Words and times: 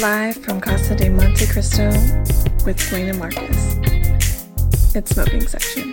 Live 0.00 0.36
from 0.36 0.58
Casa 0.60 0.96
de 0.96 1.10
Monte 1.10 1.46
Cristo 1.46 1.90
with 2.64 2.90
Wayne 2.92 3.10
and 3.10 3.18
Marcus. 3.18 3.76
It's 4.94 5.14
smoking 5.14 5.46
section. 5.46 5.92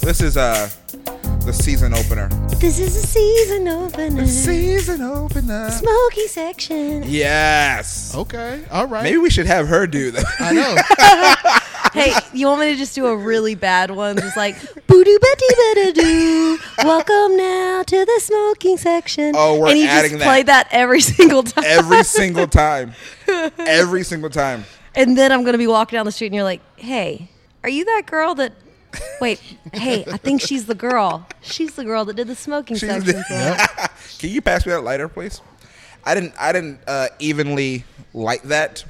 This 0.00 0.22
is 0.22 0.36
uh 0.38 0.70
the 1.44 1.52
season 1.52 1.92
opener. 1.92 2.28
This 2.60 2.78
is 2.78 2.96
a 2.96 3.06
season 3.06 3.68
opener. 3.68 4.26
Season 4.26 5.02
opener. 5.02 5.70
Smoky 5.70 6.26
section. 6.26 7.02
Yes. 7.06 8.14
Okay, 8.14 8.62
all 8.70 8.86
right. 8.86 9.02
Maybe 9.02 9.18
we 9.18 9.28
should 9.30 9.46
have 9.46 9.68
her 9.68 9.86
do 9.86 10.10
that. 10.12 10.24
I 10.40 10.52
know. 10.52 11.56
Hey, 11.92 12.12
you 12.32 12.46
want 12.46 12.60
me 12.60 12.70
to 12.72 12.76
just 12.76 12.94
do 12.94 13.06
a 13.06 13.16
really 13.16 13.54
bad 13.54 13.90
one? 13.90 14.16
Just 14.16 14.36
like 14.36 14.56
boo 14.86 15.04
doo 15.04 15.18
ba 15.20 15.26
dee 15.38 15.54
ba 15.74 15.92
doo. 15.92 16.58
Welcome 16.84 17.36
now 17.36 17.82
to 17.82 18.04
the 18.04 18.20
smoking 18.22 18.76
section. 18.76 19.32
Oh, 19.36 19.58
we're 19.60 19.70
and 19.70 19.78
you 19.78 19.86
adding 19.86 20.10
just 20.12 20.18
that. 20.20 20.24
play 20.24 20.42
that 20.44 20.68
every 20.70 21.00
single 21.00 21.42
time. 21.42 21.64
Every 21.66 22.04
single 22.04 22.46
time. 22.64 22.92
Every 23.58 24.04
single 24.04 24.30
time. 24.30 24.64
and 24.94 25.16
then 25.18 25.32
I'm 25.32 25.44
gonna 25.44 25.58
be 25.58 25.66
walking 25.66 25.96
down 25.96 26.06
the 26.06 26.12
street, 26.12 26.28
and 26.28 26.34
you're 26.36 26.44
like, 26.44 26.60
"Hey, 26.76 27.28
are 27.64 27.70
you 27.70 27.84
that 27.84 28.02
girl 28.06 28.34
that?" 28.36 28.52
Wait, 29.20 29.40
hey, 29.72 30.04
I 30.10 30.16
think 30.16 30.40
she's 30.40 30.66
the 30.66 30.74
girl. 30.74 31.26
She's 31.42 31.74
the 31.74 31.84
girl 31.84 32.04
that 32.06 32.14
did 32.16 32.26
the 32.28 32.34
smoking 32.34 32.76
She's 32.76 32.88
section. 32.90 33.16
the- 33.16 33.22
for. 33.24 33.88
Can 34.18 34.30
you 34.30 34.40
pass 34.42 34.66
me 34.66 34.72
that 34.72 34.82
lighter, 34.82 35.08
please? 35.08 35.40
I 36.04 36.14
didn't. 36.14 36.34
I 36.38 36.52
didn't 36.52 36.80
uh, 36.86 37.08
evenly 37.18 37.84
light 38.14 38.42
that. 38.44 38.84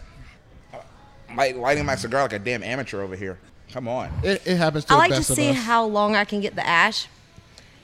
Light, 1.37 1.57
lighting 1.57 1.87
my 1.87 1.97
cigar 1.97 2.23
like 2.23 2.33
a 2.33 2.39
damn 2.39 2.63
amateur 2.63 3.03
over 3.03 3.17
here. 3.17 3.39
Come 3.73 3.87
on. 3.89 4.11
It, 4.23 4.43
it 4.47 4.57
happens 4.57 4.85
to 4.87 4.93
I 4.93 4.97
the 4.97 4.99
like 4.99 5.11
to 5.13 5.19
of 5.19 5.25
see 5.25 5.51
us. 5.51 5.57
how 5.57 5.85
long 5.85 6.17
I 6.17 6.25
can 6.25 6.41
get 6.41 6.57
the 6.57 6.67
ash, 6.67 7.07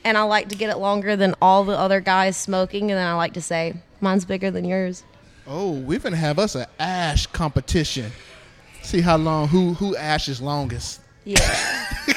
and 0.05 0.19
I 0.19 0.23
like 0.23 0.49
to 0.49 0.57
get 0.57 0.71
it 0.71 0.79
longer 0.79 1.15
than 1.17 1.35
all 1.41 1.65
the 1.65 1.79
other 1.79 2.01
guys 2.01 2.37
smoking, 2.37 2.91
and 2.91 2.99
then 2.99 3.07
I 3.07 3.15
like 3.15 3.35
to 3.35 3.41
say, 3.43 3.75
"Mine's 4.01 4.25
bigger 4.25 4.51
than 4.51 4.65
yours." 4.65 5.05
Oh, 5.47 5.73
we're 5.73 6.01
gonna 6.01 6.17
have 6.17 6.39
us 6.39 6.57
an 6.57 6.67
ash 6.81 7.27
competition. 7.29 8.11
See 8.83 9.01
how 9.01 9.17
long 9.17 9.49
who 9.49 9.75
who 9.75 9.97
ashes 9.97 10.41
longest. 10.41 11.01
Yeah. 11.25 11.39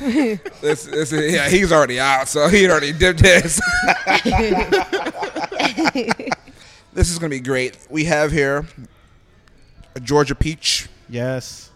This, 0.60 0.84
this 0.84 1.12
is, 1.12 1.32
yeah, 1.34 1.48
he's 1.48 1.72
already 1.72 1.98
out, 2.00 2.28
so 2.28 2.48
he 2.48 2.68
already 2.68 2.92
did 2.92 3.18
this. 3.18 3.60
this 6.94 7.10
is 7.10 7.18
gonna 7.18 7.30
be 7.30 7.40
great. 7.40 7.76
We 7.90 8.04
have 8.04 8.30
here 8.32 8.66
a 9.96 10.00
Georgia 10.00 10.34
peach. 10.34 10.88
Yes. 11.08 11.70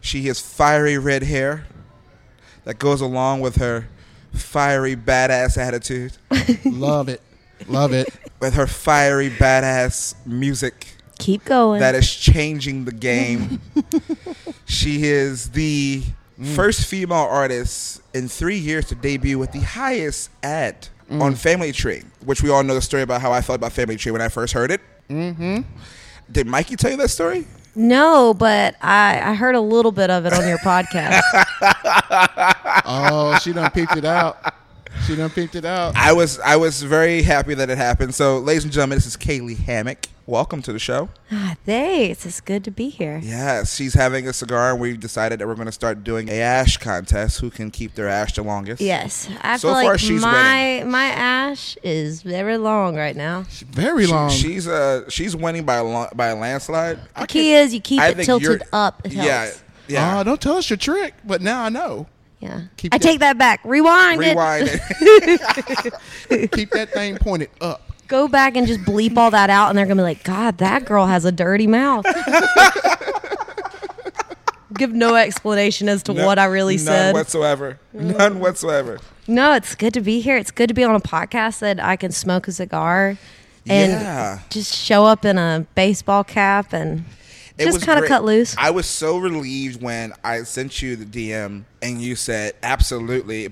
She 0.00 0.22
has 0.26 0.40
fiery 0.40 0.98
red 0.98 1.22
hair 1.22 1.66
that 2.64 2.78
goes 2.78 3.00
along 3.00 3.40
with 3.42 3.56
her 3.56 3.88
fiery 4.32 4.96
badass 4.96 5.56
attitude, 5.58 6.16
Love 6.64 7.08
it, 7.08 7.20
love 7.68 7.92
it. 7.92 8.08
with 8.40 8.54
her 8.54 8.66
fiery 8.66 9.30
badass 9.30 10.14
music 10.26 10.88
Keep 11.18 11.44
going. 11.44 11.80
that 11.80 11.94
is 11.94 12.12
changing 12.14 12.84
the 12.84 12.92
game. 12.92 13.60
she 14.66 15.04
is 15.04 15.50
the 15.50 16.02
first 16.54 16.86
female 16.86 17.16
artist 17.18 18.02
in 18.14 18.28
three 18.28 18.58
years 18.58 18.86
to 18.88 18.94
debut 18.94 19.38
with 19.38 19.52
the 19.52 19.60
highest 19.60 20.28
ad 20.42 20.88
on 21.10 21.34
Family 21.34 21.72
Tree, 21.72 22.02
which 22.24 22.42
we 22.42 22.50
all 22.50 22.62
know 22.62 22.74
the 22.74 22.82
story 22.82 23.02
about 23.02 23.22
how 23.22 23.32
I 23.32 23.40
felt 23.40 23.56
about 23.58 23.72
Family 23.72 23.96
Tree 23.96 24.12
when 24.12 24.20
I 24.20 24.28
first 24.28 24.52
heard 24.52 24.70
it. 24.70 24.80
Mm-hmm. 25.08 25.60
Did 26.30 26.46
Mikey 26.46 26.76
tell 26.76 26.90
you 26.90 26.96
that 26.98 27.08
story? 27.10 27.46
no, 27.74 28.32
but 28.32 28.74
I, 28.80 29.20
I 29.22 29.34
heard 29.34 29.54
a 29.54 29.60
little 29.60 29.92
bit 29.92 30.08
of 30.10 30.24
it 30.26 30.32
on 30.32 30.46
your 30.48 30.58
podcast. 30.58 31.20
Oh, 32.88 33.36
she 33.42 33.52
done 33.52 33.70
peeped 33.72 33.96
it 33.96 34.04
out. 34.04 34.54
She 35.06 35.16
done 35.16 35.30
peeped 35.30 35.56
it 35.56 35.64
out. 35.64 35.96
I 35.96 36.12
was 36.12 36.38
I 36.40 36.56
was 36.56 36.82
very 36.82 37.22
happy 37.22 37.54
that 37.54 37.68
it 37.68 37.76
happened. 37.78 38.14
So, 38.14 38.38
ladies 38.38 38.64
and 38.64 38.72
gentlemen, 38.72 38.96
this 38.96 39.06
is 39.06 39.16
Caylee 39.16 39.56
Hammack. 39.56 40.06
Welcome 40.28 40.60
to 40.62 40.72
the 40.72 40.80
show. 40.80 41.08
ah, 41.30 41.54
thanks. 41.64 42.26
It's 42.26 42.40
good 42.40 42.64
to 42.64 42.72
be 42.72 42.88
here. 42.88 43.20
Yes, 43.22 43.76
she's 43.76 43.94
having 43.94 44.26
a 44.26 44.32
cigar, 44.32 44.72
and 44.72 44.80
we've 44.80 44.98
decided 44.98 45.38
that 45.38 45.46
we're 45.46 45.54
going 45.54 45.66
to 45.66 45.72
start 45.72 46.02
doing 46.02 46.28
a 46.28 46.40
ash 46.40 46.78
contest. 46.78 47.38
Who 47.38 47.48
can 47.48 47.70
keep 47.70 47.94
their 47.94 48.08
ash 48.08 48.32
the 48.34 48.42
longest? 48.42 48.80
Yes, 48.82 49.28
I 49.42 49.56
So 49.56 49.68
feel 49.68 49.74
far, 49.74 49.84
like 49.92 50.00
she's 50.00 50.22
my 50.22 50.82
my 50.84 51.04
ash 51.04 51.76
is 51.84 52.22
very 52.22 52.58
long 52.58 52.96
right 52.96 53.14
now. 53.14 53.44
She's 53.48 53.68
Very 53.68 54.06
She- 54.06 54.12
long. 54.12 54.30
she's 54.30 54.66
uh 54.66 55.08
she's 55.08 55.36
winning 55.36 55.64
by 55.64 55.76
a 55.76 55.84
lo- 55.84 56.08
by 56.16 56.26
a 56.28 56.34
landslide. 56.36 56.98
The 57.20 57.26
key 57.28 57.52
is 57.52 57.72
you 57.72 57.80
keep 57.80 58.00
I 58.00 58.08
it 58.08 58.24
tilted 58.24 58.64
up. 58.72 59.02
It 59.06 59.12
Yeah, 59.12 59.52
yeah. 59.86 60.18
Oh, 60.18 60.24
don't 60.24 60.40
tell 60.40 60.56
us 60.56 60.68
your 60.68 60.76
trick, 60.76 61.14
but 61.24 61.40
now 61.40 61.62
I 61.62 61.68
know. 61.68 62.08
yeah. 62.40 62.62
Keep 62.76 62.94
I 62.94 62.98
that- 62.98 63.04
take 63.04 63.20
that 63.20 63.38
back. 63.38 63.60
Rewind, 63.64 64.20
it. 64.24 64.30
Rewind 64.30 64.68
it. 64.72 66.50
Keep 66.52 66.70
that 66.72 66.90
thing 66.90 67.16
pointed 67.18 67.50
up. 67.60 67.85
Go 68.08 68.28
back 68.28 68.56
and 68.56 68.66
just 68.66 68.80
bleep 68.80 69.16
all 69.16 69.30
that 69.32 69.50
out, 69.50 69.68
and 69.70 69.78
they're 69.78 69.86
gonna 69.86 70.00
be 70.00 70.04
like, 70.04 70.22
"God, 70.24 70.58
that 70.58 70.84
girl 70.84 71.06
has 71.06 71.24
a 71.24 71.32
dirty 71.32 71.66
mouth." 71.66 72.04
Give 74.74 74.92
no 74.92 75.14
explanation 75.14 75.88
as 75.88 76.02
to 76.04 76.12
No- 76.12 76.26
what 76.26 76.38
I 76.38 76.44
really 76.46 76.76
none 76.76 76.84
said. 76.84 77.14
whatsoever. 77.14 77.78
None 77.94 78.40
whatsoever. 78.40 78.98
No, 79.26 79.54
it's 79.54 79.74
good 79.74 79.94
to 79.94 80.00
be 80.00 80.20
here. 80.20 80.36
It's 80.36 80.50
good 80.50 80.68
to 80.68 80.74
be 80.74 80.84
on 80.84 80.94
a 80.94 81.00
podcast 81.00 81.60
that 81.60 81.80
I 81.82 81.96
can 81.96 82.12
smoke 82.12 82.46
a 82.46 82.52
cigar 82.52 83.16
and 83.66 83.92
Yeah. 83.92 84.38
just 84.50 84.74
show 84.74 85.04
up 85.06 85.24
in 85.24 85.38
a 85.38 85.66
baseball 85.74 86.24
cap 86.24 86.72
and 86.74 87.04
It 87.58 87.64
just 87.64 87.82
kind 87.86 87.98
of 87.98 88.06
cut 88.06 88.22
loose. 88.24 88.54
I 88.58 88.70
was 88.70 88.84
so 88.86 89.16
relieved 89.16 89.80
when 89.82 90.12
I 90.22 90.42
sent 90.42 90.82
you 90.82 90.94
the 90.96 91.06
DM 91.06 91.64
and 91.80 92.02
you 92.02 92.14
said 92.14 92.52
absolutely, 92.62 93.48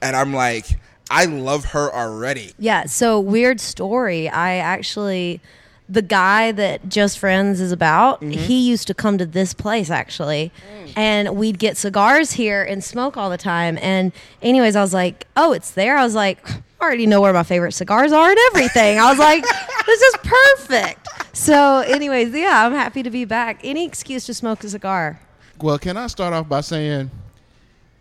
and 0.00 0.14
I'm 0.14 0.32
like, 0.32 0.66
I 1.10 1.24
love 1.24 1.66
her 1.66 1.92
already. 1.92 2.52
Yeah, 2.58 2.84
so 2.86 3.18
weird 3.20 3.60
story. 3.60 4.28
I 4.28 4.54
actually 4.56 5.40
the 5.88 6.02
guy 6.02 6.52
that 6.52 6.88
Just 6.88 7.18
Friends 7.18 7.60
is 7.60 7.72
about, 7.72 8.20
Mm-hmm. 8.20 8.30
he 8.30 8.60
used 8.68 8.86
to 8.86 8.94
come 8.94 9.18
to 9.18 9.26
this 9.26 9.52
place 9.52 9.90
actually. 9.90 10.52
Mm. 10.84 10.92
And 10.96 11.36
we'd 11.36 11.58
get 11.58 11.76
cigars 11.76 12.30
here 12.32 12.62
and 12.62 12.82
smoke 12.84 13.16
all 13.16 13.28
the 13.28 13.36
time. 13.36 13.76
And 13.82 14.12
anyways, 14.40 14.76
I 14.76 14.82
was 14.82 14.94
like, 14.94 15.26
"Oh, 15.36 15.52
it's 15.52 15.72
there." 15.72 15.96
I 15.96 16.04
was 16.04 16.14
like, 16.14 16.48
"I 16.48 16.62
already 16.80 17.06
know 17.06 17.20
where 17.20 17.32
my 17.32 17.42
favorite 17.42 17.72
cigars 17.72 18.12
are 18.12 18.30
and 18.30 18.38
everything." 18.52 19.00
I 19.00 19.10
was 19.10 19.18
like, 19.18 19.42
"This 19.86 20.00
is 20.00 20.14
perfect." 20.22 21.08
So, 21.32 21.80
anyways, 21.80 22.32
yeah, 22.34 22.66
I'm 22.66 22.72
happy 22.72 23.02
to 23.02 23.10
be 23.10 23.24
back. 23.24 23.60
Any 23.64 23.84
excuse 23.84 24.26
to 24.26 24.34
smoke 24.34 24.62
a 24.64 24.68
cigar. 24.68 25.20
Well, 25.60 25.78
can 25.78 25.96
I 25.96 26.06
start 26.08 26.32
off 26.34 26.48
by 26.48 26.60
saying, 26.60 27.10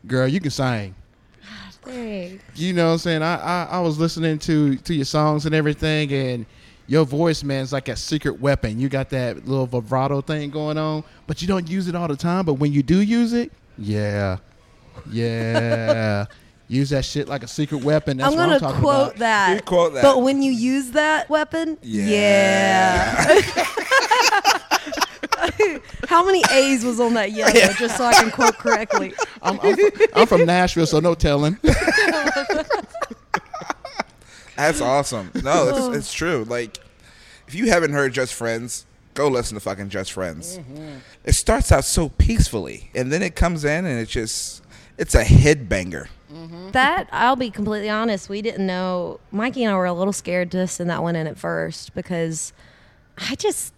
girl, 0.07 0.27
you 0.27 0.39
can 0.39 0.51
sing. 0.51 0.95
Thanks. 1.89 2.43
You 2.55 2.73
know 2.73 2.87
what 2.87 2.91
I'm 2.93 2.97
saying? 2.99 3.21
I, 3.23 3.35
I, 3.35 3.63
I 3.71 3.79
was 3.79 3.97
listening 3.99 4.39
to, 4.39 4.75
to 4.77 4.93
your 4.93 5.05
songs 5.05 5.45
and 5.45 5.53
everything, 5.55 6.11
and 6.13 6.45
your 6.87 7.05
voice, 7.05 7.43
man, 7.43 7.63
is 7.63 7.71
like 7.73 7.87
a 7.87 7.95
secret 7.95 8.39
weapon. 8.39 8.79
You 8.79 8.89
got 8.89 9.09
that 9.11 9.47
little 9.47 9.65
vibrato 9.67 10.21
thing 10.21 10.49
going 10.49 10.77
on, 10.77 11.03
but 11.27 11.41
you 11.41 11.47
don't 11.47 11.69
use 11.69 11.87
it 11.87 11.95
all 11.95 12.07
the 12.07 12.15
time. 12.15 12.45
But 12.45 12.53
when 12.55 12.71
you 12.73 12.81
do 12.83 12.99
use 13.01 13.33
it, 13.33 13.51
yeah, 13.77 14.37
yeah. 15.09 16.25
use 16.67 16.89
that 16.91 17.03
shit 17.05 17.27
like 17.27 17.43
a 17.43 17.47
secret 17.47 17.83
weapon. 17.83 18.17
That's 18.17 18.31
I'm 18.31 18.37
gonna 18.37 18.53
I'm 18.65 18.81
quote 18.81 19.07
about. 19.07 19.15
that. 19.17 19.55
You 19.55 19.61
quote 19.61 19.93
that. 19.95 20.03
But 20.03 20.21
when 20.21 20.41
you 20.41 20.51
use 20.51 20.91
that 20.91 21.29
weapon, 21.29 21.77
Yeah. 21.81 23.25
yeah. 23.27 23.65
How 26.07 26.25
many 26.25 26.43
A's 26.51 26.83
was 26.83 26.99
on 26.99 27.13
that 27.15 27.31
yellow? 27.31 27.53
Just 27.53 27.97
so 27.97 28.05
I 28.05 28.13
can 28.13 28.31
quote 28.31 28.57
correctly. 28.57 29.13
I'm, 29.41 29.59
I'm, 29.61 29.75
from, 29.75 29.91
I'm 30.13 30.27
from 30.27 30.45
Nashville, 30.45 30.85
so 30.85 30.99
no 30.99 31.15
telling. 31.15 31.57
That's 34.55 34.81
awesome. 34.81 35.31
No, 35.35 35.69
it's, 35.69 35.79
oh. 35.79 35.93
it's 35.93 36.13
true. 36.13 36.45
Like, 36.47 36.77
if 37.47 37.55
you 37.55 37.69
haven't 37.69 37.93
heard 37.93 38.13
Just 38.13 38.33
Friends, 38.33 38.85
go 39.13 39.27
listen 39.27 39.55
to 39.55 39.61
fucking 39.61 39.89
Just 39.89 40.11
Friends. 40.11 40.57
Mm-hmm. 40.57 40.97
It 41.23 41.33
starts 41.33 41.71
out 41.71 41.85
so 41.85 42.09
peacefully, 42.09 42.91
and 42.93 43.11
then 43.11 43.21
it 43.21 43.35
comes 43.35 43.63
in 43.63 43.85
and 43.85 43.99
it's 43.99 44.11
just, 44.11 44.61
it's 44.97 45.15
a 45.15 45.23
head 45.23 45.69
banger. 45.69 46.09
Mm-hmm. 46.31 46.71
That 46.71 47.07
I'll 47.11 47.35
be 47.35 47.49
completely 47.49 47.89
honest. 47.89 48.29
We 48.29 48.41
didn't 48.41 48.65
know. 48.67 49.19
Mikey 49.31 49.63
and 49.63 49.73
I 49.73 49.77
were 49.77 49.85
a 49.85 49.93
little 49.93 50.13
scared 50.13 50.51
to 50.51 50.67
send 50.67 50.89
that 50.89 51.01
one 51.01 51.15
in 51.15 51.25
at 51.25 51.37
first 51.37 51.95
because 51.95 52.53
I 53.17 53.35
just. 53.35 53.73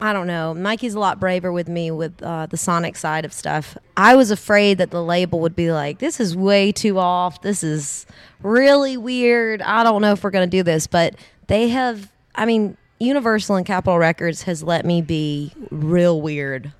I 0.00 0.12
don't 0.12 0.26
know. 0.26 0.52
Mikey's 0.54 0.94
a 0.94 0.98
lot 0.98 1.20
braver 1.20 1.52
with 1.52 1.68
me 1.68 1.90
with 1.90 2.22
uh, 2.22 2.46
the 2.46 2.56
sonic 2.56 2.96
side 2.96 3.24
of 3.24 3.32
stuff. 3.32 3.76
I 3.96 4.16
was 4.16 4.30
afraid 4.30 4.78
that 4.78 4.90
the 4.90 5.02
label 5.02 5.40
would 5.40 5.56
be 5.56 5.72
like, 5.72 5.98
"This 5.98 6.20
is 6.20 6.36
way 6.36 6.72
too 6.72 6.98
off. 6.98 7.40
This 7.42 7.62
is 7.64 8.06
really 8.42 8.96
weird. 8.96 9.62
I 9.62 9.82
don't 9.84 10.02
know 10.02 10.12
if 10.12 10.22
we're 10.22 10.30
going 10.30 10.48
to 10.48 10.56
do 10.56 10.62
this." 10.62 10.86
But 10.86 11.14
they 11.46 11.68
have. 11.68 12.10
I 12.34 12.44
mean, 12.44 12.76
Universal 12.98 13.56
and 13.56 13.66
Capitol 13.66 13.98
Records 13.98 14.42
has 14.42 14.62
let 14.62 14.84
me 14.84 15.02
be 15.02 15.52
real 15.70 16.20
weird, 16.20 16.72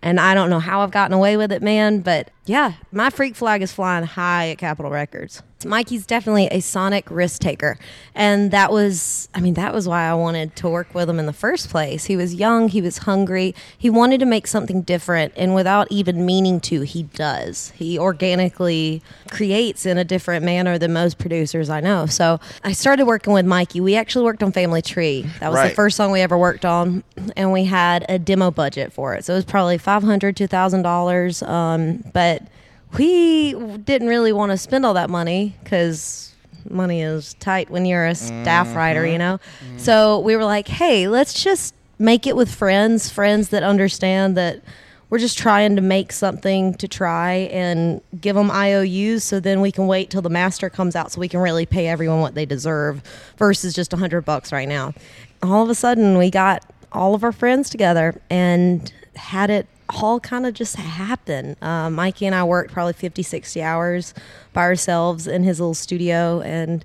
And 0.00 0.18
I 0.18 0.34
don't 0.34 0.50
know 0.50 0.58
how 0.58 0.80
I've 0.80 0.90
gotten 0.90 1.14
away 1.14 1.36
with 1.36 1.52
it, 1.52 1.62
man, 1.62 2.00
but 2.00 2.30
yeah, 2.44 2.74
my 2.90 3.10
freak 3.10 3.34
flag 3.36 3.62
is 3.62 3.72
flying 3.72 4.04
high 4.04 4.50
at 4.50 4.58
Capitol 4.58 4.90
Records. 4.90 5.42
Mikey's 5.64 6.04
definitely 6.06 6.48
a 6.50 6.58
sonic 6.58 7.08
risk 7.08 7.40
taker. 7.40 7.78
And 8.16 8.50
that 8.50 8.72
was, 8.72 9.28
I 9.32 9.40
mean, 9.40 9.54
that 9.54 9.72
was 9.72 9.86
why 9.86 10.08
I 10.08 10.14
wanted 10.14 10.56
to 10.56 10.68
work 10.68 10.92
with 10.92 11.08
him 11.08 11.20
in 11.20 11.26
the 11.26 11.32
first 11.32 11.70
place. 11.70 12.06
He 12.06 12.16
was 12.16 12.34
young, 12.34 12.66
he 12.68 12.80
was 12.82 12.98
hungry, 12.98 13.54
he 13.78 13.88
wanted 13.88 14.18
to 14.18 14.26
make 14.26 14.48
something 14.48 14.82
different. 14.82 15.32
And 15.36 15.54
without 15.54 15.86
even 15.92 16.26
meaning 16.26 16.58
to, 16.62 16.80
he 16.80 17.04
does. 17.04 17.70
He 17.76 17.96
organically 17.96 19.02
creates 19.30 19.86
in 19.86 19.98
a 19.98 20.04
different 20.04 20.44
manner 20.44 20.78
than 20.78 20.92
most 20.92 21.18
producers 21.18 21.70
I 21.70 21.80
know. 21.80 22.06
So 22.06 22.40
I 22.64 22.72
started 22.72 23.06
working 23.06 23.32
with 23.32 23.46
Mikey. 23.46 23.80
We 23.80 23.94
actually 23.94 24.24
worked 24.24 24.42
on 24.42 24.50
Family 24.50 24.82
Tree. 24.82 25.22
That 25.38 25.50
was 25.50 25.58
Right. 25.58 25.68
the 25.68 25.74
first 25.76 25.96
song 25.96 26.10
we 26.10 26.20
ever 26.22 26.36
worked 26.36 26.64
on. 26.64 27.04
And 27.36 27.52
we 27.52 27.64
had 27.66 28.04
a 28.08 28.18
demo 28.18 28.50
budget 28.50 28.92
for 28.92 29.14
it. 29.14 29.24
So 29.24 29.34
it 29.34 29.36
was 29.36 29.44
probably 29.44 29.78
$500, 29.78 30.34
$2,000. 30.34 31.42
Um, 31.48 32.02
but 32.12 32.41
we 32.98 33.54
didn't 33.78 34.08
really 34.08 34.32
want 34.32 34.52
to 34.52 34.58
spend 34.58 34.84
all 34.84 34.94
that 34.94 35.10
money 35.10 35.56
because 35.62 36.34
money 36.68 37.02
is 37.02 37.34
tight 37.34 37.70
when 37.70 37.84
you're 37.84 38.06
a 38.06 38.14
staff 38.14 38.68
mm-hmm. 38.68 38.76
writer, 38.76 39.06
you 39.06 39.18
know? 39.18 39.38
Mm-hmm. 39.64 39.78
So 39.78 40.20
we 40.20 40.36
were 40.36 40.44
like, 40.44 40.68
hey, 40.68 41.08
let's 41.08 41.42
just 41.42 41.74
make 41.98 42.26
it 42.26 42.36
with 42.36 42.52
friends, 42.52 43.08
friends 43.08 43.50
that 43.50 43.62
understand 43.62 44.36
that 44.36 44.62
we're 45.12 45.18
just 45.18 45.36
trying 45.36 45.76
to 45.76 45.82
make 45.82 46.10
something 46.10 46.72
to 46.74 46.88
try 46.88 47.32
and 47.52 48.00
give 48.18 48.34
them 48.34 48.50
IOUs 48.50 49.22
so 49.22 49.40
then 49.40 49.60
we 49.60 49.70
can 49.70 49.86
wait 49.86 50.08
till 50.08 50.22
the 50.22 50.30
master 50.30 50.70
comes 50.70 50.96
out 50.96 51.12
so 51.12 51.20
we 51.20 51.28
can 51.28 51.40
really 51.40 51.66
pay 51.66 51.86
everyone 51.86 52.20
what 52.20 52.34
they 52.34 52.46
deserve 52.46 53.02
versus 53.36 53.74
just 53.74 53.92
a 53.92 53.96
hundred 53.98 54.22
bucks 54.22 54.52
right 54.52 54.68
now. 54.68 54.94
All 55.42 55.62
of 55.62 55.68
a 55.68 55.74
sudden 55.74 56.16
we 56.16 56.30
got 56.30 56.64
all 56.92 57.14
of 57.14 57.24
our 57.24 57.32
friends 57.32 57.68
together 57.68 58.20
and 58.30 58.90
had 59.14 59.50
it 59.50 59.66
all 59.94 60.20
kind 60.20 60.46
of 60.46 60.54
just 60.54 60.76
happened. 60.76 61.56
Uh, 61.62 61.90
Mikey 61.90 62.26
and 62.26 62.34
I 62.34 62.44
worked 62.44 62.72
probably 62.72 62.92
50, 62.92 63.22
60 63.22 63.62
hours 63.62 64.14
by 64.52 64.62
ourselves 64.62 65.26
in 65.26 65.42
his 65.42 65.60
little 65.60 65.74
studio 65.74 66.40
and 66.40 66.84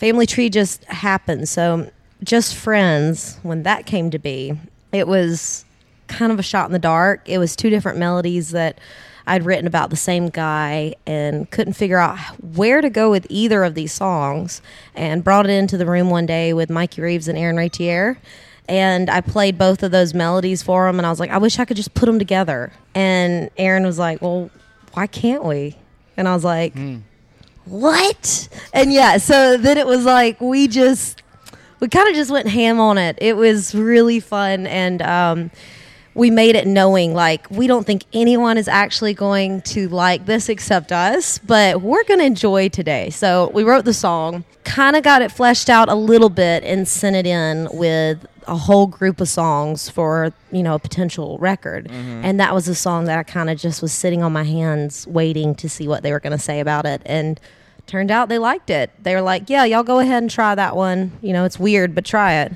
Family 0.00 0.24
Tree 0.24 0.48
just 0.48 0.82
happened. 0.84 1.46
So, 1.46 1.90
just 2.24 2.56
friends, 2.56 3.38
when 3.42 3.64
that 3.64 3.84
came 3.84 4.10
to 4.10 4.18
be, 4.18 4.58
it 4.92 5.06
was 5.06 5.66
kind 6.08 6.32
of 6.32 6.38
a 6.38 6.42
shot 6.42 6.64
in 6.66 6.72
the 6.72 6.78
dark. 6.78 7.28
It 7.28 7.36
was 7.36 7.54
two 7.54 7.68
different 7.68 7.98
melodies 7.98 8.50
that 8.52 8.78
I'd 9.26 9.44
written 9.44 9.66
about 9.66 9.90
the 9.90 9.96
same 9.96 10.30
guy 10.30 10.94
and 11.06 11.50
couldn't 11.50 11.74
figure 11.74 11.98
out 11.98 12.18
where 12.42 12.80
to 12.80 12.88
go 12.88 13.10
with 13.10 13.26
either 13.28 13.62
of 13.62 13.74
these 13.74 13.92
songs. 13.92 14.62
And 14.94 15.22
brought 15.22 15.44
it 15.46 15.52
into 15.52 15.76
the 15.76 15.84
room 15.84 16.08
one 16.08 16.24
day 16.24 16.54
with 16.54 16.70
Mikey 16.70 17.02
Reeves 17.02 17.28
and 17.28 17.36
Aaron 17.36 17.56
Raitiere. 17.56 18.16
And 18.70 19.10
I 19.10 19.20
played 19.20 19.58
both 19.58 19.82
of 19.82 19.90
those 19.90 20.14
melodies 20.14 20.62
for 20.62 20.88
him. 20.88 20.98
And 20.98 21.04
I 21.06 21.10
was 21.10 21.18
like, 21.18 21.30
I 21.30 21.38
wish 21.38 21.58
I 21.58 21.64
could 21.64 21.76
just 21.76 21.92
put 21.92 22.06
them 22.06 22.18
together. 22.18 22.72
And 22.94 23.50
Aaron 23.58 23.84
was 23.84 23.98
like, 23.98 24.22
Well, 24.22 24.50
why 24.92 25.06
can't 25.06 25.44
we? 25.44 25.76
And 26.16 26.28
I 26.28 26.34
was 26.34 26.44
like, 26.44 26.74
what? 27.64 28.48
And 28.72 28.92
yeah, 28.92 29.16
so 29.18 29.56
then 29.56 29.78
it 29.78 29.86
was 29.86 30.04
like 30.04 30.40
we 30.40 30.68
just 30.68 31.22
we 31.78 31.88
kind 31.88 32.08
of 32.08 32.14
just 32.14 32.30
went 32.30 32.48
ham 32.48 32.80
on 32.80 32.98
it. 32.98 33.16
It 33.20 33.36
was 33.36 33.74
really 33.74 34.20
fun 34.20 34.66
and 34.66 35.00
um 35.02 35.50
we 36.14 36.30
made 36.30 36.56
it 36.56 36.66
knowing 36.66 37.14
like 37.14 37.48
we 37.50 37.66
don't 37.66 37.86
think 37.86 38.04
anyone 38.12 38.58
is 38.58 38.66
actually 38.66 39.14
going 39.14 39.62
to 39.62 39.88
like 39.88 40.26
this 40.26 40.48
except 40.48 40.90
us, 40.90 41.38
but 41.38 41.80
we're 41.80 42.02
going 42.04 42.18
to 42.18 42.26
enjoy 42.26 42.68
today. 42.68 43.10
So 43.10 43.50
we 43.54 43.62
wrote 43.62 43.84
the 43.84 43.94
song, 43.94 44.44
kind 44.64 44.96
of 44.96 45.04
got 45.04 45.22
it 45.22 45.30
fleshed 45.30 45.70
out 45.70 45.88
a 45.88 45.94
little 45.94 46.28
bit 46.28 46.64
and 46.64 46.86
sent 46.86 47.14
it 47.14 47.26
in 47.26 47.68
with 47.72 48.26
a 48.46 48.56
whole 48.56 48.86
group 48.86 49.20
of 49.20 49.28
songs 49.28 49.88
for, 49.88 50.32
you 50.50 50.62
know, 50.62 50.74
a 50.74 50.78
potential 50.78 51.38
record. 51.38 51.88
And 51.90 52.38
that 52.40 52.54
was 52.54 52.68
a 52.68 52.74
song 52.74 53.04
that 53.06 53.18
I 53.18 53.22
kind 53.22 53.50
of 53.50 53.58
just 53.58 53.82
was 53.82 53.92
sitting 53.92 54.22
on 54.22 54.32
my 54.32 54.44
hands 54.44 55.06
waiting 55.06 55.54
to 55.56 55.68
see 55.68 55.86
what 55.88 56.02
they 56.02 56.12
were 56.12 56.20
going 56.20 56.32
to 56.32 56.38
say 56.38 56.60
about 56.60 56.86
it 56.86 57.02
and 57.06 57.38
turned 57.86 58.10
out 58.10 58.28
they 58.28 58.38
liked 58.38 58.70
it. 58.70 58.90
They 59.02 59.14
were 59.14 59.22
like, 59.22 59.50
"Yeah, 59.50 59.64
y'all 59.64 59.82
go 59.82 59.98
ahead 59.98 60.22
and 60.22 60.30
try 60.30 60.54
that 60.54 60.76
one. 60.76 61.12
You 61.22 61.32
know, 61.32 61.44
it's 61.44 61.58
weird, 61.58 61.94
but 61.94 62.04
try 62.04 62.34
it." 62.34 62.52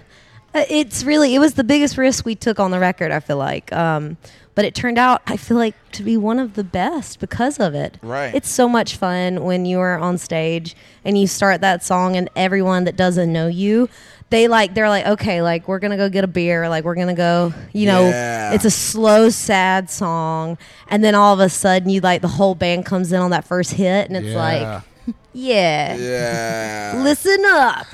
Uh, 0.55 0.65
It's 0.71 1.03
really 1.05 1.35
it 1.35 1.39
was 1.41 1.55
the 1.55 1.65
biggest 1.65 1.99
risk 1.99 2.25
we 2.25 2.35
took 2.37 2.61
on 2.61 2.71
the 2.71 2.79
record. 2.79 3.11
I 3.11 3.19
feel 3.21 3.37
like, 3.39 3.73
um, 3.73 4.17
but 4.55 4.65
it 4.65 4.75
turned 4.77 4.99
out 4.99 5.23
I 5.27 5.37
feel 5.37 5.57
like 5.57 5.75
to 5.93 6.05
be 6.05 6.17
one 6.17 6.39
of 6.39 6.55
the 6.55 6.63
best 6.63 7.19
because 7.19 7.59
of 7.59 7.75
it. 7.75 7.99
Right. 8.03 8.33
It's 8.33 8.49
so 8.49 8.69
much 8.69 8.95
fun 8.97 9.43
when 9.43 9.65
you 9.67 9.81
are 9.81 9.99
on 9.99 10.19
stage 10.19 10.77
and 11.05 11.19
you 11.19 11.27
start 11.27 11.61
that 11.63 11.83
song 11.83 12.15
and 12.17 12.31
everyone 12.37 12.85
that 12.85 12.95
doesn't 12.97 13.33
know 13.33 13.49
you. 13.49 13.89
They 14.35 14.49
like 14.49 14.75
they're 14.75 14.89
like 14.89 15.07
okay 15.07 15.43
like 15.43 15.69
we're 15.69 15.79
gonna 15.79 15.97
go 15.97 16.09
get 16.09 16.25
a 16.25 16.27
beer 16.27 16.69
like 16.69 16.83
we're 16.85 16.97
gonna 16.97 17.15
go 17.15 17.55
you 17.73 17.87
know 17.87 18.09
Yeah. 18.09 18.53
it's 18.53 18.65
a 18.65 18.71
slow 18.71 19.31
sad 19.31 19.89
song 19.89 20.59
and 20.89 21.05
then 21.05 21.15
all 21.15 21.33
of 21.35 21.39
a 21.39 21.49
sudden 21.49 21.89
you 21.89 22.01
like 22.01 22.21
the 22.21 22.27
whole 22.27 22.57
band 22.57 22.85
comes 22.85 23.13
in 23.13 23.21
on 23.21 23.31
that 23.31 23.45
first 23.45 23.73
hit 23.75 24.09
and 24.09 24.17
it's 24.17 24.27
Yeah. 24.27 24.83
like 25.07 25.15
yeah 25.33 25.95
Yeah. 25.97 27.01
listen 27.05 27.45
up. 27.47 27.87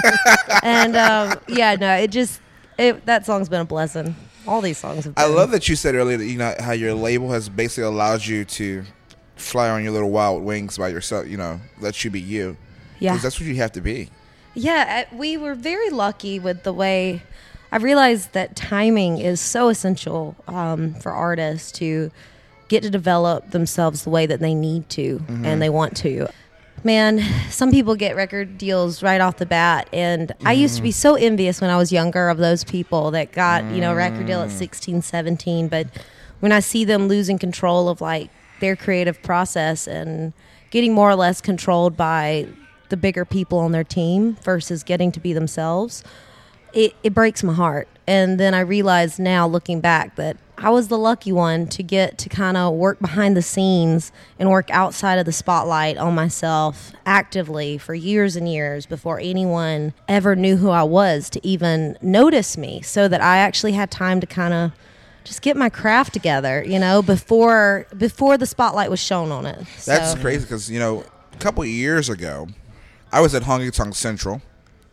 and 0.62 0.96
um, 0.96 1.38
yeah, 1.48 1.74
no, 1.76 1.94
it 1.96 2.10
just 2.10 2.40
it, 2.78 3.04
that 3.06 3.26
song's 3.26 3.48
been 3.50 3.60
a 3.60 3.64
blessing. 3.66 4.16
All 4.46 4.60
these 4.62 4.78
songs 4.78 5.04
have. 5.04 5.14
Been. 5.14 5.24
I 5.24 5.26
love 5.28 5.50
that 5.50 5.68
you 5.68 5.76
said 5.76 5.94
earlier 5.94 6.16
that 6.16 6.26
you 6.26 6.38
know 6.38 6.54
how 6.60 6.72
your 6.72 6.94
label 6.94 7.30
has 7.32 7.48
basically 7.50 7.84
allowed 7.84 8.24
you 8.24 8.44
to 8.46 8.84
fly 9.36 9.68
on 9.68 9.82
your 9.82 9.92
little 9.92 10.10
wild 10.10 10.42
wings 10.42 10.78
by 10.78 10.88
yourself. 10.88 11.26
You 11.28 11.36
know, 11.36 11.60
let 11.80 12.04
you 12.04 12.10
be 12.10 12.20
you. 12.20 12.56
Yeah, 13.00 13.12
'Cause 13.12 13.22
that's 13.22 13.38
what 13.40 13.46
you 13.48 13.56
have 13.56 13.72
to 13.72 13.80
be. 13.80 14.08
Yeah. 14.54 15.04
We 15.12 15.36
were 15.36 15.54
very 15.54 15.90
lucky 15.90 16.38
with 16.38 16.62
the 16.62 16.72
way. 16.72 17.22
I 17.72 17.78
realized 17.78 18.32
that 18.32 18.54
timing 18.54 19.18
is 19.18 19.40
so 19.40 19.68
essential 19.68 20.36
um, 20.46 20.94
for 20.94 21.12
artists 21.12 21.72
to 21.72 22.10
get 22.68 22.82
to 22.82 22.90
develop 22.90 23.50
themselves 23.50 24.04
the 24.04 24.10
way 24.10 24.26
that 24.26 24.40
they 24.40 24.54
need 24.54 24.88
to 24.90 25.18
mm-hmm. 25.18 25.44
and 25.44 25.60
they 25.60 25.68
want 25.68 25.96
to. 25.98 26.28
Man, 26.82 27.20
some 27.50 27.70
people 27.70 27.96
get 27.96 28.14
record 28.14 28.58
deals 28.58 29.02
right 29.02 29.20
off 29.20 29.38
the 29.38 29.46
bat. 29.46 29.88
And 29.92 30.32
I 30.44 30.52
used 30.52 30.76
to 30.76 30.82
be 30.82 30.90
mm-hmm. 30.90 30.94
so 30.94 31.14
envious 31.14 31.60
when 31.60 31.70
I 31.70 31.76
was 31.76 31.92
younger 31.92 32.28
of 32.28 32.38
those 32.38 32.62
people 32.62 33.10
that 33.12 33.32
got, 33.32 33.64
you 33.72 33.80
know, 33.80 33.92
a 33.92 33.96
record 33.96 34.26
deal 34.26 34.40
at 34.40 34.50
mm. 34.50 34.52
16, 34.52 35.02
17. 35.02 35.68
But 35.68 35.88
when 36.40 36.52
I 36.52 36.60
see 36.60 36.84
them 36.84 37.08
losing 37.08 37.38
control 37.38 37.88
of 37.88 38.00
like 38.00 38.30
their 38.60 38.76
creative 38.76 39.22
process 39.22 39.86
and 39.86 40.32
getting 40.70 40.92
more 40.92 41.08
or 41.10 41.16
less 41.16 41.40
controlled 41.40 41.96
by 41.96 42.48
the 42.94 43.00
bigger 43.00 43.24
people 43.24 43.58
on 43.58 43.72
their 43.72 43.82
team 43.82 44.36
versus 44.44 44.84
getting 44.84 45.10
to 45.10 45.18
be 45.18 45.32
themselves, 45.32 46.04
it, 46.72 46.94
it 47.02 47.12
breaks 47.12 47.42
my 47.42 47.52
heart. 47.52 47.88
And 48.06 48.38
then 48.38 48.54
I 48.54 48.60
realize 48.60 49.18
now, 49.18 49.48
looking 49.48 49.80
back, 49.80 50.14
that 50.14 50.36
I 50.58 50.70
was 50.70 50.86
the 50.86 50.98
lucky 50.98 51.32
one 51.32 51.66
to 51.68 51.82
get 51.82 52.18
to 52.18 52.28
kind 52.28 52.56
of 52.56 52.74
work 52.74 53.00
behind 53.00 53.36
the 53.36 53.42
scenes 53.42 54.12
and 54.38 54.48
work 54.48 54.70
outside 54.70 55.18
of 55.18 55.26
the 55.26 55.32
spotlight 55.32 55.96
on 55.96 56.14
myself 56.14 56.92
actively 57.04 57.78
for 57.78 57.94
years 57.96 58.36
and 58.36 58.48
years 58.48 58.86
before 58.86 59.18
anyone 59.18 59.92
ever 60.06 60.36
knew 60.36 60.56
who 60.56 60.70
I 60.70 60.84
was 60.84 61.28
to 61.30 61.44
even 61.44 61.98
notice 62.00 62.56
me, 62.56 62.80
so 62.82 63.08
that 63.08 63.20
I 63.20 63.38
actually 63.38 63.72
had 63.72 63.90
time 63.90 64.20
to 64.20 64.26
kind 64.26 64.54
of 64.54 64.70
just 65.24 65.42
get 65.42 65.56
my 65.56 65.70
craft 65.70 66.12
together, 66.12 66.62
you 66.64 66.78
know, 66.78 67.02
before 67.02 67.86
before 67.96 68.36
the 68.38 68.46
spotlight 68.46 68.90
was 68.90 69.00
shown 69.00 69.32
on 69.32 69.46
it. 69.46 69.58
That's 69.86 70.12
So- 70.12 70.18
crazy 70.20 70.42
because 70.42 70.70
you 70.70 70.78
know 70.78 71.02
a 71.32 71.36
couple 71.38 71.62
of 71.64 71.68
years 71.68 72.08
ago, 72.10 72.46
I 73.14 73.20
was 73.20 73.32
at 73.34 73.42
Honky 73.44 73.72
Tonk 73.72 73.94
Central 73.94 74.42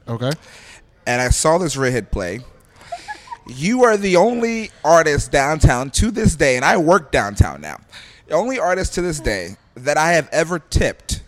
Okay. 0.08 0.32
and 1.08 1.22
I 1.22 1.30
saw 1.30 1.58
this 1.58 1.76
redhead 1.76 2.12
play. 2.12 2.42
You 3.48 3.84
are 3.84 3.98
the 3.98 4.16
only 4.18 4.70
artist 4.86 5.32
downtown 5.32 5.90
to 5.92 6.12
this 6.12 6.36
day, 6.36 6.56
and 6.56 6.64
I 6.64 6.78
work 6.78 7.12
downtown 7.12 7.60
now. 7.62 7.78
The 8.28 8.36
only 8.36 8.60
artist 8.60 8.94
to 8.96 9.02
this 9.02 9.20
day 9.20 9.58
that 9.76 9.98
I 9.98 10.12
have 10.14 10.30
ever 10.32 10.60
tipped 10.60 11.24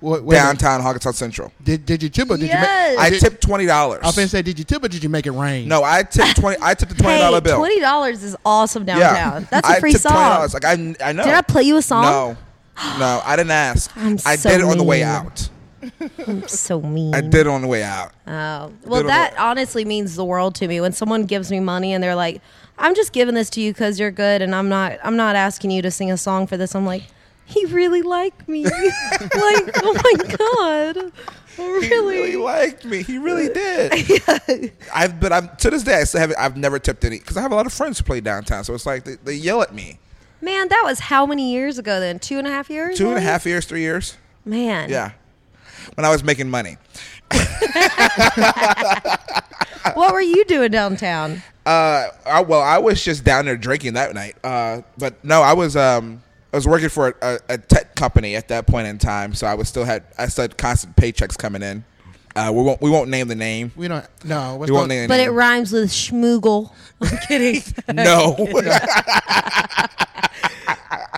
Wait, 0.00 0.24
wait 0.24 0.36
a 0.36 0.40
minute. 0.42 0.58
downtown 0.58 0.80
Honky 0.82 0.98
Tonk 1.00 1.14
Central. 1.14 1.52
Did 1.62 1.86
did 1.86 2.02
you 2.02 2.08
tip 2.08 2.28
or 2.30 2.36
did 2.36 2.48
Yes. 2.48 2.92
you 2.94 2.98
I 2.98 3.10
make? 3.10 3.20
tipped 3.20 3.40
twenty 3.40 3.66
dollars. 3.66 4.00
I 4.02 4.06
was 4.06 4.16
gonna 4.16 4.26
say, 4.26 4.42
did 4.42 4.58
you 4.58 4.64
tip 4.64 4.82
or 4.82 4.88
did 4.88 5.04
you 5.04 5.08
make 5.08 5.26
it 5.26 5.30
rain? 5.30 5.68
No, 5.68 5.84
I 5.84 6.02
tipped 6.02 6.36
twenty. 6.40 6.58
I 6.60 6.74
tipped 6.74 6.90
a 6.90 6.96
twenty 6.96 7.18
dollar 7.20 7.36
Hey, 7.36 7.40
bill. 7.44 7.58
twenty 7.58 7.78
dollars 7.78 8.24
is 8.24 8.34
awesome 8.44 8.82
yeah, 8.88 8.98
downtown. 8.98 9.46
That's 9.48 9.68
a 9.68 9.72
I 9.72 9.78
free 9.80 9.92
tipped 9.92 10.02
song. 10.02 10.14
$20. 10.48 10.54
Like 10.54 10.64
I, 10.64 10.72
I 11.08 11.12
know. 11.12 11.22
Did 11.22 11.34
I 11.34 11.42
play 11.42 11.62
you 11.62 11.76
a 11.76 11.82
song? 11.82 12.02
No, 12.02 12.36
no, 12.98 13.22
I 13.24 13.36
didn't 13.36 13.52
ask. 13.52 13.92
I'm 13.96 14.14
I 14.26 14.34
so 14.34 14.50
did 14.50 14.60
it 14.62 14.64
on 14.64 14.76
the 14.78 14.82
way 14.84 14.98
mean. 14.98 15.06
out. 15.06 15.48
I'm 16.26 16.46
so 16.48 16.80
mean. 16.80 17.14
I 17.14 17.20
did 17.20 17.46
on 17.46 17.62
the 17.62 17.68
way 17.68 17.82
out. 17.82 18.12
Oh, 18.26 18.72
well, 18.84 19.02
that 19.04 19.36
honestly 19.38 19.84
means 19.84 20.16
the 20.16 20.24
world 20.24 20.54
to 20.56 20.68
me 20.68 20.80
when 20.80 20.92
someone 20.92 21.24
gives 21.24 21.50
me 21.50 21.60
money 21.60 21.92
and 21.92 22.02
they're 22.02 22.14
like, 22.14 22.40
"I'm 22.78 22.94
just 22.94 23.12
giving 23.12 23.34
this 23.34 23.50
to 23.50 23.60
you 23.60 23.72
because 23.72 23.98
you're 23.98 24.10
good," 24.10 24.42
and 24.42 24.54
I'm 24.54 24.68
not. 24.68 24.98
I'm 25.02 25.16
not 25.16 25.36
asking 25.36 25.70
you 25.70 25.82
to 25.82 25.90
sing 25.90 26.10
a 26.10 26.16
song 26.16 26.46
for 26.46 26.56
this. 26.56 26.74
I'm 26.74 26.86
like, 26.86 27.02
he 27.44 27.64
really 27.66 28.02
liked 28.02 28.48
me. 28.48 28.64
like, 28.64 28.72
oh 29.34 30.00
my 30.04 30.36
god, 30.36 31.12
He 31.56 31.62
really? 31.62 32.16
really 32.16 32.36
liked 32.36 32.84
me. 32.84 33.02
He 33.02 33.18
really 33.18 33.52
did. 33.52 34.08
yeah. 34.28 34.68
I've 34.94 35.20
but 35.20 35.32
I'm 35.32 35.48
to 35.58 35.70
this 35.70 35.82
day 35.82 36.00
I 36.00 36.04
still 36.04 36.20
haven't. 36.20 36.38
I've 36.38 36.56
never 36.56 36.78
tipped 36.78 37.04
any 37.04 37.18
because 37.18 37.36
I 37.36 37.42
have 37.42 37.52
a 37.52 37.54
lot 37.54 37.66
of 37.66 37.72
friends 37.72 37.98
who 37.98 38.04
play 38.04 38.20
downtown. 38.20 38.64
So 38.64 38.74
it's 38.74 38.86
like 38.86 39.04
they, 39.04 39.16
they 39.16 39.34
yell 39.34 39.62
at 39.62 39.74
me. 39.74 39.98
Man, 40.40 40.68
that 40.68 40.82
was 40.84 40.98
how 40.98 41.24
many 41.26 41.52
years 41.52 41.78
ago? 41.78 42.00
Then 42.00 42.18
two 42.18 42.38
and 42.38 42.46
a 42.46 42.50
half 42.50 42.68
years. 42.70 42.98
Two 42.98 43.08
and 43.10 43.18
a 43.18 43.20
half 43.20 43.46
years, 43.46 43.64
three 43.64 43.82
years. 43.82 44.16
Man. 44.44 44.90
Yeah, 44.90 45.12
when 45.94 46.04
I 46.04 46.10
was 46.10 46.24
making 46.24 46.50
money. 46.50 46.76
what 49.94 50.12
were 50.12 50.20
you 50.20 50.44
doing 50.44 50.70
downtown? 50.70 51.42
Uh, 51.64 52.08
I, 52.26 52.42
well, 52.42 52.60
I 52.60 52.78
was 52.78 53.02
just 53.02 53.24
down 53.24 53.46
there 53.46 53.56
drinking 53.56 53.94
that 53.94 54.14
night. 54.14 54.36
Uh, 54.42 54.82
but 54.98 55.24
no, 55.24 55.42
I 55.42 55.52
was 55.52 55.76
um, 55.76 56.22
I 56.52 56.56
was 56.56 56.66
working 56.66 56.88
for 56.88 57.08
a, 57.08 57.14
a, 57.22 57.38
a 57.50 57.58
tech 57.58 57.94
company 57.94 58.34
at 58.36 58.48
that 58.48 58.66
point 58.66 58.88
in 58.88 58.98
time, 58.98 59.34
so 59.34 59.46
I 59.46 59.54
was 59.54 59.68
still 59.68 59.84
had 59.84 60.04
I 60.18 60.26
still 60.26 60.42
had 60.42 60.58
constant 60.58 60.96
paychecks 60.96 61.38
coming 61.38 61.62
in. 61.62 61.84
Uh, 62.34 62.50
we 62.54 62.62
won't 62.62 62.80
we 62.80 62.90
won't 62.90 63.10
name 63.10 63.28
the 63.28 63.34
name. 63.34 63.72
We 63.76 63.88
don't. 63.88 64.06
No. 64.24 64.56
What's 64.56 64.70
We 64.70 64.76
won't 64.76 64.88
name 64.88 65.02
the 65.02 65.08
But 65.08 65.20
it 65.20 65.30
rhymes 65.30 65.72
with 65.72 65.90
schmoogle. 65.90 66.72
I'm 67.00 67.18
kidding. 67.28 67.62
no, 67.94 68.34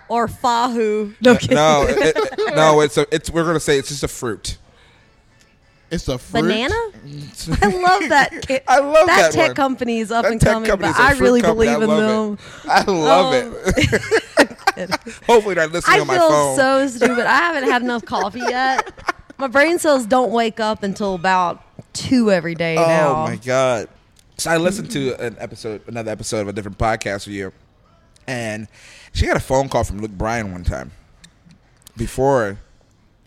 or 0.09 0.29
fahu. 0.29 1.15
No 1.21 1.37
kidding. 1.37 1.57
no, 1.57 1.87
it, 1.89 2.17
it- 2.17 2.55
no. 2.57 2.81
It's 2.81 2.97
a 2.97 3.07
it's 3.15 3.31
we're 3.31 3.45
gonna 3.45 3.61
say 3.61 3.79
it's 3.79 3.89
just 3.89 4.03
a 4.03 4.09
fruit. 4.09 4.59
It's 5.91 6.09
a 6.09 6.19
fruit. 6.19 6.43
Banana? 6.43 6.75
I 7.63 7.67
love 7.67 8.09
that. 8.09 8.45
Ki- 8.49 8.59
I 8.67 8.81
love 8.81 9.07
that 9.07 9.33
tech 9.33 9.49
one. 9.49 9.55
company 9.55 9.99
is 10.01 10.11
up 10.11 10.25
That 10.25 10.33
and 10.33 10.41
tech 10.41 10.53
coming, 10.53 10.71
but 10.71 10.83
is 10.91 10.97
a 10.99 11.03
I 11.03 11.15
fruit 11.15 11.25
really 11.25 11.43
company. 11.43 11.69
I 11.69 11.79
believe 11.79 11.91
in 12.01 12.07
them. 12.07 12.33
it. 12.65 12.69
I 12.69 12.85
love 12.91 13.35
Um, 13.35 13.55
it. 14.77 14.91
Hopefully, 15.27 15.55
they're 15.55 15.69
listening 15.69 15.99
I 15.99 16.01
on 16.01 16.07
my 16.07 16.19
phone. 16.19 16.33
I 16.33 16.57
feel 16.57 16.57
so 16.57 16.87
stupid. 16.89 17.27
I 17.27 17.37
haven't 17.37 17.71
had 17.71 17.83
enough 17.83 18.05
coffee 18.05 18.41
yet. 18.41 18.93
My 19.39 19.47
brain 19.49 19.79
cells 19.79 20.07
don't 20.07 20.31
wake 20.31 20.59
up 20.61 20.83
until 20.85 21.15
about 21.15 21.63
two 21.93 22.31
every 22.33 22.55
day 22.55 22.77
now. 22.77 22.83
oh 22.83 23.13
now. 23.15 23.25
my 23.27 23.37
god! 23.37 23.89
So 24.39 24.51
I 24.51 24.57
listened 24.59 24.91
to 24.93 25.15
an 25.25 25.37
episode, 25.39 25.83
another 25.87 26.11
episode 26.11 26.41
of 26.41 26.49
a 26.49 26.53
different 26.53 26.79
podcast 26.79 27.27
with 27.27 27.35
you, 27.35 27.53
and 28.27 28.69
she 29.14 29.26
got 29.26 29.37
a 29.37 29.40
phone 29.40 29.68
call 29.71 29.85
from 29.85 30.00
Luke 30.00 30.11
Bryan 30.12 30.52
one 30.52 30.64
time 30.64 30.90
before 31.97 32.59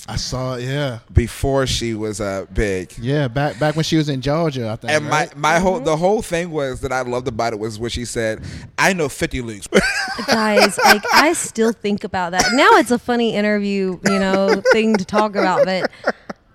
I 0.10 0.16
saw. 0.16 0.56
it, 0.56 0.64
Yeah. 0.64 1.00
before 1.12 1.66
she 1.68 1.94
was 1.94 2.22
uh, 2.22 2.46
big. 2.54 2.94
Yeah. 2.98 3.28
Back 3.28 3.60
back 3.60 3.76
when 3.76 3.84
she 3.84 3.98
was 3.98 4.08
in 4.10 4.22
Georgia, 4.22 4.70
I 4.70 4.76
think. 4.78 4.94
And 4.94 5.06
my, 5.06 5.10
right? 5.26 5.36
my 5.38 5.60
whole 5.60 5.80
the 5.80 5.98
whole 5.98 6.22
thing 6.22 6.52
was 6.52 6.82
that 6.82 6.92
I 6.94 7.02
loved 7.02 7.28
about 7.28 7.54
it 7.54 7.60
was 7.60 7.78
what 7.80 7.92
she 7.92 8.06
said, 8.06 8.44
"I 8.78 8.94
know 8.94 9.10
fifty 9.10 9.42
Lukes." 9.42 9.68
Guys, 10.28 10.78
like 10.78 11.04
I 11.14 11.34
still 11.34 11.72
think 11.74 12.04
about 12.04 12.32
that. 12.32 12.46
Now 12.54 12.70
it's 12.78 12.92
a 12.92 13.00
funny 13.00 13.36
interview, 13.36 14.00
you 14.06 14.20
know, 14.20 14.62
thing 14.72 14.96
to 14.96 15.06
talk 15.06 15.36
about, 15.36 15.66
but 15.66 15.92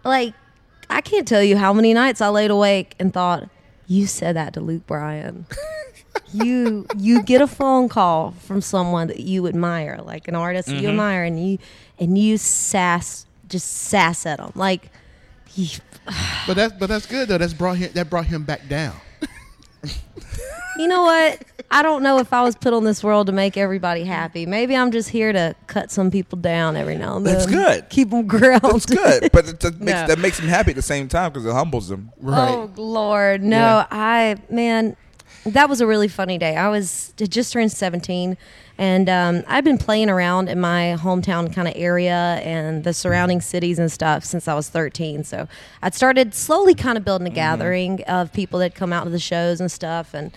like 0.04 0.34
I 0.88 1.00
can't 1.00 1.26
tell 1.28 1.42
you 1.42 1.56
how 1.56 1.72
many 1.72 1.92
nights 1.94 2.20
I 2.20 2.28
laid 2.28 2.50
awake 2.50 2.94
and 2.98 3.12
thought, 3.12 3.48
you 3.86 4.06
said 4.06 4.36
that 4.36 4.54
to 4.54 4.60
Luke 4.60 4.86
Bryan. 4.86 5.46
You 6.32 6.86
you 6.98 7.22
get 7.22 7.40
a 7.40 7.46
phone 7.46 7.88
call 7.88 8.32
from 8.32 8.60
someone 8.60 9.08
that 9.08 9.20
you 9.20 9.46
admire, 9.46 10.00
like 10.04 10.28
an 10.28 10.34
artist 10.34 10.68
that 10.68 10.74
you 10.74 10.82
mm-hmm. 10.82 10.90
admire, 10.90 11.24
and 11.24 11.44
you 11.44 11.58
and 11.98 12.18
you 12.18 12.38
sass 12.38 13.26
just 13.48 13.68
sass 13.68 14.26
at 14.26 14.38
them, 14.38 14.52
like. 14.54 14.90
He, 15.46 15.70
but 16.46 16.54
that's 16.54 16.72
but 16.78 16.86
that's 16.86 17.06
good 17.06 17.28
though. 17.28 17.38
That's 17.38 17.52
brought 17.52 17.76
him. 17.76 17.92
That 17.92 18.08
brought 18.08 18.26
him 18.26 18.44
back 18.44 18.68
down. 18.68 18.96
you 20.78 20.88
know 20.88 21.02
what? 21.02 21.42
I 21.70 21.82
don't 21.82 22.02
know 22.02 22.18
if 22.18 22.32
I 22.32 22.42
was 22.42 22.54
put 22.54 22.74
on 22.74 22.84
this 22.84 23.02
world 23.02 23.26
to 23.28 23.32
make 23.32 23.56
everybody 23.56 24.04
happy. 24.04 24.44
Maybe 24.44 24.76
I'm 24.76 24.90
just 24.90 25.08
here 25.08 25.32
to 25.32 25.54
cut 25.66 25.90
some 25.90 26.10
people 26.10 26.38
down 26.38 26.76
every 26.76 26.96
now 26.96 27.16
and 27.16 27.26
then. 27.26 27.34
That's 27.34 27.46
good. 27.46 27.88
Keep 27.88 28.10
them 28.10 28.26
grounded. 28.26 28.70
That's 28.72 28.86
good, 28.86 29.30
but 29.32 29.48
it, 29.48 29.60
that, 29.60 29.74
makes, 29.80 30.00
No. 30.00 30.06
that 30.06 30.18
makes 30.18 30.38
them 30.38 30.48
happy 30.48 30.70
at 30.70 30.76
the 30.76 30.82
same 30.82 31.08
time 31.08 31.32
because 31.32 31.46
it 31.46 31.52
humbles 31.52 31.88
them. 31.88 32.12
Right. 32.20 32.50
Oh 32.50 32.70
Lord, 32.76 33.42
no! 33.42 33.56
Yeah. 33.56 33.86
I 33.90 34.36
man, 34.50 34.96
that 35.44 35.68
was 35.68 35.80
a 35.80 35.87
really 35.87 36.08
funny 36.08 36.38
day. 36.38 36.56
I 36.56 36.68
was 36.68 37.12
I 37.20 37.26
just 37.26 37.52
turned 37.52 37.72
seventeen, 37.72 38.37
and 38.78 39.08
um, 39.08 39.42
I've 39.49 39.64
been 39.64 39.78
playing 39.78 40.08
around 40.08 40.49
in 40.49 40.61
my 40.61 40.96
hometown 40.99 41.52
kind 41.52 41.66
of 41.66 41.75
area 41.76 42.40
and 42.42 42.84
the 42.84 42.94
surrounding 42.94 43.40
cities 43.40 43.78
and 43.78 43.90
stuff 43.90 44.25
since 44.25 44.46
I 44.46 44.54
was 44.54 44.68
thirteen. 44.68 45.25
So 45.25 45.49
I'd 45.82 45.94
started 45.94 46.34
slowly 46.34 46.75
kind 46.75 46.96
of 46.96 47.04
building 47.04 47.26
a 47.26 47.30
gathering 47.30 48.02
of 48.04 48.32
people 48.32 48.61
that 48.61 48.75
come 48.75 48.92
out 48.92 49.04
to 49.04 49.11
the 49.11 49.18
shows 49.18 49.61
and 49.61 49.70
stuff, 49.70 50.14
and 50.14 50.32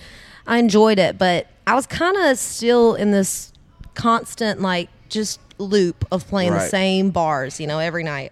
I 0.47 0.57
enjoyed 0.57 0.99
it. 0.99 1.17
But 1.17 1.47
I 1.67 1.75
was 1.75 1.85
kind 1.85 2.17
of 2.17 2.37
still 2.37 2.95
in 2.95 3.11
this 3.11 3.53
constant 3.93 4.61
like 4.61 4.89
just 5.09 5.39
loop 5.57 6.05
of 6.11 6.27
playing 6.27 6.53
the 6.53 6.67
same 6.67 7.11
bars, 7.11 7.59
you 7.59 7.67
know, 7.67 7.79
every 7.79 8.03
night. 8.03 8.31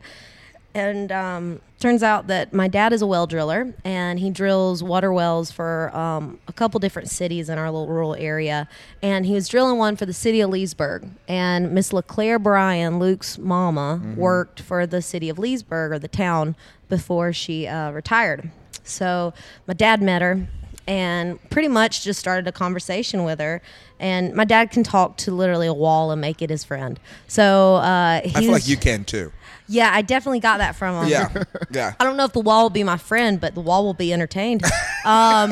And 0.76 1.12
um, 1.12 1.62
turns 1.84 2.02
out 2.02 2.28
that 2.28 2.54
my 2.54 2.70
dad 2.70 2.94
is 2.94 3.02
a 3.02 3.06
well 3.06 3.28
driller, 3.28 3.74
and 3.84 4.18
he 4.18 4.30
drills 4.30 4.82
water 4.82 5.12
wells 5.12 5.52
for 5.52 5.94
um, 5.94 6.40
a 6.48 6.54
couple 6.54 6.80
different 6.80 7.10
cities 7.10 7.50
in 7.50 7.58
our 7.58 7.70
little 7.70 7.88
rural 7.88 8.16
area. 8.16 8.70
And 9.02 9.26
he 9.26 9.34
was 9.34 9.50
drilling 9.50 9.78
one 9.78 9.98
for 9.98 10.06
the 10.06 10.14
city 10.14 10.40
of 10.40 10.50
Leesburg. 10.50 11.10
And 11.28 11.74
Miss 11.74 11.92
LeClaire 11.92 12.40
Bryan, 12.40 13.00
Luke's 13.00 13.38
mama, 13.38 14.02
worked 14.16 14.62
for 14.62 14.88
the 14.88 15.02
city 15.02 15.28
of 15.28 15.38
Leesburg 15.38 15.92
or 15.92 16.00
the 16.00 16.08
town 16.08 16.56
before 16.88 17.34
she 17.34 17.68
uh, 17.68 17.92
retired. 17.92 18.50
So 18.86 19.34
my 19.68 19.74
dad 19.74 20.02
met 20.02 20.22
her 20.22 20.48
and 20.88 21.38
pretty 21.50 21.68
much 21.68 22.04
just 22.04 22.18
started 22.18 22.48
a 22.48 22.54
conversation 22.54 23.26
with 23.26 23.40
her. 23.40 23.62
And 24.00 24.34
my 24.34 24.46
dad 24.46 24.72
can 24.72 24.84
talk 24.84 25.18
to 25.18 25.32
literally 25.32 25.68
a 25.68 25.74
wall 25.74 26.12
and 26.12 26.22
make 26.22 26.42
it 26.42 26.50
his 26.50 26.64
friend. 26.64 26.98
So 27.28 27.76
uh, 27.76 28.22
I 28.24 28.32
feel 28.34 28.52
like 28.52 28.68
you 28.70 28.78
can 28.78 29.04
too. 29.04 29.34
Yeah, 29.68 29.92
I 29.94 30.02
definitely 30.02 30.40
got 30.40 30.58
that 30.58 30.76
from 30.76 31.04
him. 31.04 31.10
Yeah, 31.10 31.44
yeah. 31.72 31.94
I 32.00 32.04
don't 32.04 32.18
know 32.18 32.26
if 32.26 32.34
the 32.34 32.40
wall 32.40 32.64
will 32.64 32.70
be 32.70 32.84
my 32.84 32.98
friend, 32.98 33.40
but 33.40 33.56
the 33.56 33.62
wall 33.62 33.84
will 33.84 33.94
be 33.94 34.14
entertained. 34.14 34.64
Um, 35.06 35.52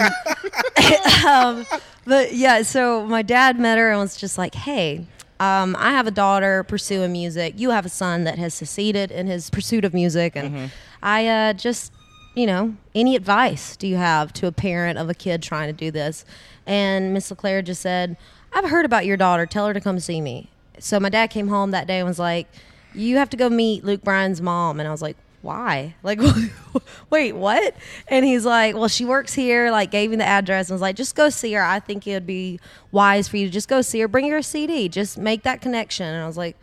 um, 1.25 1.65
but 2.05 2.33
yeah, 2.33 2.61
so 2.63 3.05
my 3.05 3.21
dad 3.21 3.59
met 3.59 3.77
her 3.77 3.91
and 3.91 3.99
was 3.99 4.15
just 4.15 4.37
like, 4.37 4.55
hey, 4.55 5.05
um, 5.39 5.75
I 5.79 5.91
have 5.91 6.07
a 6.07 6.11
daughter 6.11 6.63
pursuing 6.63 7.11
music. 7.11 7.55
You 7.57 7.71
have 7.71 7.85
a 7.85 7.89
son 7.89 8.25
that 8.25 8.37
has 8.37 8.53
succeeded 8.53 9.11
in 9.11 9.27
his 9.27 9.49
pursuit 9.49 9.85
of 9.85 9.93
music. 9.93 10.35
And 10.35 10.71
I 11.01 11.27
uh, 11.27 11.53
just, 11.53 11.91
you 12.35 12.45
know, 12.45 12.75
any 12.93 13.15
advice 13.15 13.75
do 13.75 13.87
you 13.87 13.95
have 13.95 14.33
to 14.33 14.47
a 14.47 14.51
parent 14.51 14.99
of 14.99 15.09
a 15.09 15.13
kid 15.13 15.41
trying 15.41 15.67
to 15.67 15.73
do 15.73 15.89
this? 15.89 16.25
And 16.67 17.13
Miss 17.13 17.31
LeClaire 17.31 17.61
just 17.61 17.81
said, 17.81 18.17
I've 18.53 18.69
heard 18.69 18.85
about 18.85 19.05
your 19.05 19.17
daughter. 19.17 19.45
Tell 19.45 19.65
her 19.67 19.73
to 19.73 19.81
come 19.81 19.99
see 19.99 20.21
me. 20.21 20.49
So 20.77 20.99
my 20.99 21.09
dad 21.09 21.27
came 21.27 21.47
home 21.47 21.71
that 21.71 21.87
day 21.87 21.99
and 21.99 22.07
was 22.07 22.19
like, 22.19 22.47
you 22.93 23.17
have 23.17 23.29
to 23.31 23.37
go 23.37 23.49
meet 23.49 23.83
Luke 23.83 24.03
Bryan's 24.03 24.41
mom. 24.41 24.79
And 24.79 24.87
I 24.87 24.91
was 24.91 25.01
like, 25.01 25.17
why? 25.41 25.95
Like, 26.03 26.19
wait, 27.09 27.33
what? 27.33 27.75
And 28.07 28.25
he's 28.25 28.45
like, 28.45 28.75
well, 28.75 28.87
she 28.87 29.05
works 29.05 29.33
here, 29.33 29.71
like, 29.71 29.91
gave 29.91 30.09
me 30.09 30.15
the 30.15 30.25
address 30.25 30.69
and 30.69 30.75
was 30.75 30.81
like, 30.81 30.95
just 30.95 31.15
go 31.15 31.29
see 31.29 31.53
her. 31.53 31.63
I 31.63 31.79
think 31.79 32.07
it 32.07 32.13
would 32.13 32.27
be 32.27 32.59
wise 32.91 33.27
for 33.27 33.37
you 33.37 33.47
to 33.47 33.51
just 33.51 33.67
go 33.67 33.81
see 33.81 33.99
her. 34.01 34.07
Bring 34.07 34.29
her 34.29 34.37
a 34.37 34.43
CD. 34.43 34.89
Just 34.89 35.17
make 35.17 35.43
that 35.43 35.61
connection. 35.61 36.05
And 36.05 36.23
I 36.23 36.27
was 36.27 36.37
like, 36.37 36.55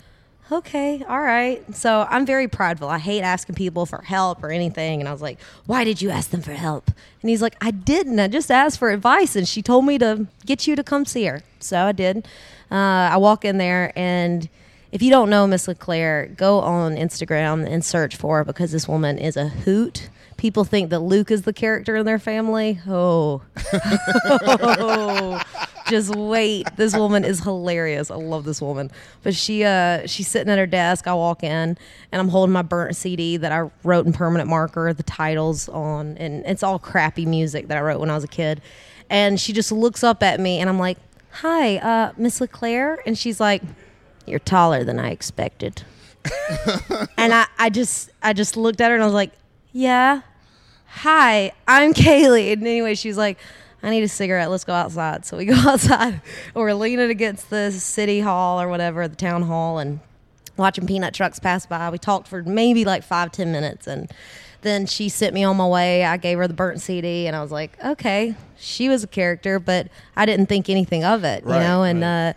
okay, 0.50 1.04
all 1.08 1.20
right. 1.20 1.62
So 1.74 2.06
I'm 2.08 2.24
very 2.24 2.48
prideful. 2.48 2.88
I 2.88 2.98
hate 2.98 3.22
asking 3.22 3.54
people 3.54 3.86
for 3.86 4.02
help 4.02 4.42
or 4.42 4.50
anything. 4.50 5.00
And 5.00 5.08
I 5.08 5.12
was 5.12 5.22
like, 5.22 5.38
why 5.66 5.84
did 5.84 6.00
you 6.00 6.10
ask 6.10 6.30
them 6.30 6.40
for 6.40 6.52
help? 6.52 6.90
And 7.20 7.30
he's 7.30 7.42
like, 7.42 7.56
I 7.60 7.70
didn't. 7.70 8.18
I 8.18 8.28
just 8.28 8.50
asked 8.50 8.78
for 8.78 8.90
advice. 8.90 9.36
And 9.36 9.46
she 9.46 9.62
told 9.62 9.84
me 9.84 9.98
to 9.98 10.26
get 10.46 10.66
you 10.66 10.74
to 10.76 10.82
come 10.82 11.04
see 11.04 11.24
her. 11.24 11.42
So 11.60 11.86
I 11.86 11.92
did. 11.92 12.26
Uh, 12.70 12.74
I 13.12 13.16
walk 13.18 13.44
in 13.44 13.58
there 13.58 13.92
and 13.96 14.48
if 14.90 15.02
you 15.02 15.10
don't 15.10 15.28
know 15.28 15.46
Miss 15.46 15.68
LeClaire, 15.68 16.26
go 16.36 16.60
on 16.60 16.96
Instagram 16.96 17.66
and 17.70 17.84
search 17.84 18.16
for 18.16 18.38
her 18.38 18.44
because 18.44 18.72
this 18.72 18.88
woman 18.88 19.18
is 19.18 19.36
a 19.36 19.48
hoot. 19.48 20.08
People 20.38 20.64
think 20.64 20.90
that 20.90 21.00
Luke 21.00 21.30
is 21.30 21.42
the 21.42 21.52
character 21.52 21.96
in 21.96 22.06
their 22.06 22.18
family. 22.18 22.80
Oh, 22.86 23.42
just 25.88 26.14
wait. 26.14 26.68
This 26.76 26.96
woman 26.96 27.24
is 27.24 27.42
hilarious. 27.42 28.10
I 28.10 28.14
love 28.14 28.44
this 28.44 28.62
woman. 28.62 28.90
But 29.24 29.34
she, 29.34 29.64
uh, 29.64 30.06
she's 30.06 30.28
sitting 30.28 30.50
at 30.50 30.58
her 30.58 30.66
desk. 30.66 31.06
I 31.08 31.14
walk 31.14 31.42
in 31.42 31.50
and 31.50 31.78
I'm 32.12 32.28
holding 32.28 32.52
my 32.52 32.62
burnt 32.62 32.94
CD 32.94 33.36
that 33.36 33.50
I 33.50 33.68
wrote 33.82 34.06
in 34.06 34.12
permanent 34.12 34.48
marker, 34.48 34.92
the 34.92 35.02
titles 35.02 35.68
on, 35.68 36.16
and 36.18 36.46
it's 36.46 36.62
all 36.62 36.78
crappy 36.78 37.26
music 37.26 37.68
that 37.68 37.76
I 37.76 37.80
wrote 37.80 38.00
when 38.00 38.10
I 38.10 38.14
was 38.14 38.24
a 38.24 38.28
kid. 38.28 38.62
And 39.10 39.40
she 39.40 39.52
just 39.52 39.72
looks 39.72 40.04
up 40.04 40.22
at 40.22 40.38
me 40.38 40.60
and 40.60 40.68
I'm 40.70 40.78
like, 40.78 40.98
"Hi, 41.30 41.78
uh, 41.78 42.12
Miss 42.16 42.40
LeClaire," 42.40 43.02
and 43.06 43.18
she's 43.18 43.40
like 43.40 43.62
you're 44.30 44.38
taller 44.38 44.84
than 44.84 44.98
I 44.98 45.10
expected. 45.10 45.82
and 47.16 47.32
I, 47.32 47.46
I 47.58 47.70
just 47.70 48.10
I 48.22 48.32
just 48.32 48.56
looked 48.56 48.80
at 48.80 48.88
her 48.88 48.94
and 48.94 49.02
I 49.02 49.06
was 49.06 49.14
like, 49.14 49.32
Yeah. 49.72 50.22
Hi, 50.86 51.52
I'm 51.66 51.92
Caylee. 51.92 52.52
And 52.52 52.62
anyway, 52.62 52.94
she's 52.94 53.18
like, 53.18 53.38
I 53.82 53.90
need 53.90 54.02
a 54.02 54.08
cigarette. 54.08 54.50
Let's 54.50 54.64
go 54.64 54.72
outside. 54.72 55.26
So 55.26 55.36
we 55.36 55.44
go 55.46 55.54
outside. 55.54 56.20
We're 56.54 56.72
leaning 56.74 57.10
against 57.10 57.50
the 57.50 57.70
city 57.70 58.20
hall 58.20 58.60
or 58.60 58.68
whatever, 58.68 59.06
the 59.06 59.16
town 59.16 59.42
hall, 59.42 59.78
and 59.78 60.00
watching 60.56 60.86
peanut 60.86 61.14
trucks 61.14 61.38
pass 61.38 61.66
by. 61.66 61.90
We 61.90 61.98
talked 61.98 62.26
for 62.26 62.42
maybe 62.42 62.84
like 62.84 63.04
five, 63.04 63.32
ten 63.32 63.52
minutes 63.52 63.86
and 63.86 64.10
then 64.62 64.86
she 64.86 65.08
sent 65.08 65.34
me 65.34 65.44
on 65.44 65.56
my 65.56 65.66
way. 65.66 66.04
I 66.04 66.16
gave 66.16 66.38
her 66.38 66.48
the 66.48 66.54
burnt 66.54 66.80
CD 66.80 67.26
and 67.26 67.36
I 67.36 67.42
was 67.42 67.52
like, 67.52 67.72
okay, 67.84 68.34
she 68.58 68.88
was 68.88 69.04
a 69.04 69.06
character, 69.06 69.60
but 69.60 69.88
I 70.16 70.26
didn't 70.26 70.46
think 70.46 70.68
anything 70.68 71.04
of 71.04 71.22
it, 71.22 71.44
you 71.44 71.50
know? 71.50 71.84
And, 71.84 72.00
right. 72.00 72.30
uh, 72.30 72.32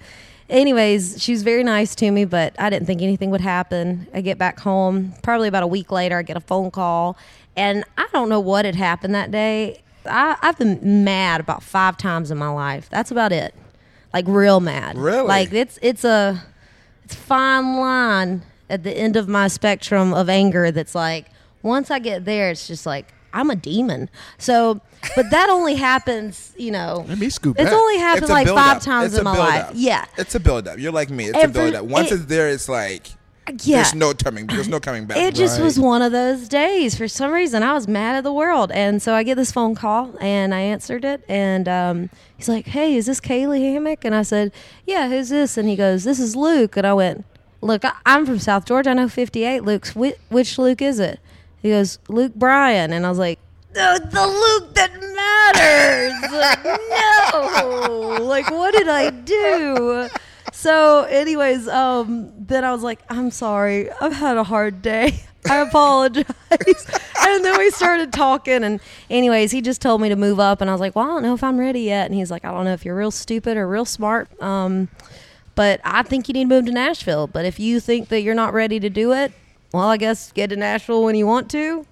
anyways, 0.51 1.21
she 1.21 1.31
was 1.31 1.41
very 1.41 1.63
nice 1.63 1.95
to 1.95 2.11
me, 2.11 2.25
but 2.25 2.53
I 2.59 2.69
didn't 2.69 2.85
think 2.85 3.01
anything 3.01 3.31
would 3.31 3.41
happen. 3.41 4.07
I 4.13 4.21
get 4.21 4.37
back 4.37 4.59
home, 4.59 5.13
probably 5.23 5.47
about 5.47 5.63
a 5.63 5.67
week 5.67 5.91
later, 5.91 6.17
I 6.17 6.21
get 6.21 6.37
a 6.37 6.41
phone 6.41 6.69
call, 6.69 7.17
and 7.55 7.83
I 7.97 8.07
don't 8.11 8.29
know 8.29 8.39
what 8.39 8.65
had 8.65 8.75
happened 8.75 9.15
that 9.15 9.31
day. 9.31 9.81
I, 10.05 10.37
I've 10.41 10.57
been 10.57 11.03
mad 11.03 11.41
about 11.41 11.63
five 11.63 11.97
times 11.97 12.29
in 12.31 12.37
my 12.37 12.49
life. 12.49 12.89
That's 12.89 13.11
about 13.11 13.31
it. 13.31 13.55
Like 14.13 14.25
real 14.27 14.59
mad. 14.59 14.97
Really? 14.97 15.27
Like 15.27 15.53
it's 15.53 15.79
it's 15.81 16.03
a 16.03 16.43
it's 17.05 17.15
fine 17.15 17.77
line 17.77 18.43
at 18.69 18.83
the 18.83 18.91
end 18.91 19.15
of 19.15 19.27
my 19.27 19.47
spectrum 19.47 20.13
of 20.13 20.27
anger. 20.27 20.69
That's 20.71 20.95
like 20.95 21.27
once 21.61 21.89
I 21.89 21.99
get 21.99 22.25
there, 22.25 22.49
it's 22.49 22.67
just 22.67 22.85
like 22.85 23.13
I'm 23.33 23.49
a 23.49 23.55
demon. 23.55 24.09
So, 24.37 24.81
but 25.15 25.29
that 25.31 25.49
only 25.49 25.75
happens, 25.75 26.53
you 26.57 26.71
know. 26.71 27.05
Let 27.07 27.17
me 27.19 27.29
scoop 27.29 27.57
It's 27.59 27.69
that. 27.69 27.75
only 27.75 27.97
happened 27.97 28.29
like 28.29 28.45
build-up. 28.45 28.63
five 28.65 28.81
times 28.83 29.13
It's 29.13 29.17
in 29.19 29.23
my 29.23 29.33
build-up. 29.35 29.67
life. 29.67 29.75
Yeah, 29.75 30.05
It's 30.17 30.35
a 30.35 30.39
build 30.39 30.67
up. 30.67 30.79
You're 30.79 30.91
like 30.91 31.09
me. 31.09 31.25
It's 31.25 31.37
Every- 31.37 31.61
a 31.67 31.71
build 31.71 31.75
up. 31.75 31.85
Once 31.89 32.11
it- 32.11 32.15
it's 32.15 32.25
there, 32.25 32.49
it's 32.49 32.67
like 32.69 33.07
yeah. 33.63 33.77
there's 33.77 33.95
no 33.95 34.13
coming. 34.13 34.47
There's 34.47 34.67
no 34.69 34.79
coming 34.79 35.05
back. 35.05 35.17
It 35.17 35.33
just 35.35 35.57
Right. 35.57 35.63
was 35.65 35.79
one 35.79 36.01
of 36.01 36.11
those 36.11 36.47
days. 36.47 36.95
For 36.95 37.07
some 37.07 37.31
reason, 37.31 37.63
I 37.63 37.73
was 37.73 37.87
mad 37.87 38.15
at 38.15 38.23
the 38.23 38.31
world, 38.33 38.71
and 38.71 39.01
so 39.01 39.13
I 39.13 39.23
get 39.23 39.35
this 39.35 39.51
phone 39.51 39.75
call, 39.75 40.13
and 40.21 40.53
I 40.53 40.59
answered 40.59 41.03
it, 41.03 41.23
and 41.27 41.67
um, 41.67 42.09
he's 42.37 42.47
like, 42.47 42.67
"Hey, 42.67 42.95
is 42.95 43.07
this 43.07 43.19
Caylee 43.19 43.61
Hammack?" 43.61 43.99
And 44.05 44.13
I 44.13 44.21
said, 44.21 44.51
"Yeah, 44.85 45.09
who's 45.09 45.29
this?" 45.29 45.57
And 45.57 45.67
he 45.67 45.75
goes, 45.75 46.03
"This 46.03 46.19
is 46.19 46.35
Luke." 46.35 46.77
And 46.77 46.85
I 46.85 46.93
went, 46.93 47.25
"Look, 47.61 47.83
I- 47.83 47.93
I'm 48.05 48.25
from 48.25 48.39
South 48.39 48.65
Georgia. 48.65 48.91
I 48.91 48.93
know 48.93 49.09
58 49.09 49.63
Luke's. 49.65 49.95
Whi- 49.95 50.15
which 50.29 50.57
Luke 50.59 50.81
is 50.81 50.99
it?" 50.99 51.19
He 51.61 51.69
goes, 51.69 51.99
"Luke 52.07 52.33
Bryan." 52.35 52.93
And 52.93 53.05
I 53.05 53.09
was 53.09 53.19
like, 53.19 53.39
"The, 53.73 54.07
the 54.11 54.27
Luke 54.27 54.73
that 54.75 54.91
matters." 54.93 56.31
like, 56.31 56.63
no, 58.19 58.25
like 58.25 58.49
what 58.51 58.73
did 58.73 58.87
I 58.87 59.09
do? 59.09 60.09
So, 60.53 61.03
anyways, 61.05 61.67
um, 61.67 62.31
then 62.37 62.63
I 62.63 62.71
was 62.71 62.83
like, 62.83 62.99
I'm 63.09 63.31
sorry, 63.31 63.89
I've 63.93 64.13
had 64.13 64.37
a 64.37 64.43
hard 64.43 64.81
day. 64.81 65.23
I 65.49 65.57
apologize. 65.57 66.25
and 66.51 67.43
then 67.43 67.57
we 67.57 67.71
started 67.71 68.13
talking, 68.13 68.63
and 68.63 68.79
anyways, 69.09 69.51
he 69.51 69.61
just 69.61 69.81
told 69.81 70.01
me 70.01 70.09
to 70.09 70.15
move 70.15 70.39
up, 70.39 70.61
and 70.61 70.69
I 70.69 70.73
was 70.73 70.81
like, 70.81 70.95
well, 70.95 71.05
I 71.05 71.07
don't 71.07 71.23
know 71.23 71.33
if 71.33 71.43
I'm 71.43 71.59
ready 71.59 71.81
yet. 71.81 72.05
And 72.05 72.13
he's 72.13 72.29
like, 72.29 72.45
I 72.45 72.51
don't 72.51 72.65
know 72.65 72.73
if 72.73 72.85
you're 72.85 72.95
real 72.95 73.11
stupid 73.11 73.57
or 73.57 73.67
real 73.67 73.85
smart, 73.85 74.29
um, 74.41 74.89
but 75.55 75.81
I 75.83 76.03
think 76.03 76.27
you 76.27 76.33
need 76.33 76.43
to 76.43 76.49
move 76.49 76.65
to 76.65 76.71
Nashville. 76.71 77.27
But 77.27 77.45
if 77.45 77.59
you 77.59 77.79
think 77.79 78.09
that 78.09 78.21
you're 78.21 78.35
not 78.35 78.53
ready 78.53 78.79
to 78.79 78.89
do 78.89 79.13
it, 79.13 79.31
well, 79.73 79.87
I 79.87 79.97
guess 79.97 80.31
get 80.31 80.49
to 80.49 80.55
Nashville 80.55 81.03
when 81.03 81.15
you 81.15 81.25
want 81.25 81.49
to. 81.51 81.85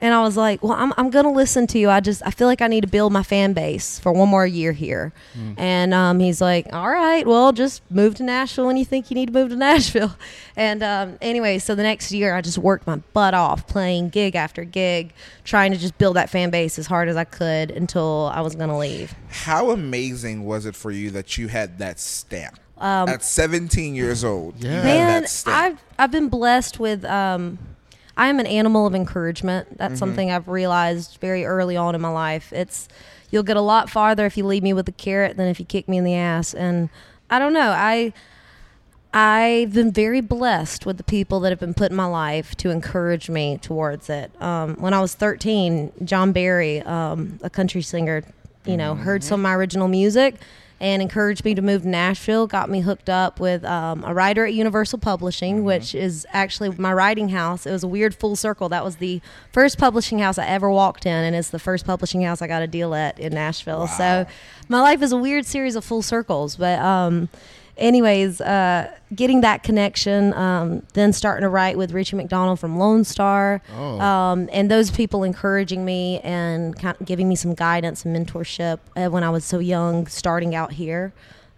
And 0.00 0.12
I 0.12 0.22
was 0.22 0.36
like, 0.36 0.62
well, 0.62 0.72
I'm, 0.72 0.92
I'm 0.96 1.08
going 1.10 1.24
to 1.24 1.30
listen 1.30 1.66
to 1.68 1.78
you. 1.78 1.88
I 1.88 2.00
just, 2.00 2.22
I 2.26 2.30
feel 2.30 2.46
like 2.46 2.60
I 2.60 2.66
need 2.66 2.82
to 2.82 2.86
build 2.86 3.12
my 3.12 3.22
fan 3.22 3.54
base 3.54 3.98
for 3.98 4.12
one 4.12 4.28
more 4.28 4.46
year 4.46 4.72
here. 4.72 5.12
And 5.56 5.94
um, 5.94 6.20
he's 6.20 6.40
like, 6.40 6.66
all 6.72 6.90
right, 6.90 7.26
well, 7.26 7.52
just 7.52 7.82
move 7.90 8.14
to 8.16 8.22
Nashville 8.22 8.66
when 8.66 8.76
you 8.76 8.84
think 8.84 9.10
you 9.10 9.14
need 9.14 9.26
to 9.26 9.32
move 9.32 9.48
to 9.48 9.56
Nashville. 9.56 10.14
And 10.56 10.82
um, 10.82 11.16
anyway, 11.22 11.58
so 11.58 11.74
the 11.74 11.82
next 11.82 12.12
year 12.12 12.34
I 12.34 12.40
just 12.40 12.58
worked 12.58 12.86
my 12.86 12.96
butt 12.96 13.34
off 13.34 13.66
playing 13.66 14.10
gig 14.10 14.36
after 14.36 14.62
gig, 14.64 15.12
trying 15.44 15.72
to 15.72 15.78
just 15.78 15.96
build 15.96 16.16
that 16.16 16.28
fan 16.28 16.50
base 16.50 16.78
as 16.78 16.86
hard 16.86 17.08
as 17.08 17.16
I 17.16 17.24
could 17.24 17.70
until 17.70 18.30
I 18.34 18.42
was 18.42 18.54
going 18.54 18.70
to 18.70 18.76
leave. 18.76 19.14
How 19.28 19.70
amazing 19.70 20.44
was 20.44 20.66
it 20.66 20.76
for 20.76 20.90
you 20.90 21.10
that 21.12 21.38
you 21.38 21.48
had 21.48 21.78
that 21.78 21.98
stamp 21.98 22.58
Um, 22.78 23.08
at 23.08 23.22
17 23.22 23.94
years 23.94 24.24
old? 24.24 24.62
Yeah. 24.62 24.82
Man. 24.82 25.26
I've 25.46 25.82
I've 25.98 26.10
been 26.10 26.28
blessed 26.28 26.78
with. 26.78 27.04
Um, 27.04 27.58
I 28.16 28.28
am 28.28 28.38
an 28.38 28.46
animal 28.46 28.86
of 28.86 28.94
encouragement. 28.94 29.76
That's 29.76 29.98
something 29.98 30.30
I've 30.30 30.46
realized 30.46 31.18
very 31.20 31.44
early 31.44 31.76
on 31.76 31.94
in 31.96 32.00
my 32.00 32.10
life. 32.10 32.52
It's 32.52 32.88
you'll 33.30 33.42
get 33.42 33.56
a 33.56 33.60
lot 33.60 33.90
farther 33.90 34.24
if 34.24 34.36
you 34.36 34.46
leave 34.46 34.62
me 34.62 34.72
with 34.72 34.88
a 34.88 34.92
carrot 34.92 35.36
than 35.36 35.48
if 35.48 35.58
you 35.58 35.66
kick 35.66 35.88
me 35.88 35.98
in 35.98 36.04
the 36.04 36.14
ass. 36.14 36.54
And 36.54 36.90
I 37.28 37.40
don't 37.40 37.52
know. 37.52 37.72
I 37.76 38.12
I've 39.12 39.72
been 39.72 39.92
very 39.92 40.20
blessed 40.20 40.86
with 40.86 40.96
the 40.96 41.04
people 41.04 41.38
that 41.40 41.50
have 41.50 41.60
been 41.60 41.74
put 41.74 41.90
in 41.90 41.96
my 41.96 42.06
life 42.06 42.56
to 42.56 42.70
encourage 42.70 43.30
me 43.30 43.58
towards 43.58 44.10
it. 44.10 44.30
Um, 44.42 44.74
when 44.76 44.92
I 44.92 45.00
was 45.00 45.14
13, 45.14 45.92
John 46.04 46.32
Berry, 46.32 46.82
um, 46.82 47.38
a 47.42 47.50
country 47.50 47.82
singer, 47.82 48.24
you 48.64 48.76
know, 48.76 48.96
heard 48.96 49.22
some 49.22 49.40
of 49.40 49.42
my 49.44 49.54
original 49.54 49.86
music 49.86 50.36
and 50.80 51.00
encouraged 51.00 51.44
me 51.44 51.54
to 51.54 51.62
move 51.62 51.82
to 51.82 51.88
Nashville. 51.88 52.46
Got 52.46 52.68
me 52.68 52.80
hooked 52.80 53.08
up 53.08 53.40
with 53.40 53.64
um, 53.64 54.04
a 54.04 54.12
writer 54.12 54.44
at 54.44 54.54
Universal 54.54 54.98
Publishing, 54.98 55.64
which 55.64 55.94
is 55.94 56.26
actually 56.32 56.70
my 56.70 56.92
writing 56.92 57.30
house. 57.30 57.66
It 57.66 57.72
was 57.72 57.84
a 57.84 57.88
weird 57.88 58.14
full 58.14 58.36
circle. 58.36 58.68
That 58.68 58.84
was 58.84 58.96
the 58.96 59.20
first 59.52 59.78
publishing 59.78 60.18
house 60.18 60.38
I 60.38 60.46
ever 60.46 60.70
walked 60.70 61.06
in, 61.06 61.24
and 61.24 61.34
it's 61.34 61.50
the 61.50 61.58
first 61.58 61.86
publishing 61.86 62.22
house 62.22 62.42
I 62.42 62.46
got 62.46 62.62
a 62.62 62.66
deal 62.66 62.94
at 62.94 63.18
in 63.18 63.34
Nashville. 63.34 63.86
So 63.86 64.26
my 64.68 64.80
life 64.80 65.02
is 65.02 65.12
a 65.12 65.16
weird 65.16 65.46
series 65.46 65.76
of 65.76 65.84
full 65.84 66.02
circles, 66.02 66.56
but. 66.56 66.78
Um, 66.78 67.28
anyways, 67.76 68.40
uh, 68.40 68.90
getting 69.14 69.40
that 69.42 69.62
connection, 69.62 70.32
um, 70.34 70.82
then 70.94 71.12
starting 71.12 71.42
to 71.42 71.48
write 71.48 71.76
with 71.76 71.92
Richie 71.92 72.16
McDonald 72.16 72.60
from 72.60 72.76
Lonestar, 72.76 73.60
Oh. 73.76 74.00
um, 74.00 74.48
and 74.52 74.70
those 74.70 74.90
people 74.90 75.22
encouraging 75.24 75.84
me 75.84 76.20
and 76.20 76.78
kind 76.78 76.96
of 77.00 77.06
giving 77.06 77.28
me 77.28 77.36
some 77.36 77.54
guidance 77.54 78.04
and 78.04 78.16
mentorship 78.16 78.78
uh, 78.96 79.08
when 79.08 79.22
I 79.24 79.30
was 79.30 79.44
so 79.44 79.58
young, 79.58 80.06
starting 80.06 80.54
out 80.54 80.72
here. 80.72 81.12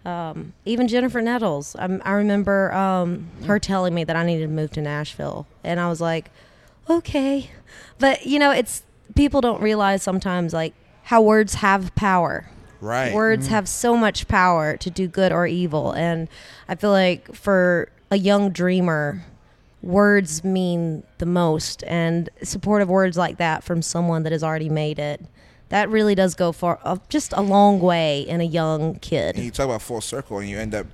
Um, 0.05 0.53
even 0.65 0.87
Jennifer 0.87 1.21
Nettles, 1.21 1.75
I'm, 1.77 2.01
I 2.05 2.11
remember 2.13 2.71
um, 2.73 3.27
her 3.45 3.59
telling 3.59 3.93
me 3.93 4.03
that 4.05 4.15
I 4.15 4.25
needed 4.25 4.43
to 4.43 4.47
move 4.53 4.71
to 4.71 4.81
Nashville, 4.81 5.47
and 5.65 5.79
I 5.79 5.89
was 5.89 5.99
like, 5.99 6.31
okay, 6.89 7.49
but 7.99 8.25
you 8.25 8.39
know, 8.39 8.51
it's 8.51 8.83
people 9.15 9.41
don't 9.41 9.61
realize 9.61 10.01
sometimes 10.03 10.53
like 10.53 10.73
how 11.03 11.21
words 11.21 11.55
have 11.55 11.93
power. 11.95 12.49
Right. 12.81 13.13
Words 13.13 13.47
have 13.47 13.67
so 13.67 13.95
much 13.97 14.27
power 14.27 14.77
to 14.77 14.89
do 14.89 15.07
good 15.07 15.31
or 15.31 15.47
evil. 15.47 15.91
And 15.91 16.27
I 16.67 16.75
feel 16.75 16.91
like 16.91 17.33
for 17.33 17.89
a 18.11 18.17
young 18.17 18.51
dreamer, 18.51 19.23
words 19.81 20.43
mean 20.43 21.03
the 21.17 21.25
most. 21.25 21.83
And 21.85 22.29
supportive 22.43 22.89
words 22.89 23.17
like 23.17 23.37
that 23.37 23.63
from 23.63 23.81
someone 23.81 24.23
that 24.23 24.31
has 24.31 24.43
already 24.43 24.69
made 24.69 24.99
it, 24.99 25.23
that 25.69 25.89
really 25.89 26.15
does 26.15 26.35
go 26.35 26.51
for 26.51 26.79
uh, 26.83 26.97
just 27.09 27.33
a 27.33 27.41
long 27.41 27.79
way 27.79 28.21
in 28.21 28.39
a 28.41 28.45
young 28.45 28.81
and 28.81 29.01
kid. 29.01 29.37
you 29.37 29.51
talk 29.51 29.65
about 29.65 29.81
full 29.81 30.01
circle, 30.01 30.39
and 30.39 30.49
you 30.49 30.57
end 30.57 30.73
up 30.73 30.87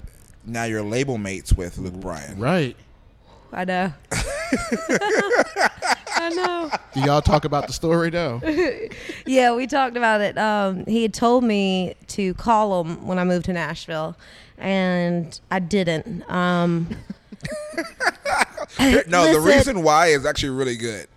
now 0.46 0.64
you're 0.64 0.82
label 0.82 1.18
mates 1.18 1.54
with 1.54 1.78
Luke 1.78 1.94
Bryan. 1.94 2.40
Right. 2.40 2.76
I 3.52 3.66
know. 3.66 3.94
I 6.16 6.30
know. 6.30 6.72
Do 6.94 7.02
y'all 7.02 7.22
talk 7.22 7.46
about 7.46 7.68
the 7.68 7.74
story 7.74 8.10
though? 8.10 8.42
yeah, 9.26 9.54
we 9.54 9.68
talked 9.68 9.98
about 9.98 10.22
it. 10.22 10.38
Um, 10.38 10.86
he 10.86 11.02
had 11.02 11.14
told 11.14 11.44
me 11.44 11.96
to 12.08 12.34
call 12.36 12.84
him 12.84 13.06
when 13.06 13.20
I 13.20 13.24
moved 13.24 13.46
to 13.46 13.54
Nashville, 13.54 14.16
and 14.58 15.40
I 15.52 15.60
didn't. 15.60 16.30
Um, 16.30 16.90
no, 18.80 19.32
the 19.34 19.42
reason 19.44 19.84
why 19.84 20.08
is 20.08 20.26
actually 20.26 20.52
really 20.52 20.78
good. 20.78 21.08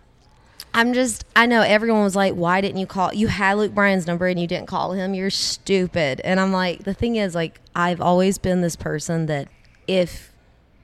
I'm 0.74 0.92
just, 0.92 1.24
I 1.34 1.46
know 1.46 1.62
everyone 1.62 2.02
was 2.02 2.14
like, 2.14 2.34
why 2.34 2.60
didn't 2.60 2.76
you 2.76 2.86
call? 2.86 3.14
You 3.14 3.28
had 3.28 3.54
Luke 3.54 3.74
Bryan's 3.74 4.06
number 4.06 4.26
and 4.26 4.38
you 4.38 4.46
didn't 4.46 4.66
call 4.66 4.92
him. 4.92 5.14
You're 5.14 5.30
stupid. 5.30 6.20
And 6.22 6.38
I'm 6.38 6.52
like, 6.52 6.84
the 6.84 6.92
thing 6.92 7.16
is, 7.16 7.34
like, 7.34 7.62
I've 7.74 8.02
always 8.02 8.36
been 8.36 8.60
this 8.60 8.76
person 8.76 9.24
that 9.24 9.48
if 9.86 10.32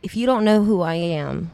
if 0.03 0.17
you 0.17 0.27
don't 0.27 0.45
know 0.45 0.65
who 0.65 0.81
I 0.81 0.95
am, 0.95 1.51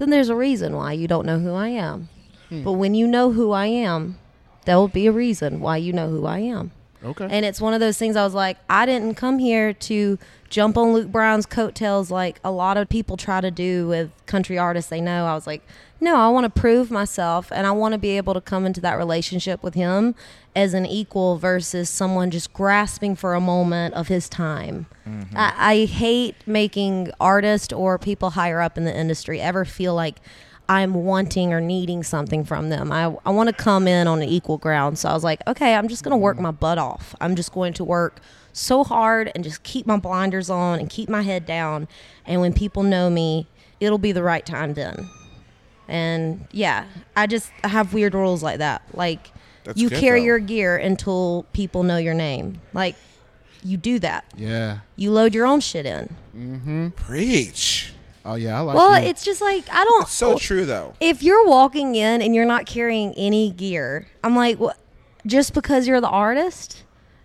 then 0.00 0.08
there's 0.08 0.30
a 0.30 0.34
reason 0.34 0.74
why 0.74 0.94
you 0.94 1.06
don't 1.06 1.26
know 1.26 1.38
who 1.38 1.52
I 1.52 1.68
am. 1.68 2.08
Hmm. 2.48 2.62
But 2.64 2.72
when 2.72 2.94
you 2.94 3.06
know 3.06 3.32
who 3.32 3.52
I 3.52 3.66
am, 3.66 4.18
there 4.64 4.76
will 4.76 4.88
be 4.88 5.06
a 5.06 5.12
reason 5.12 5.60
why 5.60 5.76
you 5.76 5.92
know 5.92 6.08
who 6.08 6.24
I 6.24 6.38
am. 6.38 6.72
Okay. 7.04 7.28
And 7.30 7.44
it's 7.44 7.60
one 7.60 7.74
of 7.74 7.80
those 7.80 7.98
things 7.98 8.16
I 8.16 8.24
was 8.24 8.34
like, 8.34 8.58
I 8.68 8.86
didn't 8.86 9.14
come 9.14 9.38
here 9.38 9.72
to 9.72 10.18
jump 10.50 10.76
on 10.76 10.92
Luke 10.92 11.08
Bryan's 11.08 11.46
coattails 11.46 12.10
like 12.10 12.40
a 12.44 12.50
lot 12.50 12.76
of 12.76 12.88
people 12.88 13.16
try 13.16 13.40
to 13.40 13.50
do 13.50 13.86
with 13.88 14.10
country 14.26 14.58
artists 14.58 14.90
they 14.90 15.00
know. 15.00 15.26
I 15.26 15.34
was 15.34 15.46
like, 15.46 15.62
no, 16.00 16.16
I 16.16 16.28
want 16.28 16.52
to 16.52 16.60
prove 16.60 16.90
myself 16.90 17.52
and 17.52 17.66
I 17.66 17.70
want 17.70 17.92
to 17.92 17.98
be 17.98 18.16
able 18.16 18.34
to 18.34 18.40
come 18.40 18.66
into 18.66 18.80
that 18.80 18.94
relationship 18.94 19.62
with 19.62 19.74
him 19.74 20.14
as 20.56 20.74
an 20.74 20.86
equal 20.86 21.36
versus 21.36 21.88
someone 21.88 22.30
just 22.30 22.52
grasping 22.52 23.14
for 23.14 23.34
a 23.34 23.40
moment 23.40 23.94
of 23.94 24.08
his 24.08 24.28
time. 24.28 24.86
Mm-hmm. 25.06 25.36
I, 25.36 25.54
I 25.56 25.84
hate 25.84 26.36
making 26.46 27.12
artists 27.20 27.72
or 27.72 27.98
people 27.98 28.30
higher 28.30 28.60
up 28.60 28.76
in 28.76 28.84
the 28.84 28.96
industry 28.96 29.40
ever 29.40 29.64
feel 29.64 29.94
like 29.94 30.16
I'm 30.70 30.94
wanting 30.94 31.52
or 31.52 31.60
needing 31.60 32.04
something 32.04 32.44
from 32.44 32.68
them. 32.68 32.92
I, 32.92 33.12
I 33.26 33.30
want 33.30 33.48
to 33.48 33.52
come 33.52 33.88
in 33.88 34.06
on 34.06 34.22
an 34.22 34.28
equal 34.28 34.56
ground. 34.56 35.00
So 35.00 35.08
I 35.08 35.12
was 35.14 35.24
like, 35.24 35.44
okay, 35.48 35.74
I'm 35.74 35.88
just 35.88 36.04
going 36.04 36.12
to 36.12 36.16
work 36.16 36.38
my 36.38 36.52
butt 36.52 36.78
off. 36.78 37.12
I'm 37.20 37.34
just 37.34 37.50
going 37.50 37.72
to 37.72 37.82
work 37.82 38.20
so 38.52 38.84
hard 38.84 39.32
and 39.34 39.42
just 39.42 39.64
keep 39.64 39.84
my 39.84 39.96
blinders 39.96 40.48
on 40.48 40.78
and 40.78 40.88
keep 40.88 41.08
my 41.08 41.22
head 41.22 41.44
down. 41.44 41.88
And 42.24 42.40
when 42.40 42.52
people 42.52 42.84
know 42.84 43.10
me, 43.10 43.48
it'll 43.80 43.98
be 43.98 44.12
the 44.12 44.22
right 44.22 44.46
time 44.46 44.74
then. 44.74 45.10
And 45.88 46.46
yeah, 46.52 46.84
I 47.16 47.26
just 47.26 47.50
I 47.64 47.68
have 47.68 47.92
weird 47.92 48.14
rules 48.14 48.40
like 48.40 48.58
that. 48.58 48.82
Like 48.94 49.32
That's 49.64 49.76
you 49.76 49.88
good, 49.88 49.98
carry 49.98 50.20
though. 50.20 50.26
your 50.26 50.38
gear 50.38 50.76
until 50.76 51.46
people 51.52 51.82
know 51.82 51.96
your 51.96 52.14
name. 52.14 52.60
Like 52.72 52.94
you 53.64 53.76
do 53.76 53.98
that. 53.98 54.24
yeah. 54.36 54.78
You 54.94 55.10
load 55.10 55.34
your 55.34 55.46
own 55.46 55.58
shit 55.58 55.84
in. 55.84 56.14
Mm-hmm. 56.36 56.88
Preach. 56.90 57.92
Oh 58.24 58.34
yeah, 58.34 58.58
I 58.58 58.60
like. 58.60 58.74
That. 58.76 58.78
Well, 58.82 59.02
you. 59.02 59.08
it's 59.08 59.24
just 59.24 59.40
like 59.40 59.64
I 59.72 59.84
don't 59.84 60.02
It's 60.02 60.12
so 60.12 60.36
true 60.38 60.66
though. 60.66 60.94
if 61.00 61.22
you're 61.22 61.46
walking 61.46 61.94
in 61.94 62.20
and 62.22 62.34
you're 62.34 62.44
not 62.44 62.66
carrying 62.66 63.14
any 63.14 63.50
gear, 63.50 64.06
I'm 64.22 64.36
like, 64.36 64.58
what? 64.58 64.76
Just 65.26 65.54
because 65.54 65.86
you're 65.86 66.00
the 66.00 66.08
artist, 66.08 66.82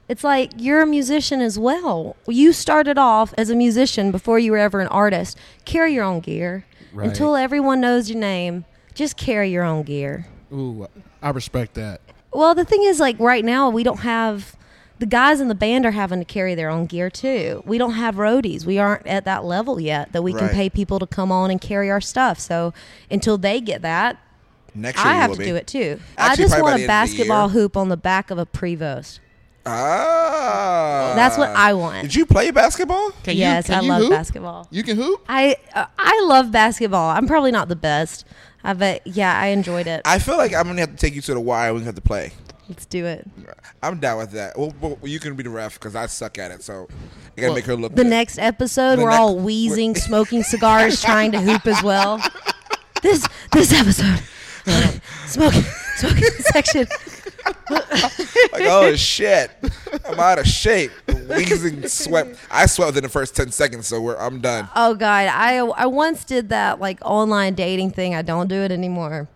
it's 0.07 0.23
like 0.23 0.51
you're 0.57 0.81
a 0.81 0.85
musician 0.85 1.41
as 1.41 1.57
well. 1.59 2.15
You 2.27 2.53
started 2.53 2.97
off 2.97 3.33
as 3.37 3.49
a 3.49 3.55
musician 3.55 4.11
before 4.11 4.39
you 4.39 4.51
were 4.51 4.57
ever 4.57 4.79
an 4.81 4.87
artist. 4.87 5.37
Carry 5.65 5.93
your 5.93 6.03
own 6.03 6.19
gear 6.21 6.65
Right. 6.93 7.09
until 7.09 7.35
everyone 7.35 7.81
knows 7.81 8.09
your 8.09 8.19
name. 8.19 8.63
Just 8.93 9.17
carry 9.17 9.49
your 9.51 9.63
own 9.63 9.83
gear. 9.83 10.27
Ooh, 10.53 10.87
I 11.21 11.29
respect 11.31 11.73
that. 11.73 11.99
Well, 12.31 12.55
the 12.55 12.63
thing 12.65 12.83
is, 12.83 12.99
like 13.01 13.19
right 13.19 13.43
now, 13.43 13.69
we 13.69 13.83
don't 13.83 13.99
have 13.99 14.54
the 14.99 15.05
guys 15.05 15.41
in 15.41 15.47
the 15.49 15.55
band 15.55 15.85
are 15.85 15.91
having 15.91 16.19
to 16.19 16.25
carry 16.25 16.55
their 16.55 16.69
own 16.69 16.85
gear 16.85 17.09
too. 17.09 17.61
We 17.65 17.77
don't 17.77 17.93
have 17.93 18.15
roadies. 18.15 18.65
We 18.65 18.79
aren't 18.79 19.05
at 19.07 19.25
that 19.25 19.43
level 19.43 19.79
yet 19.79 20.13
that 20.13 20.21
we 20.23 20.33
can 20.33 20.49
pay 20.49 20.69
people 20.69 20.99
to 20.99 21.07
come 21.07 21.31
on 21.31 21.51
and 21.51 21.59
carry 21.59 21.89
our 21.91 22.01
stuff. 22.01 22.39
So 22.39 22.73
until 23.11 23.37
they 23.37 23.59
get 23.59 23.81
that, 23.81 24.17
Next 24.73 24.97
year 25.03 25.07
I 25.07 25.15
have 25.15 25.31
to 25.33 25.37
be. 25.37 25.45
do 25.45 25.55
it 25.55 25.67
too. 25.67 25.99
Actually, 26.17 26.43
I 26.43 26.47
just 26.47 26.61
want 26.61 26.65
a 26.65 26.73
end 26.73 26.75
of 26.75 26.81
the 26.81 26.87
basketball 26.87 27.49
hoop 27.49 27.77
on 27.77 27.89
the 27.89 27.97
back 27.97 28.29
of 28.31 28.37
a 28.37 28.45
Prevost. 28.45 29.19
Ah, 29.67 31.13
That's 31.15 31.37
what 31.37 31.49
I 31.49 31.73
want. 31.73 32.03
Did 32.03 32.15
you 32.15 32.25
play 32.25 32.51
basketball? 32.51 33.11
Can 33.23 33.35
yes, 33.35 33.67
you, 33.67 33.73
can 33.73 33.79
I 33.79 33.83
you 33.85 33.89
love 33.89 34.01
hoop? 34.03 34.09
basketball. 34.11 34.67
You 34.71 34.83
can 34.83 34.95
hoop. 34.97 35.21
I 35.27 35.55
uh, 35.73 35.85
I 35.97 36.21
love 36.27 36.51
basketball. 36.51 37.09
I'm 37.09 37.25
probably 37.27 37.51
not 37.51 37.67
the 37.67 37.75
best, 37.75 38.25
uh, 38.63 38.73
but 38.73 39.05
yeah, 39.07 39.39
I 39.39 39.47
enjoyed 39.47 39.87
it. 39.87 40.01
I 40.05 40.19
feel 40.19 40.37
like 40.37 40.53
I'm 40.53 40.67
gonna 40.67 40.81
have 40.81 40.91
to 40.91 40.97
take 40.97 41.15
you 41.15 41.21
to 41.21 41.33
the 41.33 41.39
Y. 41.39 41.67
and 41.67 41.75
We 41.77 41.83
have 41.83 41.95
to 41.95 42.01
play. 42.01 42.31
Let's 42.67 42.85
do 42.87 43.05
it. 43.05 43.27
I'm 43.83 43.99
down 43.99 44.17
with 44.17 44.31
that. 44.31 44.57
Well, 44.57 44.73
well 44.81 44.97
you 45.03 45.19
can 45.19 45.35
be 45.35 45.43
the 45.43 45.49
ref 45.51 45.75
because 45.75 45.95
I 45.95 46.07
suck 46.07 46.37
at 46.39 46.49
it. 46.51 46.63
So 46.63 46.87
you 47.35 47.41
gotta 47.41 47.47
Well, 47.47 47.53
make 47.55 47.65
her 47.65 47.75
look. 47.75 47.91
The 47.95 48.03
good. 48.03 48.09
next 48.09 48.39
episode, 48.39 48.97
The 48.97 49.03
we're 49.03 49.09
next- 49.11 49.19
all 49.19 49.37
wheezing, 49.39 49.95
smoking 49.95 50.41
cigars, 50.43 51.01
trying 51.01 51.31
to 51.33 51.41
hoop 51.41 51.65
as 51.67 51.81
well. 51.83 52.19
This 53.03 53.27
this 53.51 53.71
episode, 53.71 54.19
smoking 55.27 55.61
smoking 55.97 56.23
section. 56.39 56.87
like, 57.69 58.63
oh 58.63 58.95
shit, 58.95 59.51
I'm 60.07 60.19
out 60.19 60.39
of 60.39 60.47
shape. 60.47 60.91
Wheezing, 61.07 61.87
sweat. 61.87 62.35
I 62.49 62.65
sweat 62.65 62.87
within 62.87 63.03
the 63.03 63.09
first 63.09 63.35
ten 63.35 63.51
seconds, 63.51 63.87
so 63.87 64.01
we're, 64.01 64.17
I'm 64.17 64.41
done. 64.41 64.69
Oh 64.75 64.95
god, 64.95 65.27
I 65.27 65.57
I 65.57 65.85
once 65.85 66.25
did 66.25 66.49
that 66.49 66.79
like 66.79 66.99
online 67.03 67.53
dating 67.53 67.91
thing. 67.91 68.15
I 68.15 68.21
don't 68.23 68.47
do 68.47 68.55
it 68.55 68.71
anymore. 68.71 69.27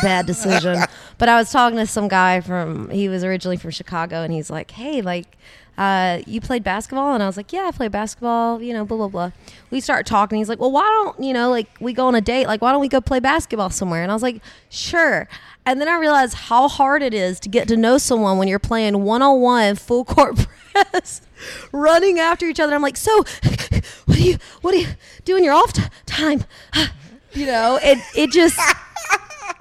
Bad 0.00 0.26
decision. 0.26 0.78
but 1.18 1.28
I 1.28 1.36
was 1.36 1.50
talking 1.50 1.78
to 1.78 1.86
some 1.86 2.08
guy 2.08 2.40
from 2.40 2.88
he 2.90 3.08
was 3.08 3.24
originally 3.24 3.56
from 3.56 3.70
Chicago 3.70 4.22
and 4.22 4.32
he's 4.32 4.50
like, 4.50 4.70
"Hey, 4.70 5.02
like 5.02 5.36
uh, 5.78 6.20
you 6.26 6.40
played 6.40 6.64
basketball?" 6.64 7.14
And 7.14 7.22
I 7.22 7.26
was 7.26 7.36
like, 7.36 7.52
"Yeah, 7.52 7.66
I 7.66 7.70
played 7.70 7.92
basketball, 7.92 8.62
you 8.62 8.72
know, 8.72 8.84
blah 8.84 8.96
blah 8.96 9.08
blah." 9.08 9.30
We 9.70 9.80
start 9.80 10.06
talking. 10.06 10.38
He's 10.38 10.48
like, 10.48 10.60
"Well, 10.60 10.72
why 10.72 10.82
don't, 10.82 11.22
you 11.22 11.32
know, 11.32 11.50
like 11.50 11.68
we 11.80 11.92
go 11.92 12.06
on 12.06 12.14
a 12.14 12.20
date, 12.20 12.46
like 12.46 12.62
why 12.62 12.72
don't 12.72 12.80
we 12.80 12.88
go 12.88 13.00
play 13.00 13.20
basketball 13.20 13.70
somewhere?" 13.70 14.02
And 14.02 14.10
I 14.10 14.14
was 14.14 14.22
like, 14.22 14.42
"Sure." 14.68 15.28
And 15.64 15.80
then 15.80 15.88
I 15.88 15.96
realized 15.96 16.34
how 16.34 16.66
hard 16.68 17.02
it 17.02 17.14
is 17.14 17.38
to 17.40 17.48
get 17.48 17.68
to 17.68 17.76
know 17.76 17.96
someone 17.96 18.36
when 18.36 18.48
you're 18.48 18.58
playing 18.58 19.04
one-on-one 19.04 19.76
full 19.76 20.04
court 20.04 20.48
press, 20.72 21.20
running 21.70 22.18
after 22.18 22.46
each 22.46 22.58
other. 22.58 22.74
I'm 22.74 22.82
like, 22.82 22.96
"So, 22.96 23.18
what 24.06 24.16
do 24.16 24.22
you 24.22 24.38
what 24.60 24.72
do 24.72 24.78
you 24.78 24.88
do 25.24 25.36
in 25.36 25.44
your 25.44 25.54
off 25.54 25.72
t- 25.72 25.82
time?" 26.06 26.44
you 27.32 27.46
know, 27.46 27.78
it 27.82 27.98
it 28.16 28.30
just 28.30 28.58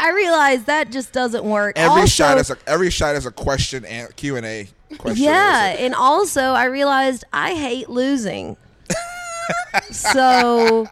I 0.01 0.11
realized 0.11 0.65
that 0.65 0.91
just 0.91 1.13
doesn't 1.13 1.43
work. 1.45 1.77
Every 1.77 2.01
Also- 2.01 2.05
shot 2.07 2.37
is 2.39 2.49
a 2.49 2.57
every 2.67 2.89
shot 2.89 3.15
is 3.15 3.25
a 3.25 3.31
question 3.31 3.85
and 3.85 4.13
Q 4.15 4.35
and 4.35 4.45
A 4.45 4.67
question. 4.97 5.23
yeah, 5.23 5.67
and 5.77 5.93
also 5.93 6.41
I 6.41 6.65
realized 6.65 7.23
I 7.31 7.53
hate 7.53 7.89
losing. 7.89 8.57
so 9.91 10.87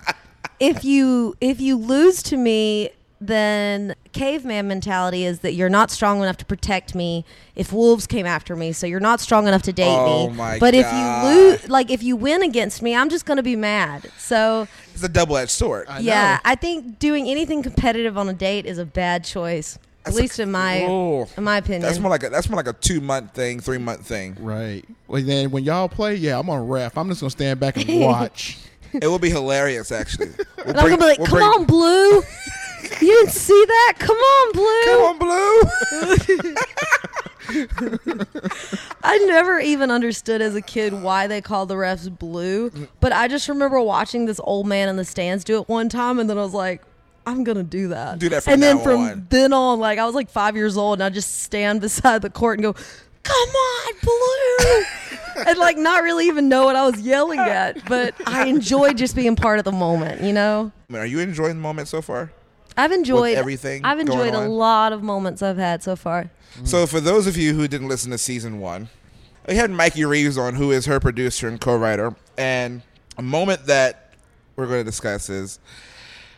if 0.59 0.83
you 0.83 1.35
if 1.41 1.59
you 1.59 1.75
lose 1.77 2.21
to 2.23 2.37
me, 2.37 2.89
then 3.21 3.95
caveman 4.13 4.67
mentality 4.67 5.25
is 5.25 5.39
that 5.39 5.53
you're 5.53 5.69
not 5.69 5.91
strong 5.91 6.21
enough 6.21 6.37
to 6.37 6.45
protect 6.45 6.95
me 6.95 7.25
if 7.55 7.73
wolves 7.73 8.07
came 8.07 8.25
after 8.25 8.55
me. 8.55 8.71
So 8.71 8.87
you're 8.87 8.99
not 8.99 9.19
strong 9.19 9.47
enough 9.47 9.61
to 9.63 9.73
date 9.73 9.87
Oh 9.87 10.29
me. 10.29 10.35
my 10.35 10.59
but 10.59 10.73
if 10.73 10.85
you 10.91 11.29
lose, 11.29 11.69
like 11.69 11.89
if 11.91 12.01
you 12.03 12.15
win 12.15 12.41
against 12.43 12.81
me, 12.81 12.95
I'm 12.95 13.09
just 13.09 13.25
going 13.25 13.37
to 13.37 13.43
be 13.43 13.55
mad. 13.55 14.09
So 14.17 14.67
It's 14.99 15.05
a 15.05 15.09
double 15.09 15.37
edged 15.37 15.51
sword. 15.51 15.85
I 15.87 15.99
yeah, 15.99 16.33
know. 16.35 16.39
I 16.51 16.55
think 16.55 16.99
doing 16.99 17.29
anything 17.29 17.63
competitive 17.63 18.17
on 18.17 18.27
a 18.27 18.33
date 18.33 18.65
is 18.65 18.77
a 18.79 18.85
bad 18.85 19.23
choice. 19.23 19.75
At 19.75 19.81
That's 20.05 20.17
a- 20.17 20.21
least 20.21 20.39
in 20.39 20.51
my 20.51 20.81
Oh. 20.83 21.27
in 21.37 21.43
my 21.45 21.55
opinion. 21.57 21.83
That's 21.83 21.99
more 21.99 22.09
like 22.09 22.23
a 22.23 22.29
that's 22.29 22.49
more 22.49 22.57
like 22.57 22.67
a 22.67 22.73
two 22.73 22.99
month 22.99 23.33
thing, 23.33 23.61
three 23.61 23.77
month 23.77 24.05
thing. 24.05 24.35
Right. 24.39 24.83
Well, 25.07 25.21
then 25.23 25.51
when 25.51 25.63
y'all 25.63 25.87
play, 25.87 26.15
yeah, 26.15 26.37
I'm 26.37 26.49
on 26.49 26.67
ref. 26.67 26.97
I'm 26.97 27.07
just 27.07 27.21
gonna 27.21 27.29
stand 27.31 27.59
back 27.61 27.77
and 27.77 27.99
watch. 28.01 28.57
It 28.91 29.07
will 29.07 29.19
be 29.19 29.29
hilarious, 29.29 29.91
actually. 29.91 30.31
We'll 30.57 30.67
and 30.67 30.77
I'm 30.77 30.85
bring- 30.87 30.97
gonna 30.97 30.97
be 30.97 31.05
like, 31.05 31.17
we'll 31.19 31.27
"Come 31.27 31.37
bring- 31.37 31.47
on, 31.49 31.65
Blue! 31.65 32.15
you 33.01 33.13
didn't 33.15 33.31
see 33.31 33.63
that? 33.67 33.93
Come 33.99 34.17
on, 34.17 34.51
Blue. 34.51 34.83
Come 34.85 35.01
on, 35.03 35.17
Blue!" 35.19 36.55
come 37.67 37.87
on, 37.93 37.99
Blue. 38.03 38.25
I 39.19 39.25
never 39.25 39.59
even 39.59 39.91
understood 39.91 40.41
as 40.41 40.55
a 40.55 40.61
kid 40.61 40.93
why 40.93 41.27
they 41.27 41.41
called 41.41 41.69
the 41.69 41.75
refs 41.75 42.15
blue, 42.17 42.71
but 42.99 43.11
I 43.11 43.27
just 43.27 43.49
remember 43.49 43.81
watching 43.81 44.25
this 44.25 44.39
old 44.43 44.65
man 44.65 44.87
in 44.87 44.95
the 44.95 45.03
stands 45.03 45.43
do 45.43 45.59
it 45.61 45.67
one 45.67 45.89
time, 45.89 46.19
and 46.19 46.29
then 46.29 46.37
I 46.37 46.41
was 46.41 46.53
like, 46.53 46.81
"I'm 47.25 47.43
gonna 47.43 47.63
do 47.63 47.89
that." 47.89 48.19
Do 48.19 48.29
that 48.29 48.47
and 48.47 48.63
then 48.63 48.79
from 48.79 49.01
on. 49.01 49.27
then 49.29 49.51
on, 49.51 49.79
like 49.79 49.99
I 49.99 50.05
was 50.05 50.15
like 50.15 50.29
five 50.29 50.55
years 50.55 50.77
old, 50.77 50.99
and 50.99 51.03
I 51.03 51.09
just 51.09 51.43
stand 51.43 51.81
beside 51.87 52.21
the 52.21 52.29
court 52.29 52.59
and 52.59 52.63
go, 52.63 52.73
"Come 53.23 53.49
on, 53.49 53.93
blue!" 54.01 54.83
and 55.47 55.57
like 55.57 55.77
not 55.77 56.01
really 56.01 56.27
even 56.27 56.47
know 56.47 56.63
what 56.63 56.77
I 56.77 56.85
was 56.85 57.01
yelling 57.01 57.39
at, 57.39 57.85
but 57.89 58.15
I 58.25 58.45
enjoyed 58.45 58.97
just 58.97 59.17
being 59.17 59.35
part 59.35 59.59
of 59.59 59.65
the 59.65 59.73
moment. 59.73 60.21
You 60.21 60.31
know, 60.31 60.71
I 60.89 60.93
mean, 60.93 61.01
are 61.01 61.05
you 61.05 61.19
enjoying 61.19 61.55
the 61.55 61.61
moment 61.61 61.89
so 61.89 62.01
far? 62.01 62.31
I've 62.77 62.93
enjoyed 62.93 63.37
everything 63.37 63.83
I've 63.83 63.99
enjoyed 63.99 64.33
a 64.33 64.47
lot 64.47 64.93
of 64.93 65.03
moments 65.03 65.41
I've 65.41 65.57
had 65.57 65.83
so 65.83 65.97
far. 65.97 66.29
So, 66.63 66.87
for 66.87 66.99
those 66.99 67.27
of 67.27 67.35
you 67.35 67.53
who 67.53 67.67
didn't 67.67 67.89
listen 67.89 68.11
to 68.11 68.17
season 68.17 68.59
one, 68.59 68.89
we 69.49 69.55
had 69.55 69.71
Mikey 69.71 70.05
Reeves 70.05 70.37
on, 70.37 70.53
who 70.55 70.71
is 70.71 70.85
her 70.85 70.99
producer 70.99 71.47
and 71.47 71.59
co-writer. 71.59 72.15
And 72.37 72.83
a 73.17 73.21
moment 73.23 73.65
that 73.65 74.13
we're 74.55 74.67
going 74.67 74.81
to 74.81 74.83
discuss 74.83 75.29
is 75.29 75.59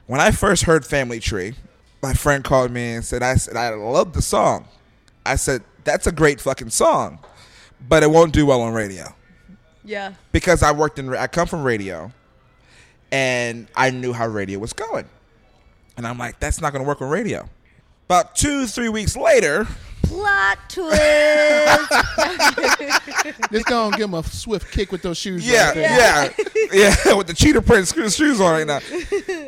when 0.07 0.21
I 0.21 0.31
first 0.31 0.63
heard 0.63 0.85
Family 0.85 1.19
Tree. 1.19 1.53
My 2.01 2.13
friend 2.13 2.43
called 2.43 2.71
me 2.71 2.93
and 2.93 3.05
said, 3.05 3.21
"I 3.21 3.35
said 3.35 3.55
I 3.55 3.69
love 3.69 4.13
the 4.13 4.23
song." 4.23 4.67
I 5.23 5.35
said, 5.35 5.61
"That's 5.83 6.07
a 6.07 6.11
great 6.11 6.41
fucking 6.41 6.71
song, 6.71 7.19
but 7.87 8.01
it 8.01 8.09
won't 8.09 8.33
do 8.33 8.47
well 8.47 8.61
on 8.61 8.73
radio." 8.73 9.13
Yeah. 9.83 10.13
because 10.31 10.61
I 10.63 10.71
worked 10.71 10.99
in 10.99 11.13
I 11.13 11.27
come 11.27 11.47
from 11.47 11.63
radio 11.63 12.11
and 13.11 13.67
I 13.75 13.89
knew 13.89 14.13
how 14.13 14.27
radio 14.27 14.59
was 14.59 14.73
going. 14.73 15.05
And 15.97 16.07
I'm 16.07 16.17
like, 16.17 16.39
that's 16.39 16.61
not 16.61 16.71
going 16.71 16.83
to 16.83 16.87
work 16.87 17.01
on 17.01 17.09
radio. 17.09 17.49
About 18.05 18.35
two, 18.35 18.67
three 18.67 18.89
weeks 18.89 19.17
later, 19.17 19.67
Plot 20.03 20.57
twist. 20.69 20.97
just 23.51 23.65
go 23.65 23.87
and 23.87 23.95
give 23.95 24.09
him 24.09 24.13
a 24.13 24.23
swift 24.23 24.71
kick 24.71 24.91
with 24.91 25.01
those 25.01 25.17
shoes. 25.17 25.47
yeah, 25.47 25.67
right 25.67 25.75
there. 25.75 26.33
yeah, 26.73 26.95
yeah, 27.05 27.13
with 27.13 27.27
the 27.27 27.33
cheetah 27.33 27.61
print 27.61 27.87
shoes 27.87 28.41
on 28.41 28.51
right 28.51 28.67
now. 28.67 28.79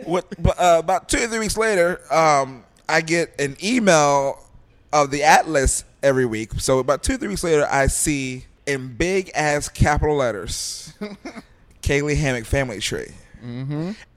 What, 0.03 0.27
but, 0.41 0.59
uh, 0.59 0.79
about 0.79 1.09
two 1.09 1.17
or 1.17 1.27
three 1.27 1.39
weeks 1.39 1.57
later, 1.57 1.99
um, 2.13 2.63
I 2.87 3.01
get 3.01 3.39
an 3.39 3.57
email 3.63 4.39
of 4.91 5.11
the 5.11 5.23
Atlas 5.23 5.83
every 6.01 6.25
week. 6.25 6.53
So 6.59 6.79
about 6.79 7.03
two, 7.03 7.17
three 7.17 7.29
weeks 7.29 7.43
later, 7.43 7.67
I 7.69 7.87
see 7.87 8.45
in 8.65 8.95
big 8.95 9.31
ass 9.35 9.69
capital 9.69 10.15
letters, 10.17 10.93
Caylee 11.81 12.15
Hammack 12.15 12.45
Family 12.45 12.79
Tree 12.79 13.07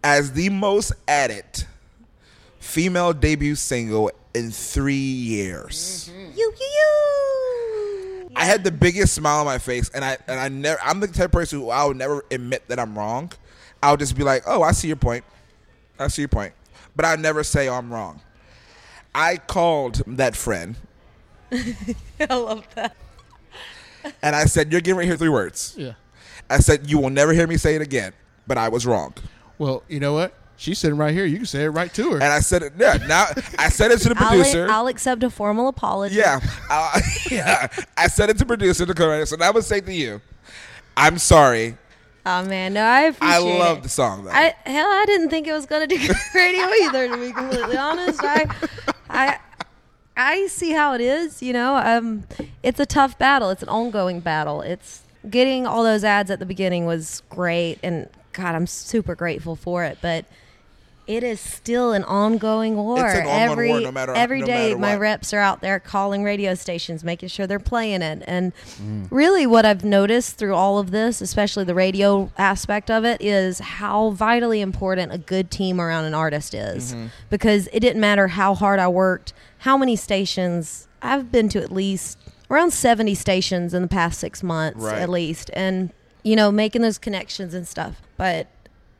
as 0.04 0.32
the 0.32 0.48
most 0.50 0.92
added 1.08 1.44
female 2.60 3.12
debut 3.12 3.54
single 3.54 4.10
in 4.36 4.50
three 4.50 4.94
years. 4.94 6.10
you, 6.14 6.26
you, 6.36 6.52
you. 6.58 8.30
I 8.36 8.44
had 8.44 8.64
the 8.64 8.70
biggest 8.70 9.14
smile 9.14 9.40
on 9.40 9.46
my 9.46 9.58
face, 9.58 9.88
and 9.90 10.04
I 10.04 10.18
and 10.28 10.38
I 10.38 10.48
never. 10.48 10.78
I'm 10.82 11.00
the 11.00 11.06
type 11.08 11.26
of 11.26 11.32
person 11.32 11.60
who 11.60 11.70
I 11.70 11.84
would 11.86 11.96
never 11.96 12.22
admit 12.30 12.68
that 12.68 12.78
I'm 12.78 12.96
wrong. 12.96 13.32
I'll 13.82 13.96
just 13.96 14.14
be 14.14 14.22
like, 14.22 14.42
"Oh, 14.46 14.62
I 14.62 14.72
see 14.72 14.88
your 14.88 14.96
point. 14.96 15.24
I 15.98 16.08
see 16.08 16.22
your 16.22 16.28
point," 16.28 16.52
but 16.94 17.06
I 17.06 17.16
never 17.16 17.42
say 17.42 17.68
I'm 17.68 17.90
wrong. 17.90 18.20
I 19.14 19.38
called 19.38 20.02
that 20.06 20.36
friend 20.36 20.76
I 21.50 22.34
love 22.34 22.66
that. 22.74 22.94
and 24.22 24.36
I 24.36 24.44
said, 24.44 24.70
"You're 24.70 24.82
getting 24.82 24.98
right 24.98 25.06
here 25.06 25.16
three 25.16 25.30
words." 25.30 25.74
Yeah. 25.78 25.92
I 26.50 26.58
said, 26.58 26.90
"You 26.90 26.98
will 26.98 27.10
never 27.10 27.32
hear 27.32 27.46
me 27.46 27.56
say 27.56 27.74
it 27.74 27.82
again," 27.82 28.12
but 28.46 28.58
I 28.58 28.68
was 28.68 28.84
wrong. 28.84 29.14
Well, 29.56 29.82
you 29.88 29.98
know 30.00 30.12
what? 30.12 30.34
She's 30.58 30.78
sitting 30.78 30.96
right 30.96 31.12
here. 31.12 31.26
You 31.26 31.36
can 31.36 31.46
say 31.46 31.64
it 31.64 31.68
right 31.68 31.92
to 31.94 32.12
her. 32.12 32.14
And 32.16 32.24
I 32.24 32.40
said 32.40 32.62
it. 32.62 32.72
Yeah, 32.78 32.98
now 33.06 33.26
I 33.58 33.68
said 33.68 33.90
it 33.90 34.00
to 34.00 34.08
the 34.08 34.14
producer. 34.14 34.64
I'll, 34.64 34.72
I'll 34.80 34.86
accept 34.86 35.22
a 35.22 35.28
formal 35.30 35.68
apology. 35.68 36.16
Yeah, 36.16 36.40
uh, 36.70 37.00
yeah. 37.30 37.68
I 37.96 38.08
said 38.08 38.30
it 38.30 38.38
to 38.38 38.46
producer 38.46 38.86
to 38.86 38.94
co 38.94 39.24
So 39.24 39.36
now 39.36 39.48
I 39.48 39.50
would 39.50 39.64
say 39.64 39.80
to 39.80 39.92
you, 39.92 40.20
I'm 40.96 41.18
sorry. 41.18 41.76
Oh 42.24 42.44
man, 42.44 42.72
no, 42.72 42.82
I 42.82 43.02
appreciate 43.02 43.36
I 43.36 43.38
love 43.38 43.78
it. 43.78 43.82
the 43.84 43.88
song 43.88 44.24
though. 44.24 44.32
I 44.32 44.54
hell, 44.64 44.88
I 44.88 45.04
didn't 45.06 45.28
think 45.28 45.46
it 45.46 45.52
was 45.52 45.66
gonna 45.66 45.86
do 45.86 45.96
good 45.96 46.16
radio 46.34 46.64
either. 46.82 47.08
To 47.08 47.16
be 47.18 47.32
completely 47.32 47.76
honest, 47.76 48.18
I, 48.22 48.50
I, 49.08 49.38
I 50.16 50.46
see 50.48 50.72
how 50.72 50.94
it 50.94 51.00
is. 51.00 51.40
You 51.40 51.52
know, 51.52 51.76
um, 51.76 52.24
it's 52.64 52.80
a 52.80 52.86
tough 52.86 53.16
battle. 53.18 53.50
It's 53.50 53.62
an 53.62 53.68
ongoing 53.68 54.18
battle. 54.20 54.62
It's 54.62 55.02
getting 55.30 55.66
all 55.66 55.84
those 55.84 56.02
ads 56.02 56.30
at 56.30 56.40
the 56.40 56.46
beginning 56.46 56.84
was 56.84 57.22
great, 57.28 57.78
and 57.84 58.08
God, 58.32 58.56
I'm 58.56 58.66
super 58.66 59.14
grateful 59.14 59.54
for 59.54 59.84
it. 59.84 59.98
But 60.02 60.24
it 61.06 61.22
is 61.22 61.38
still 61.40 61.92
an 61.92 62.02
ongoing 62.04 62.76
war. 62.76 62.98
It's 63.06 63.14
an 63.14 63.26
ongoing 63.26 63.50
every 63.50 63.68
war 63.70 63.80
no 63.80 63.92
matter- 63.92 64.14
every 64.14 64.40
no 64.40 64.46
day, 64.46 64.74
my 64.74 64.96
reps 64.96 65.32
are 65.32 65.38
out 65.38 65.60
there 65.60 65.78
calling 65.78 66.24
radio 66.24 66.54
stations, 66.54 67.04
making 67.04 67.28
sure 67.28 67.46
they're 67.46 67.58
playing 67.60 68.02
it. 68.02 68.22
And 68.26 68.52
Mm. 68.82 69.06
really, 69.10 69.46
what 69.46 69.64
I've 69.64 69.84
noticed 69.84 70.36
through 70.36 70.54
all 70.54 70.78
of 70.78 70.90
this, 70.90 71.20
especially 71.20 71.64
the 71.64 71.74
radio 71.76 72.30
aspect 72.36 72.90
of 72.90 73.04
it, 73.04 73.20
is 73.22 73.60
how 73.60 74.10
vitally 74.10 74.60
important 74.60 75.12
a 75.12 75.18
good 75.18 75.50
team 75.50 75.80
around 75.80 76.06
an 76.06 76.14
artist 76.14 76.54
is. 76.54 76.92
Mm-hmm. 76.92 77.06
Because 77.30 77.68
it 77.72 77.80
didn't 77.80 78.00
matter 78.00 78.28
how 78.28 78.54
hard 78.54 78.80
I 78.80 78.88
worked, 78.88 79.32
how 79.58 79.76
many 79.76 79.94
stations 79.94 80.88
I've 81.02 81.30
been 81.30 81.48
to 81.50 81.62
at 81.62 81.70
least 81.70 82.18
around 82.50 82.72
70 82.72 83.14
stations 83.14 83.74
in 83.74 83.82
the 83.82 83.88
past 83.88 84.18
six 84.18 84.42
months 84.42 84.80
Right. 84.80 84.98
at 84.98 85.08
least. 85.08 85.50
And, 85.52 85.90
you 86.24 86.34
know, 86.34 86.50
making 86.50 86.82
those 86.82 86.98
connections 86.98 87.54
and 87.54 87.66
stuff. 87.66 88.02
But 88.16 88.46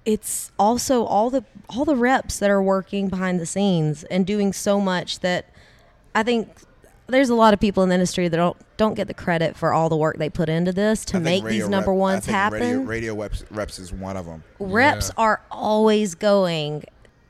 it's 0.06 0.50
also 0.58 1.04
all 1.04 1.28
the 1.28 1.44
all 1.68 1.84
the 1.84 1.96
reps 1.96 2.38
that 2.38 2.48
are 2.48 2.62
working 2.62 3.08
behind 3.08 3.38
the 3.40 3.44
scenes 3.46 4.04
and 4.04 4.24
doing 4.26 4.52
so 4.54 4.80
much 4.80 5.20
that 5.20 5.50
I 6.14 6.22
think 6.22 6.48
there's 7.08 7.28
a 7.28 7.34
lot 7.34 7.52
of 7.54 7.60
people 7.60 7.82
in 7.82 7.88
the 7.88 7.94
industry 7.96 8.28
that 8.28 8.36
don't 8.36 8.56
don't 8.76 8.94
get 8.94 9.06
the 9.08 9.14
credit 9.14 9.56
for 9.56 9.72
all 9.72 9.88
the 9.88 9.96
work 9.96 10.16
they 10.18 10.30
put 10.30 10.48
into 10.48 10.72
this 10.72 11.04
to 11.06 11.20
make 11.20 11.44
these 11.44 11.68
number 11.68 11.90
rep- 11.90 11.96
I 11.96 12.00
ones 12.00 12.24
think 12.26 12.34
happen. 12.36 12.60
Radio, 12.60 12.80
radio 12.82 13.14
reps, 13.14 13.44
reps 13.50 13.78
is 13.78 13.92
one 13.92 14.16
of 14.16 14.26
them. 14.26 14.42
reps 14.58 15.08
Yeah. 15.08 15.22
are 15.24 15.40
always 15.50 16.14
going 16.14 16.84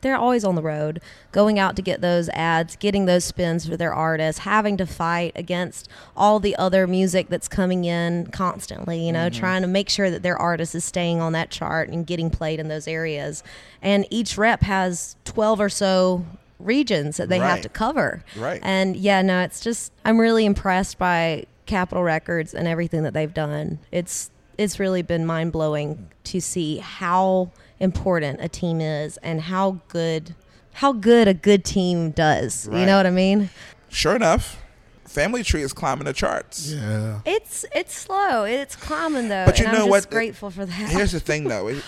they're 0.06 0.16
always 0.16 0.44
on 0.44 0.54
the 0.54 0.62
road 0.62 1.00
going 1.32 1.58
out 1.58 1.76
to 1.76 1.82
get 1.82 2.00
those 2.00 2.28
ads 2.30 2.76
getting 2.76 3.06
those 3.06 3.24
spins 3.24 3.68
for 3.68 3.76
their 3.76 3.92
artists 3.92 4.40
having 4.40 4.76
to 4.76 4.86
fight 4.86 5.32
against 5.34 5.88
all 6.16 6.40
the 6.40 6.54
other 6.56 6.86
music 6.86 7.28
that's 7.28 7.48
coming 7.48 7.84
in 7.84 8.26
constantly 8.28 9.04
you 9.04 9.12
know 9.12 9.28
mm-hmm. 9.28 9.38
trying 9.38 9.62
to 9.62 9.68
make 9.68 9.88
sure 9.88 10.10
that 10.10 10.22
their 10.22 10.36
artist 10.36 10.74
is 10.74 10.84
staying 10.84 11.20
on 11.20 11.32
that 11.32 11.50
chart 11.50 11.88
and 11.88 12.06
getting 12.06 12.30
played 12.30 12.60
in 12.60 12.68
those 12.68 12.88
areas. 12.88 13.42
And 13.82 14.06
each 14.10 14.38
rep 14.38 14.62
has 14.62 15.16
12 15.24 15.60
or 15.60 15.68
so 15.68 16.24
regions 16.58 17.18
that 17.18 17.28
they 17.28 17.38
have 17.38 17.60
to 17.60 17.68
cover. 17.68 18.24
Right. 18.36 18.60
and 18.62 18.96
yeah 18.96 19.20
no 19.22 19.40
it's 19.40 19.60
just 19.60 19.92
i'm 20.04 20.18
really 20.18 20.46
impressed 20.46 20.98
by 20.98 21.46
capitol 21.66 22.02
records 22.02 22.54
and 22.54 22.66
everything 22.66 23.02
that 23.02 23.12
they've 23.12 23.34
done. 23.34 23.78
It's 23.92 24.30
it's 24.56 24.80
really 24.80 25.02
been 25.02 25.26
mind-blowing 25.26 26.08
to 26.24 26.40
see 26.40 26.78
how 26.78 27.50
important 27.80 28.40
a 28.40 28.48
team 28.48 28.80
is 28.80 29.16
and 29.18 29.40
how 29.42 29.80
good 29.88 30.34
how 30.74 30.92
good 30.92 31.28
a 31.28 31.34
good 31.34 31.64
team 31.64 32.10
does 32.10 32.66
you 32.72 32.86
know 32.86 32.96
what 32.96 33.06
i 33.06 33.10
mean 33.10 33.50
Sure 33.88 34.14
enough, 34.16 34.62
Family 35.04 35.42
Tree 35.42 35.62
is 35.62 35.72
climbing 35.72 36.04
the 36.04 36.12
charts. 36.12 36.70
Yeah. 36.72 37.20
it's 37.24 37.64
it's 37.74 37.96
slow 37.96 38.44
it's 38.44 38.76
climbing 38.76 39.28
though 39.28 39.46
But 39.46 39.58
you 39.58 39.64
and 39.66 39.72
know 39.74 39.84
i'm 39.84 39.90
just 39.90 40.06
what? 40.08 40.10
grateful 40.10 40.50
for 40.50 40.66
that 40.66 40.90
Here's 40.90 41.12
the 41.12 41.20
thing, 41.30 41.44
though. 41.44 41.68
It- 41.68 41.82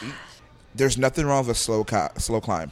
there's 0.75 0.97
nothing 0.97 1.27
wrong 1.27 1.41
with 1.47 1.57
a 1.57 1.59
slow, 1.59 1.83
co- 1.85 2.09
slow 2.19 2.41
climb. 2.41 2.71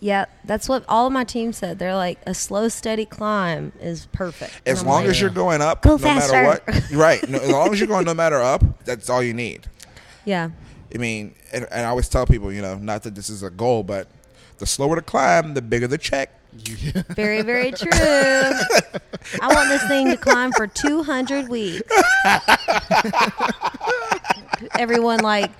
yeah 0.00 0.24
that's 0.44 0.68
what 0.68 0.84
all 0.88 1.06
of 1.06 1.12
my 1.12 1.22
team 1.24 1.52
said 1.52 1.78
they're 1.78 1.94
like 1.94 2.18
a 2.26 2.32
slow 2.34 2.68
steady 2.68 3.04
climb 3.04 3.72
is 3.80 4.06
perfect 4.06 4.62
As 4.66 4.82
long 4.82 5.02
like, 5.02 5.10
as 5.10 5.20
you're 5.20 5.30
going 5.30 5.60
up, 5.60 5.82
Go 5.82 5.96
no 5.96 5.98
matter 5.98 6.20
faster. 6.32 6.44
what. 6.72 6.90
Right. 6.92 7.28
No, 7.28 7.38
as 7.38 7.50
long 7.50 7.72
as 7.72 7.78
you're 7.78 7.88
going 7.88 8.06
no 8.06 8.14
matter 8.14 8.40
up, 8.40 8.62
that's 8.84 9.10
all 9.10 9.22
you 9.22 9.34
need. 9.34 9.66
yeah 10.24 10.50
I 10.94 10.98
mean, 10.98 11.34
and, 11.52 11.66
and 11.70 11.86
I 11.86 11.90
always 11.90 12.08
tell 12.08 12.26
people, 12.26 12.52
you 12.52 12.62
know, 12.62 12.76
not 12.76 13.02
that 13.04 13.14
this 13.14 13.28
is 13.28 13.42
a 13.42 13.50
goal, 13.50 13.82
but 13.82 14.08
the 14.58 14.66
slower 14.66 14.96
the 14.96 15.02
climb, 15.02 15.54
the 15.54 15.62
bigger 15.62 15.86
the 15.86 15.98
check. 15.98 16.32
Very, 17.10 17.42
very 17.42 17.70
true. 17.70 17.90
I 17.92 18.56
want 19.42 19.68
this 19.68 19.86
thing 19.88 20.08
to 20.08 20.16
climb 20.16 20.52
for 20.52 20.66
200 20.66 21.50
weeks. 21.50 21.82
Everyone, 24.78 25.20
like, 25.20 25.50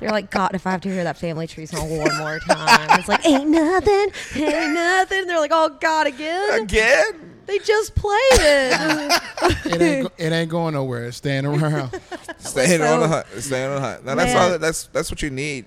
they're 0.00 0.10
like, 0.10 0.30
God, 0.30 0.50
if 0.54 0.66
I 0.66 0.72
have 0.72 0.80
to 0.80 0.88
hear 0.88 1.04
that 1.04 1.18
family 1.18 1.46
tree 1.46 1.66
song 1.66 1.88
one 1.88 2.18
more 2.18 2.40
time, 2.40 2.98
it's 2.98 3.06
like, 3.06 3.24
ain't 3.24 3.48
nothing, 3.48 4.08
ain't 4.34 4.74
nothing. 4.74 5.26
They're 5.26 5.38
like, 5.38 5.52
oh, 5.54 5.76
God, 5.80 6.08
again? 6.08 6.62
Again? 6.62 7.29
They 7.50 7.58
just 7.58 7.94
played 7.96 8.16
it. 8.32 9.22
It 9.64 9.82
ain't 9.82 10.02
go- 10.06 10.12
it 10.24 10.32
ain't 10.32 10.50
going 10.50 10.74
nowhere. 10.74 11.06
It's 11.06 11.16
staying 11.16 11.46
around. 11.46 11.90
Staying 12.38 12.80
on 12.80 13.00
the 13.00 13.06
So- 13.06 13.08
hunt. 13.08 13.26
Staying 13.42 13.68
on 13.70 13.74
the 13.74 13.80
hunt. 13.80 14.04
Now, 14.04 14.14
that's 14.14 14.34
Man. 14.34 14.52
all. 14.52 14.58
That's 14.58 14.84
that's 14.92 15.10
what 15.10 15.20
you 15.22 15.30
need. 15.30 15.64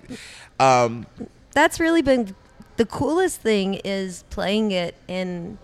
Um, 0.58 1.06
That's 1.52 1.78
really 1.78 2.00
been 2.00 2.34
the 2.76 2.86
coolest 2.86 3.40
thing 3.42 3.74
is 3.84 4.24
playing 4.30 4.70
it 4.72 4.94
and 5.08 5.58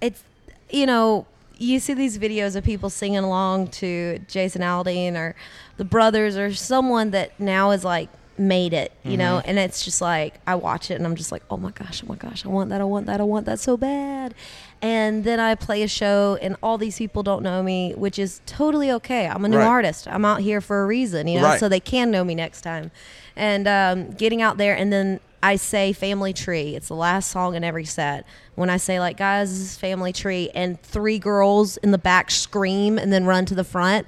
it's 0.00 0.22
you 0.70 0.86
know 0.86 1.26
you 1.58 1.78
see 1.80 1.92
these 1.94 2.18
videos 2.18 2.54
of 2.56 2.62
people 2.64 2.88
singing 2.90 3.18
along 3.18 3.68
to 3.68 4.18
Jason 4.28 4.62
Aldean 4.62 5.14
or 5.16 5.34
the 5.76 5.84
brothers 5.84 6.36
or 6.36 6.54
someone 6.54 7.10
that 7.10 7.38
now 7.40 7.70
is 7.72 7.84
like 7.84 8.08
made 8.38 8.72
it, 8.72 8.92
you 9.04 9.16
know, 9.16 9.38
Mm-hmm. 9.38 9.48
and 9.50 9.58
it's 9.58 9.84
just 9.84 10.00
like 10.00 10.40
I 10.46 10.54
watch 10.54 10.90
it 10.90 10.94
and 10.94 11.04
I'm 11.06 11.16
just 11.16 11.30
like, 11.32 11.42
oh 11.50 11.56
my 11.58 11.70
gosh, 11.70 12.02
oh 12.04 12.06
my 12.08 12.16
gosh, 12.16 12.44
I 12.46 12.48
want 12.48 12.70
that, 12.70 12.80
I 12.80 12.84
want 12.84 13.06
that, 13.06 13.20
I 13.20 13.24
want 13.24 13.44
that 13.46 13.58
so 13.60 13.76
bad. 13.76 14.34
And 14.82 15.22
then 15.22 15.38
I 15.38 15.54
play 15.54 15.82
a 15.84 15.88
show 15.88 16.36
and 16.42 16.56
all 16.60 16.76
these 16.76 16.98
people 16.98 17.22
don't 17.22 17.44
know 17.44 17.62
me, 17.62 17.92
which 17.96 18.18
is 18.18 18.40
totally 18.46 18.90
okay. 18.90 19.28
I'm 19.28 19.44
a 19.44 19.48
new 19.48 19.58
Right. 19.58 19.66
artist. 19.66 20.08
I'm 20.08 20.24
out 20.24 20.40
here 20.40 20.60
for 20.60 20.82
a 20.82 20.86
reason, 20.86 21.28
you 21.28 21.40
know, 21.40 21.46
Right. 21.46 21.60
so 21.60 21.68
they 21.68 21.78
can 21.78 22.10
know 22.10 22.24
me 22.24 22.34
next 22.34 22.62
time. 22.62 22.90
And 23.36 23.68
um, 23.68 24.10
getting 24.10 24.42
out 24.42 24.56
there 24.58 24.74
and 24.76 24.92
then 24.92 25.20
I 25.44 25.54
say 25.56 25.92
Family 25.92 26.32
Tree. 26.32 26.74
It's 26.76 26.88
the 26.88 26.94
last 26.96 27.30
song 27.30 27.54
in 27.54 27.62
every 27.64 27.84
set. 27.84 28.24
When 28.56 28.70
I 28.70 28.76
say 28.76 28.98
like, 29.00 29.16
guys, 29.16 29.50
this 29.50 29.60
is 29.72 29.76
Family 29.76 30.12
Tree, 30.12 30.50
and 30.54 30.80
three 30.82 31.18
girls 31.18 31.76
in 31.78 31.90
the 31.92 31.98
back 31.98 32.30
scream 32.30 32.98
and 32.98 33.12
then 33.12 33.24
run 33.24 33.44
to 33.46 33.54
the 33.54 33.64
front, 33.64 34.06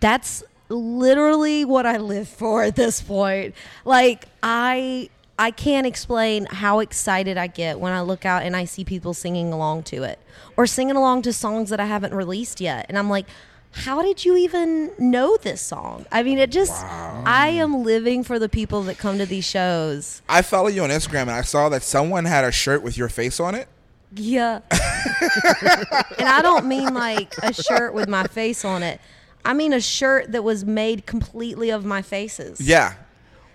that's 0.00 0.42
literally 0.68 1.64
what 1.64 1.86
I 1.86 1.96
live 1.98 2.28
for 2.28 2.62
at 2.62 2.76
this 2.76 3.00
point. 3.00 3.54
Like 3.84 4.26
I 4.42 5.08
I 5.38 5.50
can't 5.50 5.86
explain 5.86 6.46
how 6.46 6.80
excited 6.80 7.36
I 7.36 7.46
get 7.46 7.78
when 7.78 7.92
I 7.92 8.00
look 8.00 8.24
out 8.24 8.42
and 8.42 8.56
I 8.56 8.64
see 8.64 8.84
people 8.84 9.12
singing 9.12 9.52
along 9.52 9.82
to 9.84 10.02
it 10.02 10.18
or 10.56 10.66
singing 10.66 10.96
along 10.96 11.22
to 11.22 11.32
songs 11.32 11.70
that 11.70 11.80
I 11.80 11.86
haven't 11.86 12.14
released 12.14 12.60
yet. 12.60 12.86
And 12.88 12.98
I'm 12.98 13.10
like, 13.10 13.26
how 13.72 14.00
did 14.00 14.24
you 14.24 14.36
even 14.38 14.90
know 14.98 15.36
this 15.36 15.60
song? 15.60 16.06
I 16.10 16.22
mean, 16.22 16.38
it 16.38 16.50
just, 16.50 16.82
I 16.82 17.48
am 17.48 17.84
living 17.84 18.24
for 18.24 18.38
the 18.38 18.48
people 18.48 18.82
that 18.84 18.96
come 18.96 19.18
to 19.18 19.26
these 19.26 19.44
shows. 19.44 20.22
I 20.28 20.40
follow 20.40 20.68
you 20.68 20.82
on 20.82 20.88
Instagram, 20.88 21.22
and 21.22 21.32
I 21.32 21.42
saw 21.42 21.68
that 21.68 21.82
someone 21.82 22.24
had 22.24 22.44
a 22.44 22.52
shirt 22.52 22.82
with 22.82 22.96
your 22.96 23.10
face 23.10 23.38
on 23.38 23.54
it. 23.54 23.68
Yeah. 24.14 24.60
and 24.70 26.28
I 26.28 26.40
don't 26.40 26.66
mean 26.66 26.94
like 26.94 27.34
a 27.42 27.52
shirt 27.52 27.92
with 27.92 28.08
my 28.08 28.24
face 28.24 28.64
on 28.64 28.82
it. 28.82 28.98
I 29.44 29.52
mean 29.52 29.74
a 29.74 29.80
shirt 29.80 30.32
that 30.32 30.42
was 30.42 30.64
made 30.64 31.06
completely 31.06 31.70
of 31.70 31.84
my 31.84 32.00
faces. 32.00 32.60
Yeah. 32.60 32.94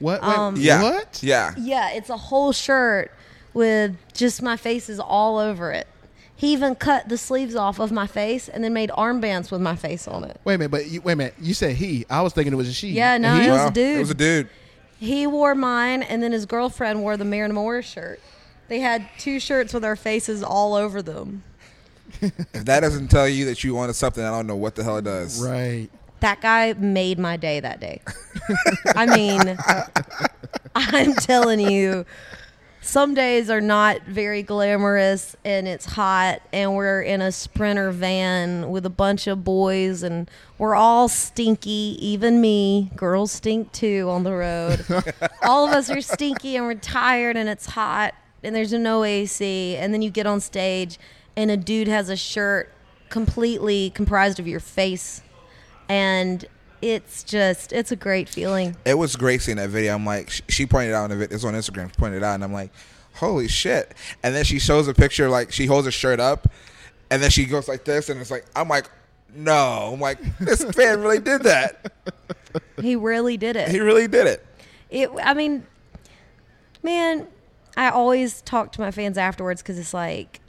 What? 0.02 0.22
Wait, 0.22 0.28
Um, 0.38 0.56
Yeah. 0.58 0.82
What? 0.82 1.20
Yeah. 1.24 1.54
Yeah, 1.58 1.92
it's 1.92 2.10
a 2.10 2.18
whole 2.18 2.52
shirt 2.52 3.12
with 3.54 3.96
just 4.14 4.42
my 4.42 4.58
faces 4.58 5.00
all 5.00 5.38
over 5.38 5.72
it. 5.72 5.88
He 6.36 6.54
even 6.54 6.74
cut 6.74 7.08
the 7.08 7.18
sleeves 7.20 7.56
off 7.56 7.80
of 7.80 7.92
my 7.92 8.08
face 8.08 8.50
and 8.50 8.64
then 8.64 8.74
made 8.74 8.90
armbands 8.90 9.52
with 9.52 9.62
my 9.62 9.76
face 9.76 10.08
on 10.08 10.24
it. 10.24 10.40
Wait 10.44 10.56
a 10.56 10.58
minute, 10.58 10.72
but 10.72 10.88
you, 10.88 11.00
wait 11.02 11.14
a 11.14 11.16
minute. 11.16 11.36
You 11.40 11.54
said 11.54 11.76
he. 11.76 12.06
I 12.10 12.22
was 12.24 12.34
thinking 12.34 12.52
it 12.52 12.56
was 12.56 12.68
a 12.68 12.74
she. 12.74 12.90
Yeah, 12.90 13.18
no, 13.20 13.36
he? 13.36 13.48
it 13.48 13.52
was 13.52 13.70
a 13.70 13.72
dude. 13.72 13.98
It 13.98 14.00
was 14.00 14.10
a 14.10 14.16
dude. 14.16 14.50
He 15.00 15.28
wore 15.28 15.54
mine, 15.54 16.02
and 16.04 16.22
then 16.24 16.32
his 16.32 16.46
girlfriend 16.48 17.02
wore 17.02 17.16
the 17.16 17.26
Marin 17.26 17.54
Moore 17.54 17.82
shirt. 17.84 18.20
They 18.70 18.80
had 18.80 19.08
two 19.20 19.40
shirts 19.40 19.74
with 19.74 19.84
our 19.86 19.96
faces 19.96 20.42
all 20.42 20.74
over 20.74 21.02
them. 21.02 21.44
If 22.22 22.66
that 22.66 22.80
doesn't 22.82 23.10
tell 23.10 23.28
you 23.28 23.46
that 23.46 23.64
you 23.64 23.74
wanted 23.76 23.94
something, 23.94 24.24
I 24.24 24.30
don't 24.32 24.48
know 24.48 24.56
what 24.56 24.76
the 24.76 24.84
hell 24.84 24.98
it 24.98 25.04
does. 25.06 25.44
Right. 25.44 25.90
That 26.22 26.42
guy 26.42 26.74
made 26.74 27.20
my 27.20 27.38
day 27.38 27.60
that 27.60 27.80
day. 27.80 28.02
I 28.96 29.06
mean, 29.06 29.58
I'm 30.76 31.14
telling 31.16 31.60
you, 31.60 32.06
some 32.84 33.14
days 33.14 33.52
are 33.52 33.62
not 33.62 34.02
very 34.08 34.42
glamorous 34.42 35.36
and 35.46 35.68
it's 35.68 35.86
hot 35.86 36.42
and 36.52 36.76
we're 36.76 37.04
in 37.04 37.22
a 37.22 37.32
sprinter 37.32 37.92
van 37.92 38.72
with 38.72 38.88
a 38.88 38.90
bunch 38.90 39.28
of 39.28 39.44
boys 39.44 40.02
and 40.02 40.30
we're 40.58 40.74
all 40.74 41.08
stinky, 41.08 41.96
even 42.00 42.42
me. 42.42 42.92
Girls 42.96 43.32
stink 43.32 43.72
too 43.72 44.08
on 44.10 44.24
the 44.24 44.34
road. 44.34 44.84
all 45.44 45.68
of 45.68 45.74
us 45.74 45.92
are 45.92 46.02
stinky 46.02 46.56
and 46.56 46.66
we're 46.66 46.74
tired 46.74 47.38
and 47.38 47.48
it's 47.50 47.68
hot 47.68 48.16
and 48.44 48.56
there's 48.56 48.74
no 48.74 49.04
AC 49.04 49.76
and 49.76 49.94
then 49.94 50.02
you 50.02 50.10
get 50.10 50.26
on 50.26 50.40
stage 50.40 50.98
and 51.36 51.52
a 51.52 51.58
dude 51.58 51.88
has 51.88 52.10
a 52.10 52.18
shirt 52.18 52.74
completely 53.10 53.92
comprised 53.92 54.40
of 54.40 54.48
your 54.48 54.60
face 54.60 55.22
and 55.91 56.45
it's 56.82 57.21
just 57.23 57.73
it's 57.73 57.91
a 57.91 57.97
great 57.97 58.30
feeling 58.30 58.77
It 58.86 58.97
was 58.97 59.17
great 59.17 59.41
seeing 59.41 59.58
that 59.58 59.69
video. 59.69 59.93
I'm 59.93 60.06
like, 60.06 60.32
she 60.47 60.65
pointed 60.65 60.93
out 60.93 61.04
in 61.06 61.12
the 61.12 61.17
video. 61.17 61.36
It's 61.36 61.43
on 61.43 61.54
Instagram. 61.54 61.89
She 61.89 61.95
pointed 61.99 62.23
out, 62.23 62.36
and 62.36 62.43
I'm 62.45 62.54
like, 62.54 62.71
holy 63.15 63.49
shit. 63.49 63.93
And 64.23 64.34
then 64.34 64.45
she 64.45 64.58
shows 64.58 64.88
a 64.88 64.93
picture, 64.93 65.30
like 65.30 65.51
she 65.51 65.65
holds 65.65 65.86
her 65.86 65.91
shirt 65.91 66.21
up, 66.21 66.47
and 67.12 67.21
then 67.21 67.30
she 67.30 67.43
goes 67.45 67.67
like 67.67 67.84
this, 67.84 68.08
and 68.10 68.21
it's 68.21 68.32
like, 68.32 68.45
I'm 68.56 68.69
like, 68.69 68.89
no. 69.36 69.91
I'm 69.93 69.99
like, 69.99 70.19
this 70.39 70.63
fan 70.75 71.01
really 71.01 71.19
did 71.19 71.43
that. 71.43 71.91
he 72.82 72.95
really 72.95 73.36
did 73.36 73.58
it. 73.58 73.67
He 73.69 73.80
really 73.80 74.08
did 74.08 74.27
it. 74.27 74.45
it 74.89 75.10
i 75.23 75.34
mean 75.34 75.65
man 76.84 77.27
i 77.77 77.89
always 77.89 78.41
talk 78.41 78.71
to 78.73 78.82
my 78.82 78.91
fans 78.91 79.17
afterwards 79.17 79.62
because 79.62 79.77
it's 79.77 79.93
like 79.93 80.40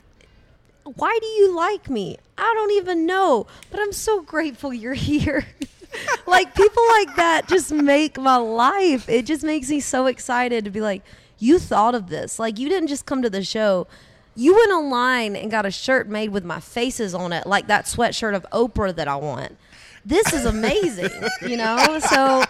why 0.85 1.17
do 1.21 1.27
you 1.27 1.55
like 1.55 1.89
me 1.89 2.17
i 2.39 2.53
don't 2.57 2.73
even 2.73 3.07
know 3.07 3.47
but 3.71 3.81
i'm 3.81 3.93
so 3.93 4.23
grateful 4.23 4.73
you're 4.73 4.95
here 4.95 5.47
like 6.27 6.55
people 6.55 6.83
like 6.91 7.15
that 7.17 7.47
just 7.49 7.73
make 7.73 8.19
my 8.19 8.37
life 8.37 9.09
it 9.09 9.27
just 9.27 9.45
makes 9.45 9.69
me 9.69 9.81
so 9.81 10.07
excited 10.07 10.65
to 10.65 10.71
be 10.71 10.81
like 10.81 11.03
you 11.39 11.59
thought 11.59 11.95
of 11.95 12.09
this 12.09 12.39
like 12.39 12.59
you 12.59 12.69
didn't 12.69 12.89
just 12.89 13.07
come 13.07 13.23
to 13.23 13.31
the 13.31 13.45
show 13.45 13.87
you 14.35 14.55
went 14.55 14.73
online 14.73 15.37
and 15.37 15.51
got 15.51 15.67
a 15.67 15.71
shirt 15.71 16.09
made 16.09 16.31
with 16.31 16.45
my 16.45 16.59
faces 16.59 17.15
on 17.15 17.33
it 17.33 17.47
like 17.47 17.67
that 17.67 17.85
sweatshirt 17.85 18.35
of 18.35 18.47
oprah 18.53 18.95
that 18.95 19.09
i 19.09 19.17
want 19.17 19.57
this 20.05 20.33
is 20.33 20.45
amazing 20.45 21.11
you 21.43 21.57
know 21.57 21.99
so 22.11 22.43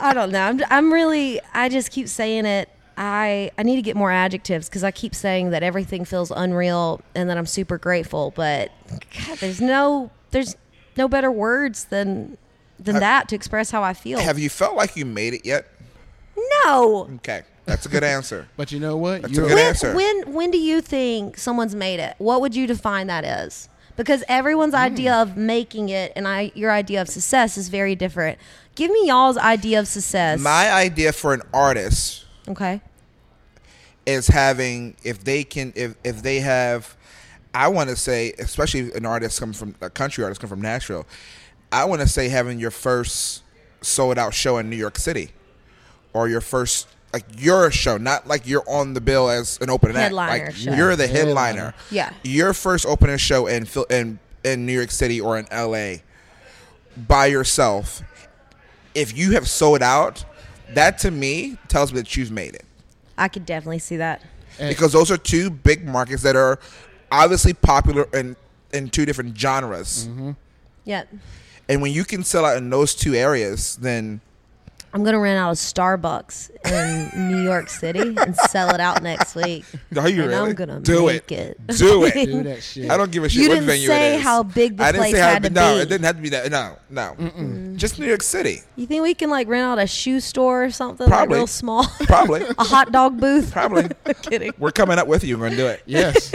I 0.00 0.14
don't 0.14 0.32
know. 0.32 0.40
I'm, 0.40 0.60
I'm 0.70 0.92
really. 0.92 1.40
I 1.52 1.68
just 1.68 1.90
keep 1.90 2.08
saying 2.08 2.46
it. 2.46 2.68
I 3.02 3.50
I 3.56 3.62
need 3.62 3.76
to 3.76 3.82
get 3.82 3.96
more 3.96 4.10
adjectives 4.12 4.68
because 4.68 4.84
I 4.84 4.90
keep 4.90 5.14
saying 5.14 5.50
that 5.50 5.62
everything 5.62 6.04
feels 6.04 6.30
unreal 6.30 7.00
and 7.14 7.30
that 7.30 7.38
I'm 7.38 7.46
super 7.46 7.78
grateful. 7.78 8.30
But 8.36 8.70
God, 9.26 9.38
there's 9.38 9.60
no 9.60 10.10
there's 10.32 10.54
no 10.98 11.08
better 11.08 11.30
words 11.32 11.86
than 11.86 12.36
than 12.78 12.96
that 13.00 13.28
to 13.30 13.34
express 13.36 13.70
how 13.70 13.82
I 13.82 13.94
feel. 13.94 14.18
Have 14.20 14.38
you 14.38 14.50
felt 14.50 14.76
like 14.76 14.96
you 14.96 15.06
made 15.06 15.32
it 15.32 15.46
yet? 15.46 15.66
No. 16.64 17.08
Okay, 17.16 17.42
that's 17.64 17.86
a 17.86 17.88
good 17.88 18.04
answer. 18.04 18.48
But 18.56 18.70
you 18.70 18.80
know 18.80 18.96
what? 18.98 19.22
That's 19.22 19.32
a 19.32 19.36
You're- 19.36 19.48
good 19.48 19.54
When, 19.54 19.66
answer. 19.66 19.94
when 19.94 20.32
when 20.34 20.50
do 20.50 20.58
you 20.58 20.82
think 20.82 21.38
someone's 21.38 21.74
made 21.74 22.00
it? 22.00 22.16
What 22.18 22.42
would 22.42 22.54
you 22.54 22.66
define 22.66 23.06
that 23.06 23.24
as? 23.24 23.68
Because 23.96 24.22
everyone's 24.28 24.74
Hmm. 24.74 24.80
idea 24.80 25.14
of 25.14 25.36
making 25.38 25.88
it 25.88 26.12
and 26.16 26.28
I 26.28 26.52
your 26.54 26.70
idea 26.70 27.00
of 27.00 27.08
success 27.08 27.56
is 27.56 27.70
very 27.70 27.94
different. 27.94 28.38
Give 28.74 28.90
me 28.90 29.06
y'all's 29.08 29.38
idea 29.38 29.80
of 29.80 29.88
success. 29.88 30.38
My 30.38 30.70
idea 30.70 31.12
for 31.12 31.32
an 31.32 31.40
artist 31.54 32.26
okay. 32.48 32.80
Is 34.06 34.28
having 34.28 34.96
if 35.04 35.22
they 35.24 35.44
can 35.44 35.72
if 35.76 35.94
if 36.04 36.22
they 36.22 36.40
have 36.40 36.96
I 37.54 37.68
want 37.68 37.90
to 37.90 37.96
say 37.96 38.32
especially 38.38 38.92
an 38.92 39.04
artist 39.06 39.38
coming 39.40 39.52
from 39.54 39.74
a 39.80 39.90
country 39.90 40.24
artist 40.24 40.40
coming 40.40 40.50
from 40.50 40.62
Nashville 40.62 41.06
I 41.72 41.84
want 41.84 42.00
to 42.00 42.08
say 42.08 42.28
having 42.28 42.58
your 42.58 42.70
first 42.70 43.42
sold 43.82 44.18
out 44.18 44.34
show 44.34 44.58
in 44.58 44.68
New 44.70 44.76
York 44.76 44.98
City 44.98 45.30
or 46.12 46.28
your 46.28 46.40
first 46.40 46.88
like 47.12 47.24
your 47.38 47.70
show 47.70 47.96
not 47.96 48.26
like 48.26 48.46
you're 48.46 48.68
on 48.68 48.94
the 48.94 49.00
bill 49.00 49.28
as 49.30 49.58
an 49.60 49.68
opening 49.70 49.96
Headliner 49.96 50.32
act 50.32 50.44
like 50.46 50.54
show. 50.56 50.72
you're 50.74 50.96
the 50.96 51.06
Headliner. 51.06 51.34
headliner 51.60 51.74
Yeah. 51.90 52.12
your 52.24 52.52
first 52.54 52.86
opening 52.86 53.16
show 53.18 53.46
in 53.46 53.66
in 53.90 54.18
in 54.44 54.64
New 54.66 54.72
York 54.72 54.90
City 54.90 55.20
or 55.20 55.38
in 55.38 55.46
LA 55.52 55.96
by 56.96 57.26
yourself 57.26 58.02
if 58.94 59.16
you 59.16 59.32
have 59.32 59.46
sold 59.48 59.82
out 59.82 60.24
that 60.74 60.98
to 60.98 61.10
me 61.10 61.58
tells 61.68 61.92
me 61.92 62.00
that 62.00 62.16
you've 62.16 62.30
made 62.30 62.54
it 62.54 62.64
I 63.20 63.28
could 63.28 63.46
definitely 63.46 63.78
see 63.78 63.98
that. 63.98 64.22
because 64.58 64.92
those 64.92 65.10
are 65.10 65.16
two 65.16 65.50
big 65.50 65.86
markets 65.86 66.22
that 66.22 66.34
are 66.34 66.58
obviously 67.12 67.52
popular 67.54 68.08
in 68.12 68.34
in 68.72 68.88
two 68.88 69.04
different 69.04 69.36
genres. 69.38 70.08
Mm-hmm. 70.08 70.32
Yeah. 70.84 71.04
And 71.68 71.82
when 71.82 71.92
you 71.92 72.04
can 72.04 72.24
sell 72.24 72.44
out 72.44 72.56
in 72.56 72.70
those 72.70 72.94
two 72.94 73.14
areas, 73.14 73.76
then 73.76 74.20
I'm 74.92 75.04
gonna 75.04 75.20
rent 75.20 75.38
out 75.38 75.50
a 75.50 75.54
Starbucks 75.54 76.50
in 77.14 77.28
New 77.30 77.42
York 77.42 77.68
City 77.68 78.00
and 78.16 78.34
sell 78.34 78.74
it 78.74 78.80
out 78.80 79.02
next 79.02 79.36
week. 79.36 79.64
are 79.96 80.08
you 80.08 80.22
and 80.22 80.30
really 80.30 80.50
I'm 80.50 80.54
gonna 80.56 80.80
do 80.80 81.06
make 81.06 81.30
it? 81.30 81.58
it. 81.68 81.76
Do 81.78 82.04
it. 82.04 82.14
do 82.26 82.42
that 82.42 82.62
shit. 82.62 82.90
I 82.90 82.96
don't 82.96 83.12
give 83.12 83.22
a 83.22 83.28
shit 83.28 83.42
You 83.42 83.48
what 83.50 83.60
didn't 83.66 83.86
say 83.86 84.18
how 84.18 84.42
big 84.42 84.78
the 84.78 84.84
I 84.84 84.92
didn't 84.92 85.02
place 85.02 85.12
say 85.14 85.20
how 85.20 85.28
had 85.30 85.42
to 85.44 85.50
no, 85.50 85.74
be. 85.76 85.80
it 85.82 85.88
didn't 85.88 86.04
have 86.06 86.16
to 86.16 86.22
be 86.22 86.28
that. 86.30 86.50
No, 86.50 86.76
no, 86.90 87.74
just 87.76 87.98
New 88.00 88.06
York 88.06 88.22
City, 88.22 88.62
You 88.76 88.86
think 88.86 89.02
we 89.02 89.14
can 89.14 89.30
like 89.30 89.46
rent 89.46 89.62
out 89.64 89.78
a 89.78 89.86
shoe 89.86 90.18
store 90.18 90.64
or 90.64 90.70
something 90.70 91.06
Probably. 91.06 91.28
like 91.28 91.36
real 91.36 91.46
small? 91.46 91.84
probably, 92.00 92.42
a 92.58 92.64
hot 92.64 92.90
dog 92.90 93.20
booth? 93.20 93.52
probably. 93.52 93.88
Kidding. 94.22 94.52
We're 94.58 94.72
coming 94.72 94.98
up 94.98 95.06
with 95.06 95.22
you. 95.22 95.38
We're 95.38 95.46
gonna 95.50 95.56
do 95.56 95.66
it. 95.68 95.82
Yes. 95.86 96.32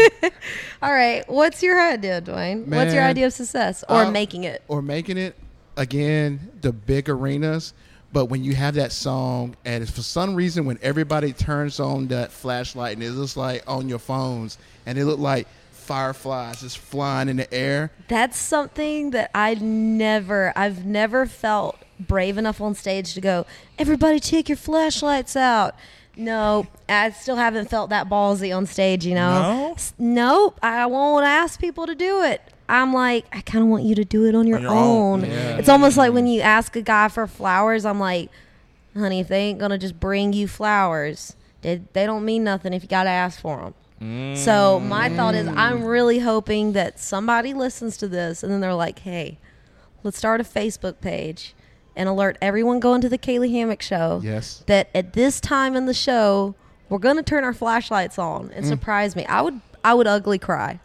All 0.82 0.94
right. 0.94 1.28
What's 1.30 1.62
your 1.62 1.80
idea, 1.82 2.22
Dwayne? 2.22 2.68
What's 2.68 2.94
your 2.94 3.04
idea 3.04 3.26
of 3.28 3.34
success 3.34 3.84
or 3.90 4.04
uh, 4.06 4.12
making 4.12 4.46
it? 4.46 4.64
or 4.70 4.82
making 4.82 5.18
it 5.18 5.36
again 5.78 6.52
the 6.62 6.72
big 6.72 7.10
arenas 7.10 7.74
but 8.16 8.28
when 8.28 8.46
you 8.46 8.56
have 8.56 8.76
that 8.76 8.94
song 8.94 9.58
and 9.66 9.84
it's 9.84 9.92
for 9.92 10.02
some 10.02 10.36
reason 10.36 10.66
when 10.66 10.80
everybody 10.82 11.34
turns 11.34 11.82
on 11.82 12.08
that 12.08 12.32
flashlight 12.32 12.94
and 12.94 13.04
it 13.04 13.12
looks 13.12 13.36
like 13.36 13.62
on 13.68 13.90
your 13.90 14.00
phones 14.00 14.58
and 14.86 14.98
it 14.98 15.04
look 15.04 15.20
like 15.20 15.46
fireflies 15.74 16.62
just 16.62 16.78
flying 16.78 17.28
in 17.28 17.36
the 17.36 17.54
air 17.54 17.92
That's 18.08 18.38
something 18.38 19.12
that 19.12 19.32
I 19.36 19.56
never, 19.56 20.54
I've 20.56 20.86
never 20.86 21.26
felt 21.26 21.78
brave 22.00 22.38
enough 22.38 22.62
on 22.62 22.74
stage 22.74 23.16
to 23.16 23.22
go, 23.22 23.46
everybody 23.78 24.22
take 24.22 24.48
your 24.48 24.56
flashlights 24.56 25.36
out. 25.36 25.76
No, 26.16 26.68
I 26.88 27.10
still 27.10 27.36
haven't 27.36 27.70
felt 27.70 27.90
that 27.90 28.08
ballsy 28.08 28.56
on 28.56 28.66
stage, 28.66 29.06
you 29.06 29.16
know? 29.16 29.76
No? 30.00 30.46
Nope. 30.54 30.60
I 30.64 30.86
won't 30.86 31.26
ask 31.26 31.60
people 31.60 31.86
to 31.86 31.96
do 31.96 32.24
it. 32.24 32.42
I'm 32.68 32.94
like, 32.94 33.26
I 33.32 33.42
kind 33.42 33.64
of 33.64 33.70
want 33.70 33.84
you 33.84 33.96
to 33.96 34.06
do 34.06 34.26
it 34.26 34.36
on 34.36 34.48
your, 34.48 34.60
your 34.60 34.70
own. 34.72 35.24
own. 35.24 35.30
Yeah. 35.30 35.58
It's 35.58 35.70
almost 35.70 35.98
like 35.98 36.14
when 36.14 36.28
you 36.28 36.42
ask 36.42 36.76
a 36.76 36.82
guy 36.82 37.08
for 37.10 37.28
flowers, 37.28 37.86
I'm 37.86 38.00
like, 38.00 38.30
honey, 38.96 39.20
if 39.20 39.28
they 39.28 39.42
ain't 39.42 39.60
going 39.60 39.72
to 39.72 39.78
just 39.78 40.00
bring 40.00 40.34
you 40.34 40.48
flowers, 40.48 41.36
they, 41.62 41.82
they 41.94 42.06
don't 42.06 42.26
mean 42.26 42.44
nothing 42.44 42.74
if 42.74 42.82
you 42.84 42.90
got 42.90 43.04
to 43.04 43.10
ask 43.10 43.40
for 43.40 43.58
them. 43.58 44.36
So 44.36 44.80
my 44.82 45.10
thought 45.10 45.36
is, 45.36 45.48
I'm 45.48 45.84
really 45.84 46.20
hoping 46.20 46.74
that 46.74 47.00
somebody 47.00 47.54
listens 47.54 47.98
to 47.98 48.08
this 48.08 48.44
and 48.44 48.52
then 48.52 48.60
they're 48.60 48.74
like, 48.76 49.00
"Hey, 49.00 49.40
let's 50.04 50.18
start 50.18 50.42
a 50.42 50.44
Facebook 50.44 51.00
page 51.02 51.56
and 51.96 52.08
alert 52.10 52.38
everyone 52.42 52.80
going 52.82 53.00
to 53.02 53.10
the 53.10 53.18
Caylee 53.18 53.52
Hammack 53.52 53.82
show 53.82 54.20
yes 54.22 54.64
that 54.68 54.90
at 54.94 55.14
this 55.14 55.40
time 55.40 55.76
in 55.78 55.86
the 55.86 55.94
show 55.94 56.54
we're 56.90 57.00
going 57.00 57.16
to 57.16 57.24
turn 57.24 57.44
our 57.46 57.54
flashlights 57.54 58.20
on 58.20 58.50
Mm. 58.50 58.58
and 58.58 58.66
surprise 58.68 59.16
me." 59.16 59.26
I 59.28 59.42
would, 59.42 59.62
I 59.84 59.94
would 59.94 60.08
ugly 60.08 60.38
cry. 60.40 60.80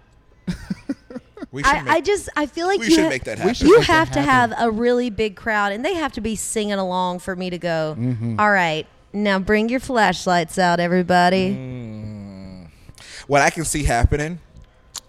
We 1.52 1.62
should 1.64 1.74
I, 1.74 1.82
make, 1.82 1.92
I 1.94 2.00
just, 2.00 2.28
I 2.36 2.46
feel 2.46 2.66
like 2.68 2.78
we 2.78 2.86
you 2.86 2.90
should 2.92 3.04
ha- 3.04 3.08
make 3.10 3.24
that 3.24 3.38
happen. 3.38 3.66
you 3.66 3.80
have 3.80 4.10
to 4.12 4.22
have 4.22 4.52
a 4.58 4.70
really 4.70 5.10
big 5.10 5.34
crowd 5.34 5.72
and 5.72 5.84
they 5.84 5.94
have 5.94 6.12
to 6.12 6.20
be 6.20 6.36
singing 6.36 6.74
along 6.74 7.18
for 7.18 7.34
me 7.34 7.50
to 7.50 7.58
go. 7.58 7.96
Mm-hmm. 7.98 8.38
"All 8.38 8.52
right, 8.52 8.86
now 9.12 9.38
bring 9.40 9.68
your 9.68 9.80
flashlights 9.80 10.58
out, 10.58 10.78
everybody. 10.78 11.50
Mm. 11.54 12.68
what 13.26 13.40
I 13.42 13.50
can 13.50 13.64
see 13.64 13.82
happening 13.82 14.38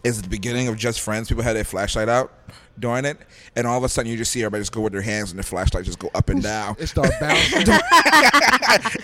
is 0.03 0.19
the 0.21 0.29
beginning 0.29 0.67
of 0.67 0.77
Just 0.77 0.99
Friends, 1.01 1.29
people 1.29 1.43
had 1.43 1.55
their 1.55 1.63
flashlight 1.63 2.09
out 2.09 2.31
doing 2.79 3.05
it, 3.05 3.17
and 3.55 3.67
all 3.67 3.77
of 3.77 3.83
a 3.83 3.89
sudden 3.89 4.09
you 4.09 4.17
just 4.17 4.31
see 4.31 4.41
everybody 4.41 4.61
just 4.61 4.71
go 4.71 4.81
with 4.81 4.93
their 4.93 5.01
hands 5.03 5.29
and 5.29 5.37
their 5.37 5.43
flashlight 5.43 5.85
just 5.85 5.99
go 5.99 6.09
up 6.15 6.29
and 6.29 6.41
down 6.41 6.75
it 6.79 6.87
start 6.87 7.11
bouncing 7.19 7.67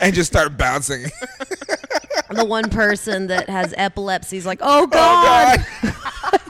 and 0.02 0.16
just 0.16 0.32
start 0.32 0.58
bouncing. 0.58 1.04
the 2.32 2.46
one 2.46 2.68
person 2.72 3.28
that 3.28 3.48
has 3.50 3.74
epilepsy 3.78 4.38
is 4.38 4.46
like, 4.48 4.60
oh 4.64 4.88
God, 4.88 5.64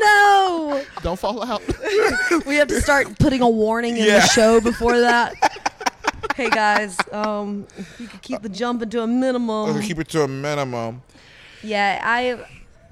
no. 0.00 0.84
don't 1.02 1.18
fall 1.18 1.42
out 1.44 1.62
We 2.46 2.56
have 2.56 2.68
to 2.68 2.80
start 2.80 3.18
putting 3.18 3.40
a 3.42 3.48
warning 3.48 3.96
in 3.96 4.04
Yeah. 4.04 4.20
the 4.20 4.26
show 4.28 4.60
before 4.60 4.98
that. 5.00 5.34
hey 6.36 6.50
guys, 6.50 6.96
um, 7.12 7.66
you 7.98 8.06
could 8.08 8.22
keep 8.22 8.42
the 8.42 8.48
jumping 8.48 8.90
to 8.90 9.02
a 9.02 9.06
minimum. 9.06 9.80
Keep 9.82 9.98
it 10.00 10.08
to 10.10 10.22
a 10.22 10.28
minimum. 10.28 11.02
Yeah, 11.62 12.00
I, 12.02 12.44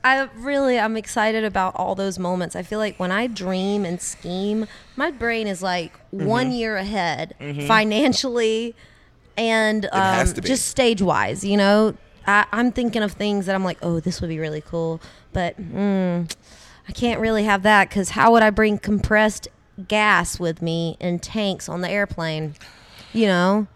I 0.03 0.29
really 0.37 0.79
I'm 0.79 0.97
excited 0.97 1.45
about 1.45 1.75
all 1.77 1.95
those 1.95 2.19
moments. 2.19 2.57
I 2.57 2.63
feel 2.63 2.79
like 2.79 2.99
when 2.99 3.13
I 3.13 3.27
dream 3.27 3.85
and 3.85 4.01
scheme, 4.01 4.67
my 4.97 5.11
brain 5.11 5.47
is 5.47 5.63
like 5.63 5.93
Mm-hmm. 6.15 6.27
one 6.27 6.53
year 6.53 6.77
ahead 6.77 7.35
financially 7.67 8.77
and 9.37 9.85
um, 9.87 10.01
has 10.01 10.33
to 10.35 10.43
be. 10.43 10.47
just 10.47 10.67
stage 10.69 11.03
wise. 11.03 11.45
You 11.45 11.57
know, 11.57 11.95
I, 12.25 12.47
I'm 12.53 12.71
thinking 12.71 13.03
of 13.03 13.13
things 13.13 13.47
that 13.47 13.55
I'm 13.57 13.65
like, 13.65 13.79
oh, 13.83 13.99
this 13.99 14.21
would 14.21 14.29
be 14.29 14.39
really 14.39 14.61
cool, 14.61 15.01
but 15.33 15.61
mm, 15.61 16.33
I 16.89 16.93
can't 16.93 17.21
really 17.21 17.45
have 17.45 17.63
that 17.63 17.89
because 17.89 18.11
how 18.11 18.33
would 18.33 18.43
I 18.43 18.51
bring 18.51 18.79
compressed 18.79 19.49
gas 19.89 20.39
with 20.39 20.63
me 20.63 20.97
in 21.01 21.19
tanks 21.19 21.69
on 21.69 21.81
the 21.81 21.91
airplane? 21.91 22.55
You 23.13 23.27
know. 23.27 23.67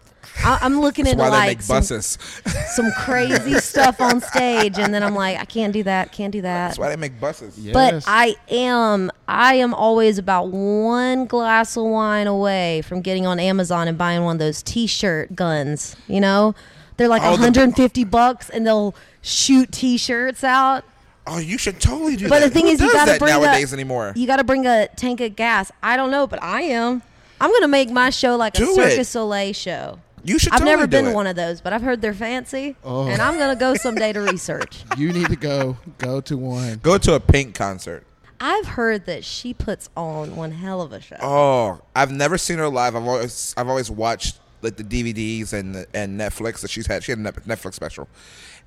I, 0.43 0.59
I'm 0.61 0.79
looking 0.81 1.05
That's 1.05 1.13
into 1.13 1.23
why 1.23 1.29
like 1.29 1.47
make 1.47 1.61
some 1.61 1.77
buses. 1.77 2.17
some 2.75 2.91
crazy 2.99 3.53
stuff 3.55 3.99
on 4.01 4.19
stage 4.21 4.77
and 4.77 4.93
then 4.93 5.01
I'm 5.01 5.15
like 5.15 5.37
I 5.39 5.45
can't 5.45 5.71
do 5.73 5.81
that 5.83 6.11
can't 6.11 6.31
do 6.31 6.41
that 6.41 6.67
That's 6.67 6.77
why 6.77 6.89
they 6.89 6.97
make 6.97 7.19
buses. 7.21 7.57
Yes. 7.57 7.73
but 7.73 8.03
I 8.05 8.35
am 8.49 9.11
I 9.29 9.55
am 9.55 9.73
always 9.73 10.17
about 10.17 10.49
one 10.49 11.25
glass 11.25 11.77
of 11.77 11.85
wine 11.85 12.27
away 12.27 12.81
from 12.83 13.01
getting 13.01 13.25
on 13.25 13.39
Amazon 13.39 13.87
and 13.87 13.97
buying 13.97 14.23
one 14.23 14.35
of 14.35 14.39
those 14.39 14.61
t-shirt 14.61 15.35
guns 15.35 15.95
you 16.07 16.19
know 16.19 16.53
they're 16.97 17.07
like 17.07 17.21
Oh, 17.23 17.37
the- 17.37 17.41
150 17.41 18.03
bucks 18.03 18.49
and 18.49 18.67
they'll 18.67 18.93
shoot 19.21 19.71
t-shirts 19.71 20.43
out 20.43 20.83
Oh, 21.31 21.37
you 21.37 21.57
should 21.57 21.79
totally 21.79 22.15
do 22.15 22.27
but 22.27 22.39
that. 22.39 22.45
But 22.45 22.47
the 22.47 22.53
thing 22.53 22.65
Who 22.65 22.71
is 22.73 22.81
you 22.81 22.91
got 22.91 23.05
to 23.05 23.11
that 23.11 23.19
bring 23.19 23.33
nowadays 23.33 23.71
a, 23.71 23.75
anymore. 23.75 24.13
you 24.15 24.25
got 24.27 24.37
to 24.37 24.43
bring 24.43 24.65
a 24.65 24.87
tank 24.95 25.21
of 25.21 25.35
gas 25.35 25.71
I 25.83 25.95
don't 25.95 26.11
know 26.11 26.25
but 26.27 26.41
I 26.41 26.61
am 26.63 27.01
I'm 27.39 27.49
going 27.51 27.61
to 27.61 27.67
make 27.67 27.89
my 27.89 28.09
show 28.09 28.35
like 28.35 28.53
Do 28.53 28.65
a 28.65 28.71
it. 28.71 28.75
Cirque 28.75 28.95
du 28.97 29.03
Soleil 29.05 29.53
show 29.53 29.99
You 30.23 30.39
should. 30.39 30.51
I've 30.51 30.59
totally 30.59 30.75
never 30.75 30.87
do 30.87 30.97
been 30.97 31.05
it. 31.05 31.09
to 31.11 31.15
one 31.15 31.27
of 31.27 31.35
those, 31.37 31.61
but 31.61 31.71
I've 31.71 31.81
heard 31.81 32.01
they're 32.01 32.13
fancy, 32.13 32.75
Oh. 32.83 33.07
and 33.07 33.21
I'm 33.21 33.37
gonna 33.37 33.55
go 33.55 33.73
someday 33.85 34.11
to 34.13 34.21
research. 34.21 34.83
you 34.97 35.13
need 35.13 35.27
to 35.27 35.35
go 35.37 35.77
go 35.99 36.19
to 36.21 36.35
one 36.37 36.79
Go 36.83 36.97
to 36.97 37.13
a 37.13 37.19
Pink 37.19 37.55
concert. 37.55 38.05
I've 38.41 38.65
heard 38.67 39.05
that 39.05 39.23
she 39.25 39.53
puts 39.53 39.89
on 39.97 40.35
one 40.37 40.51
hell 40.51 40.81
of 40.81 40.93
a 40.93 41.01
show. 41.01 41.17
Oh, 41.21 41.81
I've 41.95 42.11
never 42.11 42.37
seen 42.37 42.57
her 42.57 42.69
live. 42.69 42.95
I've 42.95 43.05
always 43.05 43.53
I've 43.57 43.67
always 43.69 43.91
watched 43.91 44.39
like 44.61 44.75
the 44.77 44.83
DVDs 44.83 45.53
and 45.53 45.75
the, 45.75 45.87
and 45.93 46.19
Netflix 46.19 46.59
that 46.61 46.69
she's 46.71 46.87
had. 46.87 47.03
She 47.03 47.11
had 47.13 47.19
a 47.19 47.23
Netflix 47.23 47.73
special, 47.75 48.07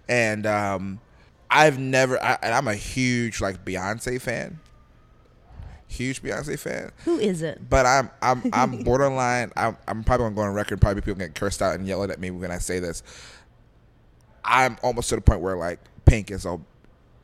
and 0.08 0.46
um, 0.46 1.00
I've 1.54 1.78
never. 1.78 2.22
I, 2.22 2.38
and 2.42 2.54
I'm 2.54 2.66
a 2.68 2.74
huge 2.74 3.40
like 3.40 3.64
Beyonce 3.64 4.20
fan. 4.20 4.58
Huge 5.88 6.22
Beyonce 6.22 6.58
fan, 6.58 6.90
Who 7.04 7.18
is 7.18 7.42
it? 7.42 7.68
but 7.68 7.84
I'm 7.84 8.10
I'm 8.22 8.42
I'm 8.54 8.82
borderline. 8.82 9.52
I'm 9.56 9.76
I'm 9.86 10.02
probably 10.04 10.24
gonna 10.26 10.36
go 10.36 10.42
on 10.42 10.54
record. 10.54 10.80
Probably 10.80 11.02
people 11.02 11.18
get 11.18 11.34
cursed 11.34 11.60
out 11.60 11.74
and 11.74 11.86
yelling 11.86 12.10
at 12.10 12.18
me 12.18 12.30
when 12.30 12.50
I 12.50 12.56
say 12.58 12.78
this. 12.78 13.02
I'm 14.44 14.78
almost 14.82 15.10
to 15.10 15.16
the 15.16 15.20
point 15.20 15.40
where 15.40 15.56
like 15.56 15.80
Pink 16.06 16.30
is 16.30 16.46
a 16.46 16.58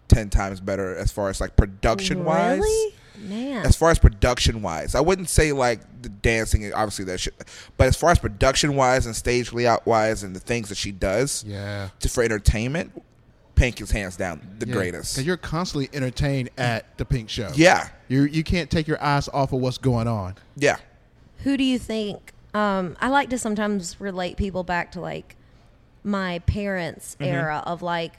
ten 0.08 0.28
times 0.28 0.60
better 0.60 0.94
as 0.96 1.10
far 1.10 1.30
as 1.30 1.40
like 1.40 1.56
production 1.56 2.24
wise 2.24 2.60
Really? 2.60 2.94
Man. 3.20 3.66
as 3.66 3.74
far 3.74 3.90
as 3.90 3.98
production 3.98 4.62
wise, 4.62 4.94
I 4.94 5.00
wouldn't 5.00 5.28
say 5.28 5.50
like 5.52 5.80
the 6.02 6.08
dancing, 6.08 6.72
obviously 6.72 7.04
that 7.06 7.18
shit, 7.18 7.34
but 7.76 7.88
as 7.88 7.96
far 7.96 8.10
as 8.10 8.18
production 8.20 8.76
wise 8.76 9.06
and 9.06 9.16
stage 9.16 9.52
layout 9.52 9.86
wise 9.86 10.22
and 10.22 10.36
the 10.36 10.40
things 10.40 10.68
that 10.68 10.76
she 10.78 10.92
does 10.92 11.42
yeah 11.44 11.88
to, 11.98 12.08
for 12.08 12.22
entertainment, 12.22 12.92
Pink 13.58 13.80
is 13.80 13.90
hands 13.90 14.16
down 14.16 14.40
the 14.58 14.66
greatest. 14.66 15.14
because 15.14 15.26
you're 15.26 15.36
constantly 15.36 15.88
entertained 15.92 16.50
at 16.56 16.96
the 16.98 17.04
pink 17.04 17.28
show 17.28 17.50
Yeah, 17.54 17.88
you 18.08 18.22
you 18.22 18.44
can't 18.44 18.70
take 18.70 18.86
your 18.88 19.02
eyes 19.02 19.28
off 19.28 19.52
of 19.52 19.60
what's 19.60 19.78
going 19.78 20.06
on 20.08 20.36
yeah. 20.56 20.76
Who 21.44 21.56
do 21.56 21.64
you 21.64 21.78
think? 21.78 22.32
Um, 22.54 22.96
I 23.00 23.08
like 23.08 23.30
to 23.30 23.38
sometimes 23.38 24.00
relate 24.00 24.36
people 24.36 24.64
back 24.64 24.92
to 24.92 25.00
like 25.00 25.36
my 26.04 26.38
parents' 26.40 27.14
Mm-hmm. 27.20 27.24
era 27.34 27.62
of 27.66 27.82
like 27.82 28.12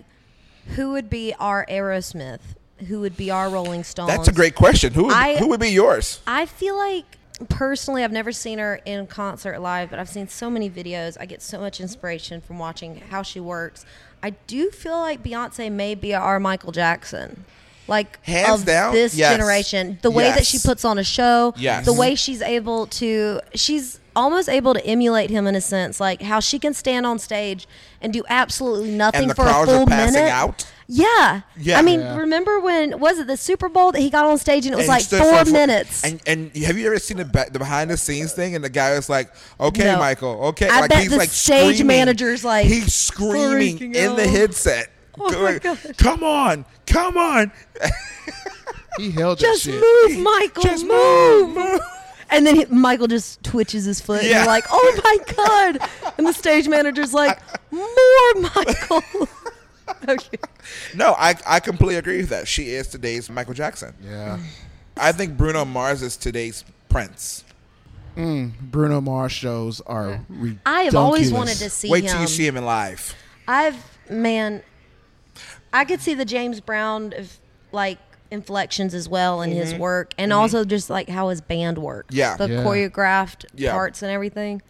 who 0.75 0.91
would 0.91 1.09
be 1.09 1.33
our 1.39 1.65
Aerosmith, 1.67 2.41
who 2.87 2.99
would 3.01 3.17
be 3.17 3.31
our 3.31 3.49
Rolling 3.49 3.83
Stones. 3.83 4.09
That's 4.09 4.27
a 4.27 4.31
great 4.31 4.55
question. 4.55 4.93
Who 4.93 5.05
would, 5.05 5.15
I- 5.15 5.37
who 5.37 5.47
would 5.47 5.59
be 5.59 5.69
yours? 5.69 6.21
I 6.27 6.45
feel 6.45 6.77
like 6.77 7.05
personally, 7.49 8.03
I've 8.03 8.11
never 8.11 8.31
seen 8.31 8.59
her 8.59 8.79
in 8.85 9.07
concert 9.07 9.59
live, 9.59 9.89
but 9.89 9.97
I've 9.99 10.09
seen 10.09 10.27
so 10.27 10.49
many 10.49 10.69
videos. 10.69 11.17
I 11.19 11.25
get 11.25 11.41
so 11.41 11.59
much 11.59 11.79
inspiration 11.81 12.39
from 12.41 12.59
watching 12.59 12.97
how 13.09 13.23
she 13.23 13.39
works. 13.39 13.85
I 14.21 14.31
do 14.47 14.69
feel 14.71 14.97
like 14.97 15.23
Beyonce 15.23 15.71
may 15.71 15.95
be 15.95 16.13
our 16.13 16.39
Michael 16.39 16.71
Jackson. 16.71 17.45
Like 17.87 18.23
Hands 18.23 18.59
of 18.61 18.65
down, 18.67 18.93
this 18.93 19.15
yes. 19.15 19.31
generation, 19.35 19.97
the 20.03 20.11
way 20.11 20.25
that 20.29 20.45
she 20.45 20.59
puts 20.59 20.85
on 20.85 20.99
a 20.99 21.03
show, 21.03 21.55
Yes. 21.57 21.85
the 21.85 21.93
way 21.93 22.13
she's 22.13 22.41
able 22.41 22.85
to, 22.87 23.41
she's 23.55 23.99
almost 24.19 24.49
able 24.49 24.73
to 24.73 24.85
emulate 24.85 25.29
him 25.29 25.47
in 25.47 25.55
a 25.55 25.61
sense, 25.61 25.99
like 25.99 26.21
how 26.21 26.39
she 26.39 26.59
can 26.59 26.73
stand 26.73 27.05
on 27.05 27.17
stage 27.19 27.67
and 28.01 28.11
do 28.13 28.23
absolutely 28.29 28.91
nothing 28.91 29.29
for 29.33 29.41
a 29.43 29.45
crowds 29.45 29.69
are 29.71 29.77
full 29.77 29.87
passing 29.87 30.13
minute. 30.15 30.29
out? 30.31 30.71
Yeah. 30.91 31.41
Yeah. 31.57 31.77
I 31.77 31.81
mean, 31.83 31.99
Yeah. 31.99 32.17
remember 32.17 32.59
when 32.59 32.99
was 32.99 33.19
it 33.19 33.27
the 33.27 33.37
Super 33.37 33.69
Bowl 33.69 33.91
that 33.91 33.99
he 34.01 34.09
got 34.09 34.25
on 34.25 34.37
stage 34.39 34.65
and 34.65 34.73
it 34.73 34.77
was 34.77 34.85
And 34.85 34.89
like 34.95 35.03
stood 35.03 35.21
four 35.21 35.37
for- 35.39 35.45
for- 35.45 35.51
minutes? 35.51 36.03
And 36.03 36.19
and 36.25 36.55
have 36.57 36.77
you 36.77 36.87
ever 36.87 36.97
seen 36.99 37.17
the, 37.17 37.25
ba- 37.25 37.47
the 37.51 37.59
behind 37.59 37.91
the 37.91 37.97
scenes 37.97 38.33
thing? 38.33 38.55
And 38.55 38.63
the 38.63 38.69
guy 38.69 38.95
was 38.95 39.07
like, 39.09 39.31
"Okay, 39.59 39.83
No. 39.85 39.99
Michael, 39.99 40.41
okay." 40.45 40.67
I 40.67 40.81
like 40.81 40.89
bet 40.89 40.99
he's 41.03 41.11
the 41.11 41.17
like 41.17 41.29
stage 41.29 41.75
screaming. 41.75 41.87
manager's 41.97 42.43
like 42.43 42.65
he's 42.65 42.93
screaming 42.93 43.77
freaking 43.77 43.95
in 43.95 44.15
the 44.15 44.27
headset. 44.27 44.89
Oh 45.19 45.25
my 45.43 45.57
going. 45.59 45.77
Come 45.97 46.23
on, 46.23 46.65
come 46.87 47.17
on, 47.17 47.51
He 48.97 49.11
held 49.11 49.37
that 49.37 49.43
just 49.43 49.63
shit. 49.63 49.75
move, 49.75 50.19
Michael, 50.23 50.63
just 50.63 50.85
move. 50.85 51.49
move, 51.49 51.55
move. 51.55 51.79
And 52.31 52.45
then 52.45 52.55
he, 52.55 52.65
Michael 52.65 53.07
just 53.07 53.43
twitches 53.43 53.85
his 53.85 53.99
foot. 54.01 54.21
And 54.21 54.29
Yeah. 54.29 54.37
you're 54.39 54.47
like, 54.47 54.65
oh 54.69 55.01
my 55.03 55.33
God. 55.35 55.89
And 56.17 56.27
the 56.27 56.33
stage 56.33 56.67
manager's 56.67 57.13
like, 57.13 57.39
more 57.71 58.33
Michael. 58.55 59.01
okay. 60.09 60.37
No, 60.95 61.15
I 61.17 61.35
I 61.47 61.59
completely 61.59 61.95
agree 61.95 62.17
with 62.17 62.29
that. 62.29 62.47
She 62.47 62.69
is 62.73 62.87
today's 62.87 63.29
Michael 63.29 63.53
Jackson. 63.53 63.93
Yeah. 64.03 64.37
I 64.97 65.11
think 65.11 65.37
Bruno 65.37 65.65
Mars 65.65 66.01
is 66.01 66.17
today's 66.17 66.63
Prince. 66.89 67.43
Mm, 68.17 68.51
Bruno 68.59 68.99
Mars 69.01 69.31
shows 69.31 69.79
are 69.81 70.25
ridiculous. 70.27 70.57
I 70.65 70.81
have 70.83 70.95
always 70.95 71.31
wanted 71.31 71.57
to 71.57 71.69
see 71.69 71.89
Wait 71.89 72.03
him. 72.03 72.11
till 72.11 72.21
you 72.21 72.27
see 72.27 72.45
him 72.45 72.57
in 72.57 72.65
live. 72.65 73.15
I've, 73.47 73.77
man, 74.09 74.61
I 75.71 75.85
could 75.85 76.01
see 76.01 76.15
the 76.15 76.25
James 76.25 76.59
Brown, 76.59 77.13
of, 77.15 77.37
like, 77.71 77.97
inflections 78.31 78.93
as 78.93 79.07
well 79.09 79.41
in 79.41 79.51
his 79.51 79.73
work. 79.75 80.13
And 80.17 80.31
also 80.33 80.63
just, 80.65 80.89
like, 80.89 81.09
how 81.09 81.29
his 81.29 81.41
band 81.41 81.77
works. 81.77 82.09
Mm-hmm. 82.15 82.17
Yeah. 82.19 82.37
The 82.37 82.49
Yeah. 82.53 82.63
choreographed 82.63 83.45
Yeah. 83.55 83.71
parts 83.71 84.01
and 84.01 84.11
everything. 84.11 84.61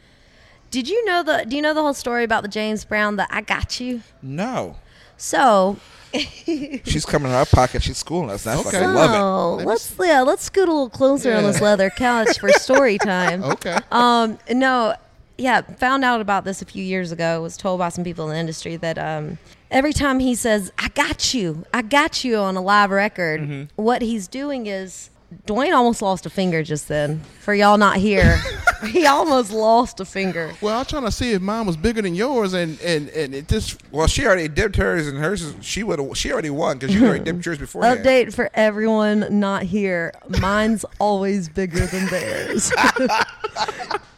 Did 0.72 0.88
you 0.88 1.04
know 1.06 1.24
the, 1.24 1.46
do 1.48 1.56
you 1.56 1.62
know 1.62 1.74
the 1.74 1.82
whole 1.82 1.94
story 1.96 2.24
about 2.24 2.44
the 2.44 2.48
James 2.50 2.86
Brown, 2.86 3.16
that 3.16 3.28
I 3.32 3.42
Got 3.42 3.80
You? 3.80 4.02
No, 4.22 4.76
So, 5.18 5.78
she's 6.14 7.06
coming 7.06 7.30
in 7.32 7.36
our 7.36 7.46
pocket. 7.46 7.84
She's 7.84 7.98
schooling 7.98 8.30
us. 8.30 8.44
That's 8.44 8.66
Okay. 8.66 8.78
I 8.84 8.86
love 8.88 9.12
it. 9.12 9.18
Oh, 9.18 9.64
let's 9.68 9.94
yeah, 10.00 10.22
let's 10.22 10.44
scoot 10.44 10.68
a 10.68 10.72
little 10.72 10.90
closer 10.90 11.34
on 11.34 11.44
this 11.44 11.60
leather 11.62 11.90
couch 11.90 12.40
for 12.40 12.50
story 12.54 12.98
time. 13.04 13.44
Okay. 13.44 13.78
Um, 13.92 14.40
no, 14.50 14.96
yeah, 15.38 15.62
found 15.62 16.04
out 16.06 16.20
about 16.22 16.46
this 16.46 16.62
a 16.62 16.66
few 16.66 16.84
years 16.84 17.12
ago. 17.12 17.42
Was 17.42 17.58
told 17.58 17.80
by 17.80 17.90
some 17.90 18.04
people 18.04 18.26
in 18.28 18.34
the 18.34 18.40
industry 18.40 18.76
that 18.78 18.98
um, 18.98 19.38
every 19.72 19.94
time 19.94 20.20
he 20.20 20.36
says 20.36 20.72
"I 20.78 20.90
got 20.90 21.34
you," 21.34 21.66
"I 21.74 21.82
got 21.82 22.24
you" 22.24 22.38
on 22.38 22.56
a 22.56 22.62
live 22.62 22.92
record, 22.92 23.42
Mm-hmm. 23.42 23.82
what 23.82 24.02
he's 24.02 24.28
doing 24.28 24.68
is. 24.68 25.10
Dwayne 25.46 25.76
almost 25.76 26.02
lost 26.02 26.26
a 26.26 26.30
finger 26.32 26.64
just 26.64 26.88
then. 26.88 27.22
For 27.42 27.54
y'all 27.54 27.78
not 27.78 27.98
here, 27.98 28.42
he 28.88 29.06
almost 29.06 29.52
lost 29.52 30.00
a 30.00 30.06
finger. 30.06 30.52
Well, 30.60 30.80
I'm 30.80 30.86
trying 30.88 31.04
to 31.04 31.12
see 31.12 31.34
if 31.34 31.42
mine 31.44 31.68
was 31.68 31.78
bigger 31.78 32.02
than 32.02 32.16
yours, 32.16 32.54
and 32.54 32.82
and 32.82 33.10
and 33.10 33.36
it 33.36 33.48
just 33.48 33.78
Well, 33.92 34.08
she 34.08 34.26
already 34.26 34.48
dipped 34.48 34.76
hers, 34.78 35.08
and 35.08 35.20
hers. 35.20 35.54
She 35.62 35.84
would. 35.84 36.00
have 36.00 36.18
She 36.18 36.32
already 36.32 36.50
won 36.50 36.80
because 36.80 36.96
you 36.96 37.06
already 37.06 37.24
dipped 37.24 37.46
yours 37.46 37.60
before. 37.60 37.84
Update 37.84 38.34
for 38.34 38.50
everyone 38.56 39.28
not 39.40 39.62
here. 39.62 40.14
Mine's 40.42 40.84
always 40.98 41.48
bigger 41.48 41.86
than 41.86 42.08
theirs. 42.08 42.72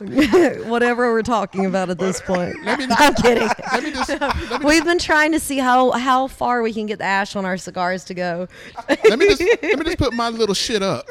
Whatever 0.68 1.12
we're 1.12 1.22
talking 1.22 1.66
about 1.66 1.90
at 1.90 1.98
this 1.98 2.20
point. 2.20 2.54
I'm 2.66 3.14
kidding. 3.14 3.48
let 3.72 3.82
me 3.82 3.90
just 3.92 4.08
let 4.08 4.60
me, 4.60 4.66
We've 4.66 4.84
been 4.84 4.98
trying 4.98 5.32
to 5.32 5.40
see 5.40 5.58
how, 5.58 5.90
how 5.92 6.26
far 6.28 6.62
we 6.62 6.72
can 6.72 6.86
get 6.86 6.98
the 6.98 7.04
ash 7.04 7.34
on 7.36 7.44
our 7.44 7.56
cigars 7.56 8.04
to 8.04 8.14
go. 8.14 8.48
let 8.88 9.18
me 9.18 9.26
just 9.28 9.40
let 9.40 9.78
me 9.78 9.84
just 9.84 9.98
put 9.98 10.12
my 10.12 10.28
little 10.28 10.54
shit 10.54 10.82
up. 10.82 11.06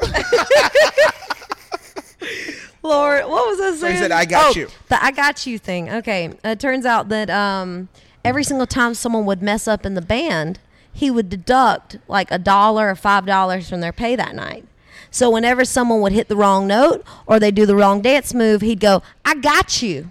Lord, 2.82 3.24
what 3.26 3.46
was 3.48 3.60
I 3.60 3.76
saying? 3.76 3.94
he 3.94 3.98
said, 4.00 4.12
"I 4.12 4.24
got 4.24 4.56
Oh, 4.56 4.60
you." 4.60 4.68
The 4.88 5.02
I 5.04 5.10
got 5.10 5.46
you 5.46 5.58
thing. 5.58 5.90
Okay. 5.90 6.32
It 6.44 6.60
turns 6.60 6.86
out 6.86 7.08
that 7.10 7.28
um, 7.28 7.88
every 8.24 8.44
single 8.44 8.66
time 8.66 8.94
someone 8.94 9.26
would 9.26 9.42
mess 9.42 9.68
up 9.68 9.84
in 9.84 9.94
the 9.94 10.00
band, 10.00 10.58
he 10.92 11.10
would 11.10 11.28
deduct 11.28 11.98
like 12.08 12.30
a 12.30 12.38
dollar 12.38 12.88
or 12.90 12.94
five 12.94 13.26
dollars 13.26 13.68
from 13.68 13.80
their 13.80 13.92
pay 13.92 14.16
that 14.16 14.34
night. 14.34 14.64
So 15.10 15.30
whenever 15.30 15.64
someone 15.64 16.00
would 16.00 16.12
hit 16.12 16.28
the 16.28 16.36
wrong 16.36 16.66
note 16.66 17.04
or 17.26 17.38
they 17.38 17.50
do 17.50 17.66
the 17.66 17.76
wrong 17.76 18.00
dance 18.02 18.34
move, 18.34 18.60
he'd 18.60 18.80
go, 18.80 19.02
I 19.24 19.34
got 19.34 19.82
you. 19.82 20.10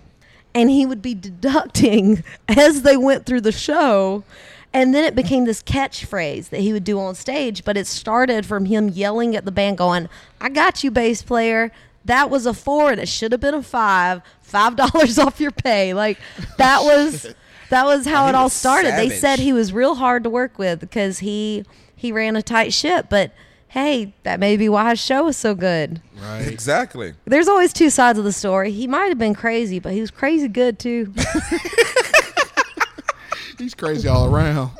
And 0.53 0.69
he 0.69 0.85
would 0.85 1.01
be 1.01 1.13
deducting 1.13 2.23
as 2.47 2.81
they 2.81 2.97
went 2.97 3.25
through 3.25 3.41
the 3.41 3.51
show. 3.51 4.23
And 4.73 4.93
then 4.93 5.03
it 5.03 5.15
became 5.15 5.45
this 5.45 5.63
catchphrase 5.63 6.49
that 6.49 6.59
he 6.59 6.73
would 6.73 6.83
do 6.83 6.99
on 6.99 7.15
stage, 7.15 7.63
but 7.63 7.77
it 7.77 7.87
started 7.87 8.45
from 8.45 8.65
him 8.65 8.89
yelling 8.89 9.35
at 9.35 9.45
the 9.45 9.51
band, 9.51 9.77
going, 9.77 10.09
I 10.41 10.49
got 10.49 10.83
you, 10.83 10.91
bass 10.91 11.21
player. 11.21 11.71
That 12.05 12.29
was 12.29 12.45
a 12.45 12.53
four 12.53 12.91
and 12.91 12.99
it 12.99 13.07
should 13.07 13.31
have 13.31 13.41
been 13.41 13.53
a 13.53 13.63
five. 13.63 14.21
Five 14.41 14.75
dollars 14.77 15.19
off 15.19 15.39
your 15.41 15.51
pay. 15.51 15.93
Like 15.93 16.19
that 16.57 16.81
was 16.83 17.33
that 17.69 17.85
was 17.85 18.05
how 18.05 18.27
it 18.27 18.35
all 18.35 18.49
started. 18.49 18.93
They 18.93 19.09
said 19.09 19.39
he 19.39 19.51
was 19.51 19.73
real 19.73 19.95
hard 19.95 20.23
to 20.23 20.29
work 20.29 20.57
with 20.57 20.79
because 20.79 21.19
he 21.19 21.65
he 21.95 22.11
ran 22.11 22.35
a 22.35 22.41
tight 22.41 22.73
ship, 22.73 23.07
but 23.09 23.31
hey, 23.69 24.13
that 24.23 24.39
may 24.39 24.57
be 24.57 24.69
why 24.69 24.89
his 24.91 24.99
show 24.99 25.23
was 25.25 25.37
so 25.37 25.53
good. 25.55 26.01
Right. 26.21 26.47
Exactly. 26.47 27.13
There's 27.25 27.47
always 27.47 27.73
two 27.73 27.89
sides 27.89 28.17
of 28.17 28.25
the 28.25 28.31
story. 28.31 28.71
He 28.71 28.87
might 28.87 29.07
have 29.07 29.17
been 29.17 29.35
crazy, 29.35 29.79
but 29.79 29.93
he 29.93 30.01
was 30.01 30.11
crazy 30.11 30.47
good 30.47 30.79
too. 30.79 31.13
He's 33.57 33.73
crazy 33.73 34.07
all 34.07 34.33
around. 34.33 34.71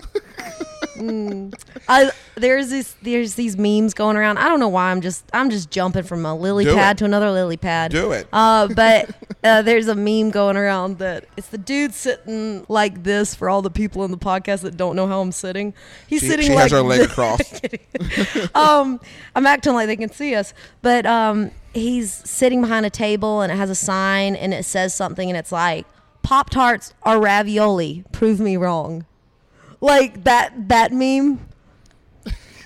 I 1.90 2.12
there's 2.36 2.70
this 2.70 2.96
there's 3.02 3.36
these 3.36 3.58
memes 3.58 3.94
going 3.94 4.18
around. 4.18 4.38
I 4.38 4.50
don't 4.50 4.60
know 4.60 4.68
why 4.68 4.92
I'm 4.92 5.02
just 5.02 5.24
I'm 5.34 5.50
just 5.50 5.70
jumping 5.70 6.04
from 6.04 6.26
a 6.26 6.36
lily 6.36 6.64
Do 6.66 6.74
pad 6.74 6.96
it. 6.96 7.00
to 7.00 7.06
another 7.06 7.32
lily 7.32 7.58
pad. 7.58 7.92
Do 7.92 8.12
it. 8.12 8.28
Uh, 8.34 8.68
but 8.68 9.10
uh, 9.48 9.62
there's 9.62 9.88
a 9.88 9.96
meme 9.96 10.30
going 10.32 10.58
around 10.58 11.00
that 11.00 11.26
it's 11.38 11.48
the 11.48 11.58
dude 11.58 11.94
sitting 11.94 12.66
like 12.70 13.04
this 13.04 13.34
for 13.34 13.50
all 13.50 13.62
the 13.62 13.70
people 13.72 14.04
in 14.06 14.12
the 14.12 14.18
podcast 14.18 14.62
that 14.62 14.78
don't 14.78 14.96
know 14.96 15.08
how 15.08 15.22
I'm 15.22 15.32
sitting. 15.32 15.74
He's 16.08 16.22
She, 16.22 16.28
sitting 16.28 16.46
she 16.48 16.54
like 16.54 16.64
has 16.64 16.72
her 16.72 16.82
leg 16.82 17.00
this. 17.00 17.12
across. 17.12 18.50
um, 18.56 19.00
I'm 19.36 19.46
acting 19.46 19.74
like 19.74 19.88
they 19.88 19.96
can 19.96 20.12
see 20.12 20.36
us, 20.36 20.54
but 20.82 21.06
um, 21.06 21.52
he's 21.74 22.12
sitting 22.12 22.62
behind 22.62 22.86
a 22.86 22.90
table 22.90 23.42
and 23.42 23.52
it 23.52 23.56
has 23.56 23.70
a 23.70 23.76
sign 23.76 24.36
and 24.36 24.54
it 24.54 24.66
says 24.66 24.94
something 24.94 25.30
and 25.30 25.38
it's 25.38 25.52
like 25.52 25.86
Pop 26.24 26.50
Tarts 26.50 26.94
are 27.04 27.20
ravioli. 27.22 28.04
Prove 28.12 28.40
me 28.40 28.58
wrong. 28.58 29.06
Like 29.80 30.24
that 30.26 30.70
that 30.70 30.92
meme. 30.92 31.40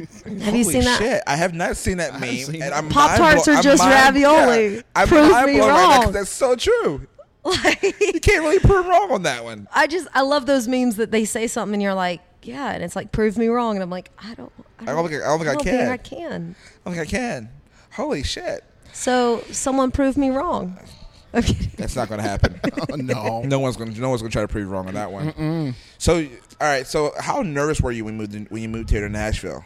Have 0.26 0.56
you 0.56 0.64
Holy 0.64 0.64
seen 0.64 0.84
that? 0.84 0.98
shit! 1.00 1.24
I 1.28 1.36
have 1.36 1.54
not 1.54 1.78
seen 1.78 1.98
that 1.98 2.20
meme. 2.20 2.36
seen 2.38 2.62
and. 2.62 2.74
I'm 2.74 2.90
Pop-Tarts 2.90 3.48
mind 3.48 3.56
are 3.56 3.60
I'm 3.60 3.64
just 3.64 3.80
mind- 3.84 3.94
ravioli. 3.94 4.76
Yeah, 4.76 4.82
I'm 4.96 5.08
Prove 5.08 5.28
me 5.28 5.32
blown 5.32 5.46
right 5.46 5.68
now 5.68 5.96
'cause 5.98 6.04
wrong. 6.06 6.14
that's 6.14 6.30
so 6.30 6.56
true. 6.56 7.08
Like, 7.44 7.82
You 8.02 8.20
can't 8.20 8.44
really 8.44 8.60
prove 8.60 8.86
wrong 8.86 9.12
on 9.12 9.24
that 9.24 9.44
one. 9.44 9.68
I 9.74 9.88
just 9.88 10.08
I 10.14 10.22
love 10.22 10.46
those 10.46 10.68
memes 10.68 10.98
that 10.98 11.10
they 11.12 11.26
say 11.26 11.48
something 11.48 11.74
and 11.74 11.82
you're 11.82 11.94
like, 11.96 12.22
yeah, 12.44 12.72
and 12.72 12.84
it's 12.84 12.96
like 12.96 13.12
prove 13.12 13.38
me 13.38 13.48
wrong, 13.48 13.76
and 13.76 13.84
I'm 13.84 13.90
like, 13.90 14.12
I 14.20 14.34
don't. 14.36 14.52
I 14.58 14.62
oh, 14.62 14.86
oh, 14.88 14.92
I 14.92 14.96
don't 14.96 15.10
think 15.10 15.24
I, 15.24 15.28
don't 15.28 15.40
think 15.40 15.50
I, 15.50 15.54
don't 15.54 15.64
can. 15.64 15.78
think 15.78 15.90
I 15.90 15.98
can. 15.98 16.56
I 16.86 16.90
don't 16.90 16.96
think 16.96 17.08
I 17.08 17.10
can. 17.10 17.50
Holy 17.94 18.24
shit! 18.24 18.64
So 18.94 19.44
someone 19.52 19.90
prove 19.92 20.18
me 20.18 20.30
wrong. 20.30 20.78
I'm. 21.34 21.44
That's 21.78 21.96
not 21.96 22.10
going 22.10 22.20
to 22.22 22.28
happen. 22.28 22.60
Oh, 22.90 22.96
no. 22.96 23.42
no 23.44 23.60
one's 23.60 23.78
going. 23.78 23.94
to 23.94 24.02
No 24.02 24.10
one's 24.10 24.22
going 24.22 24.32
to 24.32 24.36
try 24.36 24.42
to 24.42 24.48
prove 24.50 24.66
you 24.66 24.70
wrong 24.70 24.88
on 24.88 24.94
that 24.96 25.12
one. 25.12 25.74
So, 25.98 26.18
all 26.18 26.68
right. 26.68 26.86
So, 26.86 27.14
how 27.18 27.42
nervous 27.42 27.80
were 27.80 27.92
you 27.92 28.04
when 28.06 28.16
you 28.16 28.20
moved 28.20 28.36
in, 28.36 28.46
when 28.48 28.62
you 28.62 28.68
moved 28.70 28.90
here 28.90 29.00
to 29.02 29.08
Nashville? 29.10 29.64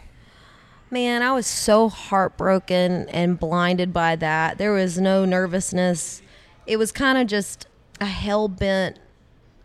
Man, 0.96 1.24
I 1.24 1.34
was 1.34 1.46
so 1.46 1.90
heartbroken 1.90 3.10
and 3.10 3.38
blinded 3.38 3.92
by 3.92 4.16
that. 4.16 4.58
There 4.58 4.72
was 4.72 4.98
no 4.98 5.26
nervousness. 5.26 6.22
It 6.66 6.78
was 6.78 6.94
kind 6.94 7.18
of 7.18 7.28
just 7.28 7.68
a 8.00 8.06
hell 8.06 8.48
bent 8.48 8.98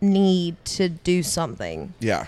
need 0.01 0.57
to 0.65 0.89
do 0.89 1.23
something. 1.23 1.93
Yeah. 2.01 2.27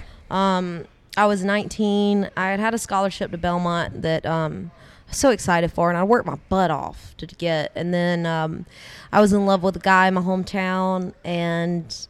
I 1.17 1.25
was 1.25 1.43
19. 1.43 2.29
I 2.37 2.51
had 2.51 2.61
had 2.61 2.73
a 2.73 2.77
scholarship 2.77 3.31
to 3.31 3.37
Belmont 3.37 4.03
that 4.03 4.25
um, 4.25 4.71
I 5.07 5.09
was 5.09 5.17
so 5.17 5.31
excited 5.31 5.73
for, 5.73 5.89
and 5.89 5.97
I 5.97 6.05
worked 6.05 6.25
my 6.25 6.39
butt 6.47 6.71
off 6.71 7.13
to 7.17 7.25
get. 7.25 7.73
And 7.75 7.93
then 7.93 8.25
um, 8.25 8.65
I 9.11 9.19
was 9.19 9.33
in 9.33 9.45
love 9.45 9.63
with 9.63 9.75
a 9.75 9.79
guy 9.79 10.07
in 10.07 10.13
my 10.13 10.21
hometown, 10.21 11.13
and 11.25 12.07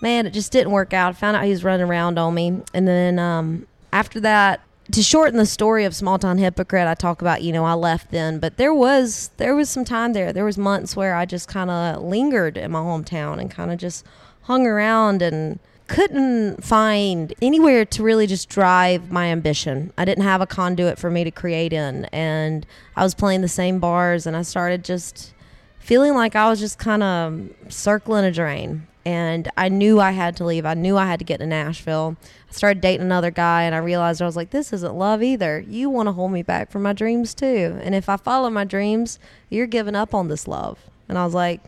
man, 0.00 0.24
it 0.24 0.30
just 0.30 0.52
didn't 0.52 0.70
work 0.70 0.92
out. 0.92 1.08
I 1.08 1.12
found 1.14 1.36
out 1.36 1.42
he 1.42 1.50
was 1.50 1.64
running 1.64 1.88
around 1.88 2.16
on 2.16 2.32
me, 2.32 2.62
and 2.72 2.86
then 2.86 3.18
um, 3.18 3.66
after 3.92 4.20
that. 4.20 4.60
To 4.92 5.02
shorten 5.02 5.36
the 5.36 5.46
story 5.46 5.84
of 5.84 5.94
small 5.94 6.18
town 6.18 6.38
hypocrite, 6.38 6.86
I 6.86 6.94
talk 6.94 7.20
about 7.20 7.42
you 7.42 7.52
know 7.52 7.64
I 7.64 7.74
left 7.74 8.10
then, 8.10 8.38
but 8.38 8.56
there 8.56 8.72
was 8.72 9.30
there 9.36 9.54
was 9.54 9.68
some 9.68 9.84
time 9.84 10.14
there. 10.14 10.32
There 10.32 10.44
was 10.44 10.56
months 10.56 10.96
where 10.96 11.14
I 11.14 11.26
just 11.26 11.46
kind 11.48 11.70
of 11.70 12.02
lingered 12.02 12.56
in 12.56 12.70
my 12.70 12.80
hometown 12.80 13.38
and 13.38 13.50
kind 13.50 13.70
of 13.70 13.78
just 13.78 14.06
hung 14.42 14.66
around 14.66 15.20
and 15.20 15.58
couldn't 15.88 16.62
find 16.62 17.34
anywhere 17.42 17.84
to 17.84 18.02
really 18.02 18.26
just 18.26 18.48
drive 18.48 19.10
my 19.10 19.26
ambition. 19.26 19.92
I 19.98 20.04
didn't 20.04 20.24
have 20.24 20.40
a 20.40 20.46
conduit 20.46 20.98
for 20.98 21.10
me 21.10 21.24
to 21.24 21.30
create 21.30 21.72
in. 21.72 22.04
And 22.06 22.66
I 22.94 23.02
was 23.02 23.14
playing 23.14 23.40
the 23.40 23.48
same 23.48 23.80
bars 23.80 24.26
and 24.26 24.36
I 24.36 24.42
started 24.42 24.84
just 24.84 25.32
feeling 25.78 26.14
like 26.14 26.36
I 26.36 26.48
was 26.48 26.60
just 26.60 26.78
kind 26.78 27.02
of 27.02 27.50
circling 27.68 28.24
a 28.24 28.30
drain. 28.30 28.86
And 29.08 29.50
I 29.56 29.70
knew 29.70 30.00
I 30.00 30.10
had 30.10 30.36
to 30.36 30.44
leave. 30.44 30.66
I 30.66 30.74
knew 30.74 30.98
I 30.98 31.06
had 31.06 31.18
to 31.20 31.24
get 31.24 31.38
to 31.38 31.46
Nashville. 31.46 32.18
I 32.46 32.52
started 32.52 32.82
dating 32.82 33.06
another 33.06 33.30
guy 33.30 33.62
and 33.62 33.74
I 33.74 33.78
realized 33.78 34.20
I 34.20 34.26
was 34.26 34.36
like, 34.36 34.50
this 34.50 34.70
isn't 34.70 34.94
love 34.94 35.22
either. 35.22 35.64
You 35.66 35.88
want 35.88 36.08
to 36.08 36.12
hold 36.12 36.30
me 36.30 36.42
back 36.42 36.70
from 36.70 36.82
my 36.82 36.92
dreams 36.92 37.32
too. 37.32 37.78
And 37.82 37.94
if 37.94 38.10
I 38.10 38.18
follow 38.18 38.50
my 38.50 38.64
dreams, 38.64 39.18
you're 39.48 39.66
giving 39.66 39.94
up 39.94 40.12
on 40.12 40.28
this 40.28 40.46
love. 40.46 40.78
And 41.08 41.16
I 41.16 41.24
was 41.24 41.32
like, 41.32 41.62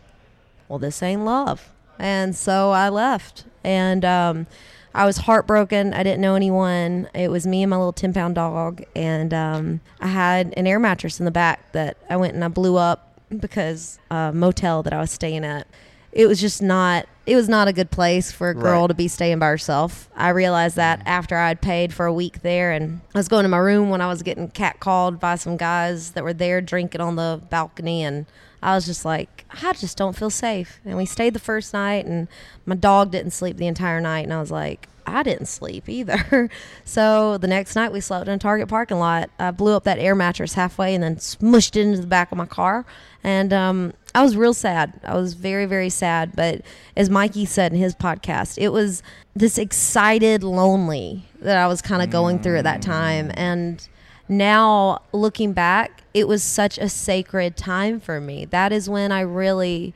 well, 0.67 0.77
this 0.77 1.01
ain't 1.01 1.25
love. 1.25 1.71
And 1.97 2.35
so 2.35 2.69
I 2.69 2.89
left. 2.89 3.45
And 3.63 4.05
um, 4.05 4.45
I 4.93 5.07
was 5.07 5.17
heartbroken. 5.17 5.95
I 5.95 6.03
didn't 6.03 6.21
know 6.21 6.35
anyone. 6.35 7.09
It 7.15 7.31
was 7.31 7.47
me 7.47 7.63
and 7.63 7.71
my 7.71 7.77
little 7.77 7.91
10 7.91 8.13
pound 8.13 8.35
dog. 8.35 8.83
And 8.95 9.33
um, 9.33 9.81
I 9.99 10.09
had 10.09 10.53
an 10.57 10.67
air 10.67 10.77
mattress 10.77 11.17
in 11.17 11.25
the 11.25 11.31
back 11.31 11.71
that 11.71 11.97
I 12.07 12.17
went 12.17 12.35
and 12.35 12.43
I 12.43 12.49
blew 12.49 12.77
up 12.77 13.19
because 13.35 13.97
a 14.11 14.31
motel 14.31 14.83
that 14.83 14.93
I 14.93 15.01
was 15.01 15.09
staying 15.09 15.43
at. 15.43 15.65
It 16.11 16.27
was 16.27 16.39
just 16.39 16.61
not. 16.61 17.07
It 17.25 17.35
was 17.35 17.47
not 17.47 17.67
a 17.67 17.73
good 17.73 17.91
place 17.91 18.31
for 18.31 18.49
a 18.49 18.55
girl 18.55 18.81
Right. 18.81 18.87
to 18.87 18.93
be 18.95 19.07
staying 19.07 19.39
by 19.39 19.47
herself. 19.47 20.09
I 20.15 20.29
realized 20.29 20.75
that 20.77 21.01
after 21.05 21.37
I'd 21.37 21.61
paid 21.61 21.93
for 21.93 22.05
a 22.07 22.13
week 22.13 22.41
there, 22.41 22.71
and 22.71 23.01
I 23.13 23.19
was 23.19 23.27
going 23.27 23.43
to 23.43 23.49
my 23.49 23.57
room 23.57 23.89
when 23.89 24.01
I 24.01 24.07
was 24.07 24.23
getting 24.23 24.49
catcalled 24.49 25.19
by 25.19 25.35
some 25.35 25.55
guys 25.55 26.11
that 26.11 26.23
were 26.23 26.33
there 26.33 26.61
drinking 26.61 26.99
on 27.01 27.15
the 27.17 27.39
balcony, 27.49 28.03
and 28.03 28.25
I 28.63 28.73
was 28.75 28.85
just 28.87 29.05
like, 29.05 29.45
I 29.63 29.73
just 29.73 29.97
don't 29.97 30.15
feel 30.15 30.31
safe. 30.31 30.79
And 30.83 30.97
we 30.97 31.05
stayed 31.05 31.33
the 31.33 31.39
first 31.39 31.73
night, 31.73 32.05
and 32.07 32.27
my 32.65 32.75
dog 32.75 33.11
didn't 33.11 33.31
sleep 33.31 33.57
the 33.57 33.67
entire 33.67 34.01
night, 34.01 34.23
and 34.23 34.33
I 34.33 34.39
was 34.39 34.51
like, 34.51 34.87
I 35.05 35.23
didn't 35.23 35.47
sleep 35.47 35.89
either. 35.89 36.49
so 36.85 37.37
the 37.37 37.47
next 37.47 37.75
night 37.75 37.91
we 37.91 38.01
slept 38.01 38.27
in 38.27 38.33
a 38.33 38.37
Target 38.37 38.67
parking 38.67 38.99
lot. 38.99 39.29
I 39.39 39.49
blew 39.51 39.75
up 39.75 39.83
that 39.83 39.97
air 39.99 40.13
mattress 40.15 40.53
halfway 40.53 40.93
and 40.93 41.03
then 41.03 41.15
smushed 41.17 41.75
it 41.75 41.81
into 41.81 42.01
the 42.01 42.07
back 42.07 42.31
of 42.31 42.37
my 42.37 42.45
car. 42.45 42.85
And 43.23 43.51
um, 43.51 43.93
I 44.13 44.23
was 44.23 44.35
real 44.35 44.53
sad. 44.53 44.99
I 45.03 45.15
was 45.15 45.33
very, 45.33 45.65
very 45.65 45.89
sad. 45.89 46.35
But 46.35 46.61
as 46.95 47.09
Mikey 47.09 47.45
said 47.45 47.71
in 47.71 47.79
his 47.79 47.95
podcast, 47.95 48.57
it 48.57 48.69
was 48.69 49.03
this 49.35 49.57
excited 49.57 50.43
lonely 50.43 51.23
that 51.41 51.57
I 51.57 51.67
was 51.67 51.81
kind 51.81 52.01
of 52.01 52.09
going 52.09 52.39
through 52.39 52.57
at 52.57 52.63
that 52.65 52.81
time. 52.81 53.31
And 53.35 53.87
now 54.27 55.01
looking 55.11 55.53
back, 55.53 56.03
it 56.13 56.27
was 56.27 56.43
such 56.43 56.77
a 56.77 56.89
sacred 56.89 57.55
time 57.55 57.99
for 57.99 58.19
me. 58.19 58.45
That 58.45 58.71
is 58.71 58.89
when 58.89 59.11
I 59.11 59.21
really 59.21 59.93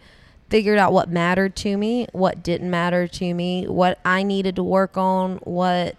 figured 0.49 0.77
out 0.77 0.93
what 0.93 1.09
mattered 1.09 1.55
to 1.57 1.77
me, 1.77 2.07
what 2.11 2.43
didn't 2.43 2.69
matter 2.69 3.07
to 3.07 3.33
me, 3.33 3.67
what 3.67 3.99
I 4.05 4.23
needed 4.23 4.55
to 4.57 4.63
work 4.63 4.97
on, 4.97 5.37
what 5.37 5.95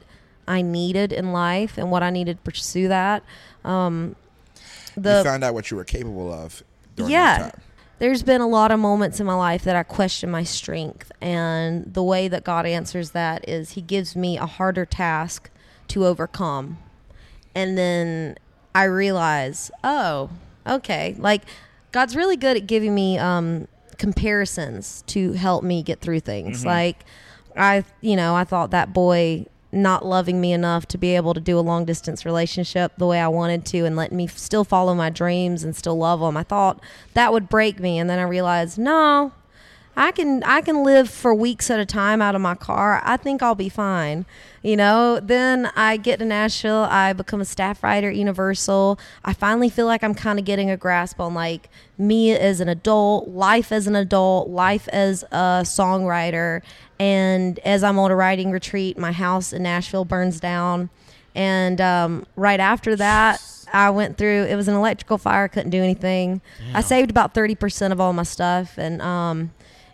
I 0.49 0.63
needed 0.63 1.13
in 1.13 1.33
life, 1.33 1.77
and 1.77 1.91
what 1.91 2.03
I 2.03 2.11
needed 2.11 2.39
to 2.39 2.43
pursue 2.43 2.89
that. 2.89 3.23
Um, 3.65 4.17
the 4.97 5.19
you 5.19 5.25
found 5.25 5.45
out 5.45 5.55
what 5.55 5.71
you 5.71 5.77
were 5.77 5.85
capable 5.85 6.33
of 6.33 6.63
during 6.95 7.13
yeah 7.13 7.39
that 7.39 7.53
time. 7.53 7.63
There's 7.99 8.23
been 8.23 8.41
a 8.41 8.49
lot 8.49 8.71
of 8.71 8.79
moments 8.79 9.21
in 9.21 9.27
my 9.27 9.35
life 9.35 9.65
that 9.65 9.77
i 9.77 9.83
question 9.83 10.31
my 10.31 10.45
strength 10.45 11.11
and 11.21 11.93
the 11.95 12.03
way 12.03 12.29
that 12.29 12.45
god 12.45 12.67
answers 12.67 13.11
that 13.13 13.49
is 13.49 13.73
he 13.73 13.81
gives 13.81 14.15
me 14.15 14.37
a 14.37 14.47
harder 14.47 14.85
task 14.85 15.51
to 15.89 16.05
overcome. 16.05 16.79
And 17.55 17.79
then 17.79 18.37
i 18.75 18.85
realize 18.85 19.71
oh 19.83 20.31
okay 20.67 21.15
like 21.19 21.43
god's 21.93 22.15
really 22.15 22.37
good 22.37 22.57
at 22.57 22.67
giving 22.67 22.95
me 22.95 23.19
um 23.19 23.67
comparisons 23.97 25.03
to 25.07 25.33
help 25.33 25.65
me 25.65 25.83
get 25.83 26.01
through 26.01 26.21
things. 26.21 26.65
Like 26.67 27.05
i 27.57 27.85
you 28.03 28.17
know 28.17 28.35
i 28.35 28.45
thought 28.45 28.71
that 28.73 28.93
boy 28.93 29.47
not 29.73 30.05
loving 30.05 30.41
me 30.41 30.53
enough 30.53 30.87
to 30.87 30.99
be 30.99 31.17
able 31.17 31.35
to 31.35 31.41
do 31.41 31.59
a 31.59 31.61
long 31.61 31.85
distance 31.85 32.25
relationship 32.25 32.93
the 32.97 33.07
way 33.07 33.21
I 33.21 33.29
wanted 33.29 33.65
to 33.67 33.85
and 33.85 33.97
letting 33.97 34.17
me 34.17 34.27
still 34.27 34.65
follow 34.65 34.95
my 34.95 35.11
dreams 35.11 35.65
and 35.65 35.75
still 35.75 35.99
love 35.99 36.21
them. 36.21 36.37
I 36.37 36.43
thought 36.43 36.81
that 37.15 37.33
would 37.33 37.49
break 37.49 37.81
me 37.81 37.99
and 37.99 38.09
then 38.09 38.19
I 38.19 38.23
realized, 38.23 38.79
no. 38.79 39.33
I 39.99 40.13
can 40.13 40.43
I 40.45 40.61
can 40.61 40.85
live 40.85 41.09
for 41.09 41.35
weeks 41.35 41.71
at 41.71 41.81
a 41.81 41.87
time 41.87 42.21
out 42.21 42.35
of 42.35 42.41
my 42.43 42.55
car. 42.55 43.01
I 43.05 43.17
think 43.17 43.43
I'll 43.43 43.55
be 43.55 43.71
fine. 43.71 44.27
You 44.63 44.77
know, 44.77 45.21
then 45.21 45.71
I 45.77 45.97
get 45.97 46.19
to 46.19 46.25
Nashville, 46.25 46.87
I 46.91 47.13
become 47.13 47.41
a 47.41 47.45
staff 47.45 47.83
writer 47.83 48.11
at 48.11 48.17
Universal. 48.17 48.99
I 49.25 49.33
finally 49.33 49.71
feel 49.71 49.87
like 49.87 50.05
I'm 50.05 50.15
kind 50.15 50.39
of 50.39 50.45
getting 50.45 50.71
a 50.71 50.77
grasp 50.77 51.21
on 51.21 51.35
like 51.35 51.71
me 51.97 52.33
as 52.33 52.61
an 52.61 52.69
adult, 52.69 53.29
life 53.29 53.73
as 53.73 53.87
an 53.87 53.97
adult, 53.97 54.51
life 54.51 54.89
as 54.89 55.23
a 55.31 55.63
songwriter. 55.63 56.63
And 56.99 57.59
as 57.61 57.85
I'm 57.85 57.99
on 57.99 58.11
a 58.11 58.17
writing 58.17 58.51
retreat, 58.51 58.99
my 58.99 59.13
house 59.13 59.53
in 59.53 59.63
Nashville 59.63 60.05
burns 60.05 60.41
down. 60.41 60.91
And 61.35 61.81
um, 61.81 62.27
right 62.35 62.61
after 62.61 62.97
that, 62.97 63.43
I 63.73 63.91
went 63.91 64.17
through. 64.17 64.45
It 64.45 64.57
was 64.57 64.69
an 64.69 64.75
electrical 64.75 65.19
fire. 65.19 65.49
Couldn't 65.49 65.71
do 65.71 65.83
anything. 65.83 66.41
I 66.73 66.81
saved 66.81 67.11
about 67.11 67.35
thirty 67.35 67.55
percent 67.55 67.93
of 67.93 68.01
all 68.01 68.13
my 68.13 68.23
stuff. 68.23 68.79
And 68.79 69.03
um, 69.03 69.51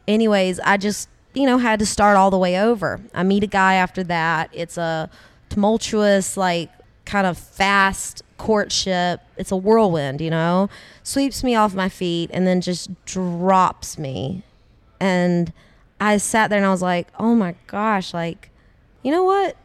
anyways, 0.06 0.60
I 0.60 0.76
just 0.76 1.08
you 1.34 1.46
know 1.46 1.58
had 1.58 1.78
to 1.80 1.86
start 1.86 2.16
all 2.16 2.30
the 2.30 2.38
way 2.38 2.58
over. 2.58 3.00
I 3.14 3.22
meet 3.22 3.42
a 3.42 3.48
guy 3.48 3.74
after 3.74 4.04
that. 4.04 4.50
It's 4.52 4.76
a 4.76 5.10
tumultuous, 5.48 6.36
like 6.36 6.70
kind 7.04 7.26
of 7.26 7.38
fast 7.38 8.22
courtship. 8.38 9.20
It's 9.36 9.50
a 9.50 9.56
whirlwind, 9.56 10.20
you 10.20 10.30
know. 10.30 10.68
Sweeps 11.02 11.42
me 11.42 11.54
off 11.54 11.74
my 11.74 11.88
feet 11.88 12.30
and 12.32 12.46
then 12.46 12.60
just 12.60 12.90
drops 13.04 13.98
me. 13.98 14.42
And 15.00 15.52
I 16.00 16.16
sat 16.16 16.50
there 16.50 16.58
and 16.58 16.66
I 16.66 16.70
was 16.70 16.82
like, 16.82 17.08
"Oh 17.18 17.34
my 17.34 17.54
gosh, 17.66 18.14
like 18.14 18.50
you 19.02 19.10
know 19.10 19.24
what? 19.24 19.56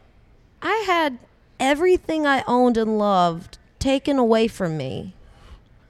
I 0.60 0.84
had 0.86 1.18
everything 1.60 2.26
I 2.26 2.42
owned 2.46 2.76
and 2.76 2.98
loved 2.98 3.58
taken 3.78 4.18
away 4.18 4.48
from 4.48 4.76
me. 4.76 5.14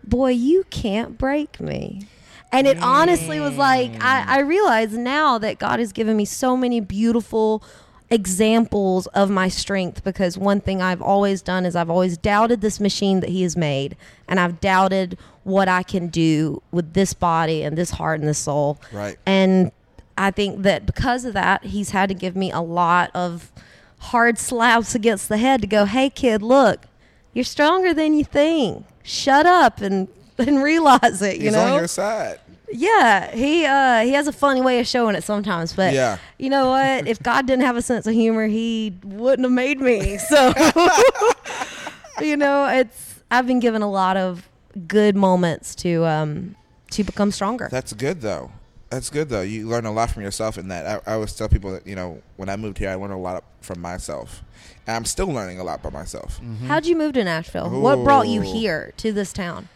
Boy, 0.04 0.30
you 0.30 0.64
can't 0.70 1.18
break 1.18 1.60
me. 1.60 2.02
And 2.50 2.66
it 2.66 2.78
honestly 2.80 3.40
was 3.40 3.56
like, 3.56 3.92
I, 4.02 4.22
mm. 4.22 4.26
I 4.26 4.40
realize 4.40 4.92
now 4.92 5.38
that 5.38 5.58
God 5.58 5.80
has 5.80 5.92
given 5.92 6.16
me 6.16 6.24
so 6.24 6.56
many 6.56 6.80
beautiful 6.80 7.62
examples 8.10 9.06
of 9.08 9.28
my 9.28 9.48
strength 9.48 10.02
because 10.02 10.38
one 10.38 10.60
thing 10.60 10.80
I've 10.80 11.02
always 11.02 11.42
done 11.42 11.66
is 11.66 11.76
I've 11.76 11.90
always 11.90 12.16
doubted 12.16 12.62
this 12.62 12.80
machine 12.80 13.20
that 13.20 13.30
He 13.30 13.42
has 13.42 13.56
made, 13.56 13.96
and 14.26 14.40
I've 14.40 14.60
doubted 14.60 15.18
what 15.44 15.68
I 15.68 15.82
can 15.82 16.08
do 16.08 16.62
with 16.70 16.94
this 16.94 17.12
body 17.14 17.62
and 17.62 17.76
this 17.76 17.90
heart 17.90 18.20
and 18.20 18.28
this 18.28 18.38
soul. 18.38 18.80
Right. 18.92 19.18
And 19.26 19.72
I 20.16 20.30
think 20.30 20.62
that 20.62 20.84
because 20.84 21.24
of 21.24 21.32
that, 21.34 21.64
he's 21.64 21.90
had 21.90 22.08
to 22.08 22.14
give 22.14 22.34
me 22.34 22.50
a 22.50 22.60
lot 22.60 23.10
of 23.14 23.52
hard 23.98 24.38
slaps 24.38 24.94
against 24.94 25.28
the 25.28 25.38
head 25.38 25.60
to 25.60 25.66
go, 25.66 25.84
hey, 25.84 26.10
kid, 26.10 26.42
look, 26.42 26.86
you're 27.32 27.44
stronger 27.44 27.94
than 27.94 28.14
you 28.14 28.24
think. 28.24 28.84
Shut 29.02 29.46
up 29.46 29.80
and, 29.80 30.08
and 30.38 30.62
realize 30.62 31.20
it, 31.22 31.36
you 31.36 31.44
He's 31.44 31.52
know? 31.52 31.72
on 31.74 31.78
your 31.78 31.88
side. 31.88 32.38
Yeah, 32.70 33.34
he 33.34 33.64
uh, 33.64 34.00
he 34.02 34.12
has 34.12 34.26
a 34.28 34.32
funny 34.32 34.60
way 34.60 34.78
of 34.78 34.86
showing 34.86 35.14
it 35.16 35.24
sometimes, 35.24 35.72
but 35.72 35.94
Yeah. 35.94 36.18
you 36.38 36.50
know 36.50 36.68
what? 36.68 37.06
if 37.12 37.22
God 37.22 37.46
didn't 37.46 37.64
have 37.64 37.76
a 37.76 37.82
sense 37.82 38.06
of 38.06 38.12
humor, 38.12 38.46
he 38.46 38.94
wouldn't 39.02 39.44
have 39.44 39.52
made 39.52 39.80
me. 39.80 40.18
So, 40.28 40.52
you 42.20 42.36
know, 42.36 42.66
it's 42.66 43.20
I've 43.30 43.46
been 43.46 43.60
given 43.60 43.82
a 43.82 43.90
lot 43.90 44.16
of 44.16 44.48
good 44.86 45.16
moments 45.16 45.74
to 45.76 46.04
um 46.04 46.56
to 46.90 47.04
become 47.04 47.30
stronger. 47.32 47.68
That's 47.70 47.92
good 47.92 48.20
though. 48.20 48.50
That's 48.90 49.10
good 49.10 49.28
though. 49.28 49.42
You 49.42 49.68
learn 49.68 49.86
a 49.86 49.92
lot 49.92 50.10
from 50.10 50.22
yourself 50.22 50.58
in 50.58 50.68
that. 50.68 51.02
I, 51.06 51.10
I 51.10 51.14
always 51.14 51.34
tell 51.34 51.48
people 51.48 51.72
that 51.72 51.86
you 51.86 51.94
know 51.96 52.22
when 52.36 52.48
I 52.48 52.56
moved 52.56 52.78
here, 52.78 52.90
I 52.90 52.94
learned 52.96 53.12
a 53.12 53.16
lot 53.18 53.44
from 53.60 53.80
myself, 53.80 54.42
and 54.86 54.96
I'm 54.96 55.04
still 55.04 55.28
learning 55.28 55.60
a 55.60 55.64
lot 55.64 55.82
by 55.82 55.90
myself. 55.90 56.40
How'd 56.66 56.86
you 56.86 56.96
move 56.96 57.12
to 57.14 57.24
Nashville? 57.24 57.70
What 57.70 58.02
brought 58.04 58.28
you 58.28 58.40
here 58.40 58.92
to 58.98 59.12
this 59.12 59.32
town? 59.32 59.68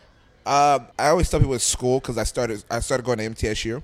Uh, 0.45 0.81
I 0.99 1.09
always 1.09 1.31
tell 1.31 1.41
people 1.41 1.55
it's 1.55 1.65
school 1.65 2.01
because 2.01 2.19
I 2.19 2.25
started 2.25 2.65
I 2.71 2.81
started 2.81 3.05
going 3.05 3.19
to 3.19 3.31
MTSU, 3.31 3.83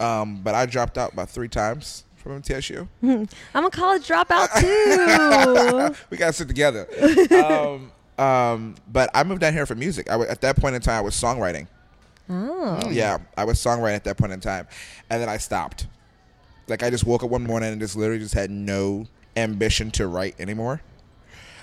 um, 0.00 0.40
but 0.42 0.54
I 0.54 0.66
dropped 0.66 0.98
out 0.98 1.12
about 1.12 1.28
three 1.30 1.48
times 1.48 2.04
from 2.16 2.42
MTSU. 2.42 2.88
I'm 3.54 3.64
a 3.64 3.70
college 3.70 4.06
dropout 4.08 4.48
too. 5.90 5.96
we 6.10 6.16
gotta 6.16 6.32
sit 6.32 6.48
together. 6.48 6.86
um, 7.44 7.92
um, 8.18 8.74
but 8.90 9.10
I 9.14 9.22
moved 9.24 9.40
down 9.42 9.52
here 9.52 9.66
for 9.66 9.74
music. 9.74 10.10
I 10.10 10.18
at 10.22 10.40
that 10.40 10.56
point 10.56 10.74
in 10.74 10.80
time, 10.82 10.98
I 10.98 11.00
was 11.02 11.14
songwriting. 11.14 11.68
oh. 12.28 12.90
Yeah, 12.90 13.18
I 13.36 13.44
was 13.44 13.58
songwriting 13.58 13.94
at 13.96 14.04
that 14.04 14.16
point 14.16 14.32
in 14.32 14.40
time, 14.40 14.66
and 15.10 15.22
then 15.22 15.28
I 15.28 15.36
stopped. 15.36 15.86
Like 16.68 16.82
I 16.82 16.90
just 16.90 17.04
woke 17.04 17.22
up 17.22 17.30
one 17.30 17.44
morning 17.44 17.70
and 17.70 17.80
just 17.80 17.94
literally 17.94 18.18
just 18.20 18.34
had 18.34 18.50
no 18.50 19.06
ambition 19.36 19.90
to 19.92 20.08
write 20.08 20.34
anymore. 20.40 20.80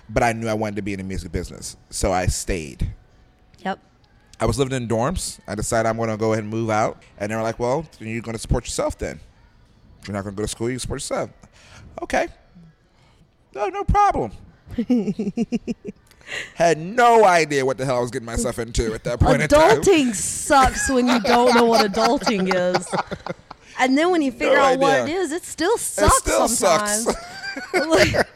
But 0.09 0.23
I 0.23 0.31
knew 0.33 0.47
I 0.47 0.53
wanted 0.53 0.77
to 0.77 0.81
be 0.81 0.93
in 0.93 0.99
the 0.99 1.03
music 1.03 1.31
business, 1.31 1.75
so 1.89 2.13
I 2.13 2.27
stayed. 2.27 2.93
Yep. 3.59 3.79
I 4.39 4.45
was 4.45 4.59
living 4.59 4.75
in 4.75 4.87
dorms. 4.87 5.39
I 5.47 5.55
decided 5.55 5.87
I'm 5.87 5.97
going 5.97 6.09
to 6.09 6.17
go 6.17 6.33
ahead 6.33 6.43
and 6.43 6.51
move 6.51 6.69
out, 6.69 7.01
and 7.17 7.31
they 7.31 7.35
were 7.35 7.41
like, 7.41 7.59
"Well, 7.59 7.85
you're 7.99 8.21
going 8.21 8.33
to 8.33 8.39
support 8.41 8.65
yourself. 8.65 8.97
Then 8.97 9.19
you're 10.05 10.13
not 10.13 10.23
going 10.23 10.35
to 10.35 10.39
go 10.39 10.43
to 10.43 10.47
school. 10.47 10.69
You 10.69 10.79
support 10.79 10.97
yourself." 10.97 11.29
Okay. 12.01 12.27
No, 13.53 13.69
no 13.69 13.83
problem. 13.83 14.31
Had 16.55 16.79
no 16.79 17.25
idea 17.25 17.65
what 17.65 17.77
the 17.77 17.85
hell 17.85 17.97
I 17.97 17.99
was 17.99 18.09
getting 18.09 18.25
myself 18.25 18.57
into 18.57 18.93
at 18.93 19.03
that 19.03 19.19
point 19.19 19.41
in 19.41 19.47
time. 19.49 19.81
Adulting 19.81 20.15
sucks 20.15 20.89
when 20.89 21.07
you 21.07 21.19
don't 21.21 21.53
know 21.53 21.65
what 21.65 21.91
adulting 21.91 22.53
is. 22.53 22.87
And 23.79 23.97
then 23.97 24.11
when 24.11 24.21
you 24.21 24.31
figure 24.31 24.55
out 24.55 24.77
what 24.77 25.09
it 25.09 25.11
is, 25.11 25.31
it 25.31 25.43
still 25.43 25.79
sucks 25.79 26.17
still 26.19 26.47
sometimes. 26.47 27.05
sucks. 27.05 28.29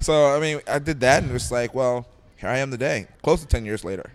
So 0.00 0.36
I 0.36 0.40
mean, 0.40 0.60
I 0.68 0.78
did 0.78 1.00
that, 1.00 1.22
and 1.22 1.32
it's 1.32 1.50
like, 1.50 1.74
well, 1.74 2.06
here 2.36 2.50
I 2.50 2.58
am 2.58 2.70
today, 2.70 3.06
close 3.22 3.40
to 3.40 3.46
ten 3.46 3.64
years 3.64 3.82
later. 3.82 4.12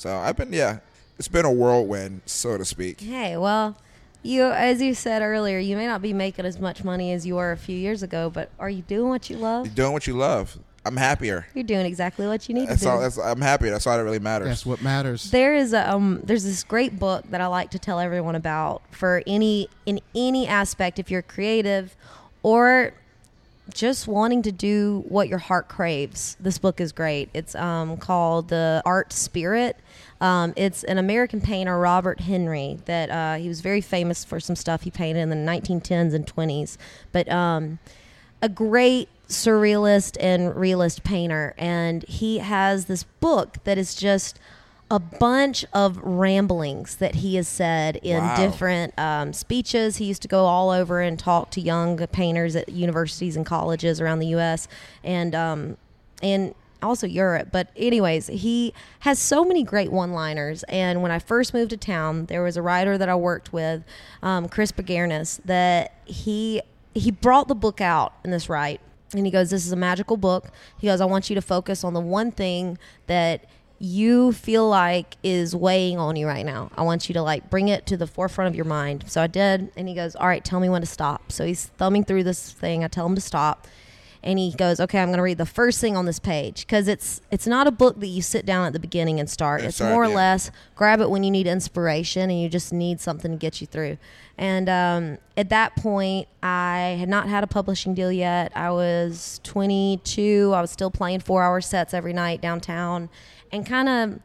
So 0.00 0.16
I've 0.16 0.34
been, 0.34 0.50
yeah, 0.50 0.78
it's 1.18 1.28
been 1.28 1.44
a 1.44 1.52
whirlwind, 1.52 2.22
so 2.24 2.56
to 2.56 2.64
speak. 2.64 3.02
hey, 3.02 3.36
well, 3.36 3.76
you 4.22 4.44
as 4.44 4.80
you 4.80 4.94
said 4.94 5.20
earlier, 5.20 5.58
you 5.58 5.76
may 5.76 5.86
not 5.86 6.00
be 6.00 6.14
making 6.14 6.46
as 6.46 6.58
much 6.58 6.82
money 6.82 7.12
as 7.12 7.26
you 7.26 7.34
were 7.34 7.52
a 7.52 7.56
few 7.58 7.76
years 7.76 8.02
ago, 8.02 8.30
but 8.30 8.48
are 8.58 8.70
you 8.70 8.80
doing 8.80 9.10
what 9.10 9.28
you 9.28 9.36
love? 9.36 9.66
You're 9.66 9.74
doing 9.74 9.92
what 9.92 10.06
you 10.06 10.14
love. 10.14 10.58
I'm 10.86 10.96
happier. 10.96 11.46
You're 11.52 11.64
doing 11.64 11.84
exactly 11.84 12.26
what 12.26 12.48
you 12.48 12.54
need 12.54 12.70
That's 12.70 12.80
to 12.80 12.86
do. 12.86 12.90
all. 12.92 13.00
That's, 13.00 13.18
I'm 13.18 13.42
happier. 13.42 13.70
That's 13.70 13.86
all 13.86 13.98
that 13.98 14.02
really 14.02 14.18
matters. 14.18 14.48
That's 14.48 14.64
what 14.64 14.80
matters. 14.80 15.30
There 15.30 15.54
is 15.54 15.74
a 15.74 15.92
um, 15.92 16.22
there's 16.24 16.44
this 16.44 16.64
great 16.64 16.98
book 16.98 17.26
that 17.28 17.42
I 17.42 17.46
like 17.48 17.70
to 17.72 17.78
tell 17.78 18.00
everyone 18.00 18.36
about 18.36 18.80
for 18.90 19.22
any 19.26 19.68
in 19.84 20.00
any 20.14 20.46
aspect 20.46 20.98
if 20.98 21.10
you're 21.10 21.20
creative 21.20 21.94
or 22.42 22.94
just 23.72 24.06
wanting 24.06 24.42
to 24.42 24.52
do 24.52 25.04
what 25.08 25.28
your 25.28 25.38
heart 25.38 25.68
craves. 25.68 26.36
This 26.40 26.58
book 26.58 26.80
is 26.80 26.92
great. 26.92 27.30
It's 27.34 27.54
um, 27.54 27.96
called 27.96 28.48
The 28.48 28.82
Art 28.84 29.12
Spirit. 29.12 29.76
Um, 30.20 30.52
it's 30.56 30.84
an 30.84 30.98
American 30.98 31.40
painter, 31.40 31.78
Robert 31.78 32.20
Henri, 32.20 32.78
that 32.84 33.10
uh, 33.10 33.40
he 33.40 33.48
was 33.48 33.60
very 33.60 33.80
famous 33.80 34.24
for 34.24 34.38
some 34.40 34.56
stuff 34.56 34.82
he 34.82 34.90
painted 34.90 35.20
in 35.20 35.30
the 35.30 35.36
1910s 35.36 36.14
and 36.14 36.26
20s. 36.26 36.76
But 37.12 37.30
um, 37.30 37.78
a 38.42 38.48
great 38.48 39.08
surrealist 39.28 40.16
and 40.20 40.56
realist 40.56 41.04
painter 41.04 41.54
and 41.56 42.02
he 42.08 42.38
has 42.38 42.86
this 42.86 43.04
book 43.04 43.58
that 43.62 43.78
is 43.78 43.94
just 43.94 44.40
a 44.90 44.98
bunch 44.98 45.64
of 45.72 45.98
ramblings 45.98 46.96
that 46.96 47.16
he 47.16 47.36
has 47.36 47.46
said 47.46 47.96
in 48.02 48.18
Wow. 48.18 48.36
different 48.36 48.92
um, 48.98 49.32
speeches 49.32 49.98
he 49.98 50.06
used 50.06 50.22
to 50.22 50.28
go 50.28 50.46
all 50.46 50.70
over 50.70 51.00
and 51.00 51.16
talk 51.18 51.50
to 51.52 51.60
young 51.60 51.96
painters 52.08 52.56
at 52.56 52.68
universities 52.68 53.36
and 53.36 53.46
colleges 53.46 54.00
around 54.00 54.18
the 54.18 54.26
us 54.28 54.66
and 55.04 55.34
um, 55.34 55.76
and 56.22 56.54
also 56.82 57.06
Europe. 57.06 57.48
But 57.52 57.68
anyways, 57.76 58.26
he 58.28 58.72
has 59.00 59.18
so 59.18 59.44
many 59.44 59.62
great 59.62 59.92
one-liners. 59.92 60.62
And 60.64 61.02
when 61.02 61.10
I 61.12 61.18
first 61.18 61.52
moved 61.54 61.70
to 61.70 61.76
town, 61.76 62.24
there 62.26 62.42
was 62.42 62.56
a 62.56 62.62
writer 62.62 62.96
that 62.98 63.08
I 63.08 63.14
worked 63.14 63.52
with, 63.52 63.84
um, 64.22 64.48
Chris 64.48 64.72
Begarnis, 64.72 65.40
that 65.44 65.92
he 66.04 66.62
he 66.94 67.12
brought 67.12 67.46
the 67.46 67.54
book 67.54 67.80
out 67.80 68.14
in 68.24 68.32
this 68.32 68.48
right, 68.48 68.80
and 69.14 69.24
he 69.24 69.30
goes, 69.30 69.50
"This 69.50 69.64
is 69.64 69.70
a 69.72 69.76
magical 69.76 70.16
book." 70.16 70.50
He 70.78 70.88
goes, 70.88 71.00
"I 71.00 71.04
want 71.04 71.30
you 71.30 71.36
to 71.36 71.42
focus 71.42 71.84
on 71.84 71.94
the 71.94 72.00
one 72.00 72.32
thing 72.32 72.76
that." 73.06 73.44
You 73.82 74.30
feel 74.32 74.68
like 74.68 75.16
is 75.22 75.56
weighing 75.56 75.98
on 75.98 76.14
you 76.14 76.26
right 76.26 76.44
now. 76.44 76.70
I 76.76 76.82
want 76.82 77.08
you 77.08 77.14
to 77.14 77.22
like 77.22 77.48
bring 77.48 77.68
it 77.68 77.86
to 77.86 77.96
the 77.96 78.06
forefront 78.06 78.48
of 78.48 78.54
your 78.54 78.66
mind. 78.66 79.04
So 79.08 79.22
I 79.22 79.26
did, 79.26 79.72
and 79.74 79.88
he 79.88 79.94
goes, 79.94 80.14
"All 80.14 80.28
right, 80.28 80.44
tell 80.44 80.60
me 80.60 80.68
when 80.68 80.82
to 80.82 80.86
stop." 80.86 81.32
So 81.32 81.46
he's 81.46 81.66
thumbing 81.78 82.04
through 82.04 82.24
this 82.24 82.52
thing. 82.52 82.84
I 82.84 82.88
tell 82.88 83.06
him 83.06 83.14
to 83.14 83.22
stop, 83.22 83.66
and 84.22 84.38
he 84.38 84.52
goes, 84.52 84.80
"Okay, 84.80 84.98
I'm 85.00 85.08
going 85.08 85.16
to 85.16 85.22
read 85.22 85.38
the 85.38 85.46
first 85.46 85.80
thing 85.80 85.96
on 85.96 86.04
this 86.04 86.18
page 86.18 86.66
because 86.66 86.88
it's 86.88 87.22
it's 87.30 87.46
not 87.46 87.66
a 87.66 87.70
book 87.70 87.98
that 88.00 88.08
you 88.08 88.20
sit 88.20 88.44
down 88.44 88.66
at 88.66 88.74
the 88.74 88.78
beginning 88.78 89.18
and 89.18 89.30
start. 89.30 89.62
It's 89.62 89.80
more 89.80 90.04
or 90.04 90.08
less 90.08 90.50
grab 90.76 91.00
it 91.00 91.08
when 91.08 91.24
you 91.24 91.30
need 91.30 91.46
inspiration 91.46 92.28
and 92.28 92.38
you 92.38 92.50
just 92.50 92.74
need 92.74 93.00
something 93.00 93.30
to 93.30 93.38
get 93.38 93.62
you 93.62 93.66
through." 93.66 93.96
And 94.36 94.68
um, 94.70 95.18
at 95.36 95.50
that 95.50 95.76
point, 95.76 96.26
I 96.42 96.96
had 96.98 97.10
not 97.10 97.28
had 97.28 97.44
a 97.44 97.46
publishing 97.46 97.92
deal 97.94 98.10
yet. 98.10 98.52
I 98.54 98.70
was 98.70 99.38
22. 99.44 100.52
I 100.54 100.60
was 100.62 100.70
still 100.70 100.90
playing 100.90 101.20
four-hour 101.20 101.60
sets 101.60 101.92
every 101.92 102.14
night 102.14 102.40
downtown, 102.40 103.10
and 103.52 103.66
kind 103.66 103.88
of 103.88 104.20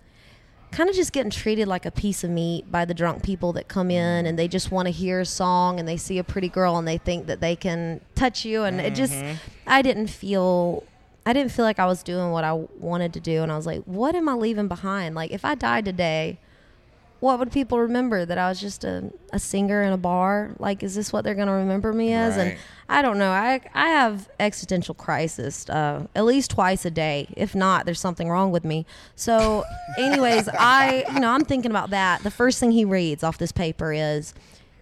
kind 0.72 0.90
of 0.90 0.96
just 0.96 1.14
getting 1.14 1.30
treated 1.30 1.68
like 1.68 1.86
a 1.86 1.92
piece 1.92 2.24
of 2.24 2.30
meat 2.30 2.70
by 2.70 2.84
the 2.84 2.94
drunk 2.94 3.24
people 3.24 3.54
that 3.54 3.68
come 3.68 3.90
in 3.90 4.26
and 4.26 4.38
they 4.38 4.48
just 4.48 4.72
want 4.72 4.88
to 4.88 4.92
hear 4.92 5.22
a 5.22 5.26
song 5.26 5.80
and 5.80 5.88
they 5.88 5.96
see 5.96 6.18
a 6.18 6.24
pretty 6.24 6.50
girl 6.50 6.78
and 6.78 6.86
they 6.86 6.98
think 6.98 7.28
that 7.28 7.40
they 7.40 7.56
can 7.56 8.02
touch 8.14 8.44
you. 8.44 8.64
And 8.64 8.82
it 8.82 8.94
just 8.94 9.14
mm-hmm. 9.14 9.36
I 9.66 9.82
didn't 9.82 10.08
feel 10.08 10.84
I 11.26 11.34
didn't 11.34 11.52
feel 11.52 11.66
like 11.66 11.80
I 11.80 11.86
was 11.86 12.04
doing 12.04 12.32
what 12.32 12.44
I 12.44 12.54
wanted 12.54 13.14
to 13.14 13.20
do. 13.20 13.42
And 13.42 13.52
I 13.52 13.56
was 13.56 13.66
like 13.66 13.84
what 13.86 14.16
am 14.16 14.28
I 14.28 14.34
leaving 14.34 14.68
behind? 14.68 15.16
Like 15.16 15.32
if 15.32 15.46
I 15.46 15.56
died 15.56 15.86
today 15.86 16.40
what 17.26 17.40
would 17.40 17.52
people 17.52 17.80
remember? 17.80 18.24
That 18.24 18.38
I 18.38 18.48
was 18.50 18.62
just 18.62 18.84
a, 18.84 19.12
a 19.34 19.40
singer 19.40 19.82
in 19.82 19.92
a 19.92 19.98
bar? 19.98 20.52
Like 20.60 20.84
is 20.84 20.94
this 20.94 21.12
what 21.12 21.24
they're 21.24 21.36
going 21.36 21.48
to 21.48 21.54
remember 21.54 21.92
me 21.92 22.14
as? 22.14 22.38
And 22.38 22.58
I 22.88 23.02
don't 23.02 23.18
know. 23.18 23.32
I 23.32 23.62
I 23.74 23.90
have 23.90 24.30
existential 24.40 24.94
crisis 24.94 25.68
uh, 25.70 26.06
at 26.16 26.24
least 26.24 26.52
twice 26.52 26.86
a 26.86 26.92
day. 26.92 27.28
If 27.36 27.56
not 27.56 27.86
there's 27.86 28.00
something 28.00 28.30
wrong 28.30 28.52
with 28.52 28.64
me. 28.64 28.86
So 29.16 29.64
anyways 29.98 30.48
I 30.50 31.04
you 31.12 31.20
know 31.20 31.32
I'm 31.32 31.46
thinking 31.46 31.72
about 31.72 31.90
that. 31.90 32.22
The 32.22 32.32
first 32.32 32.60
thing 32.60 32.72
he 32.72 32.86
reads 32.86 33.24
off 33.24 33.40
this 33.40 33.52
paper 33.52 33.92
is 33.92 34.36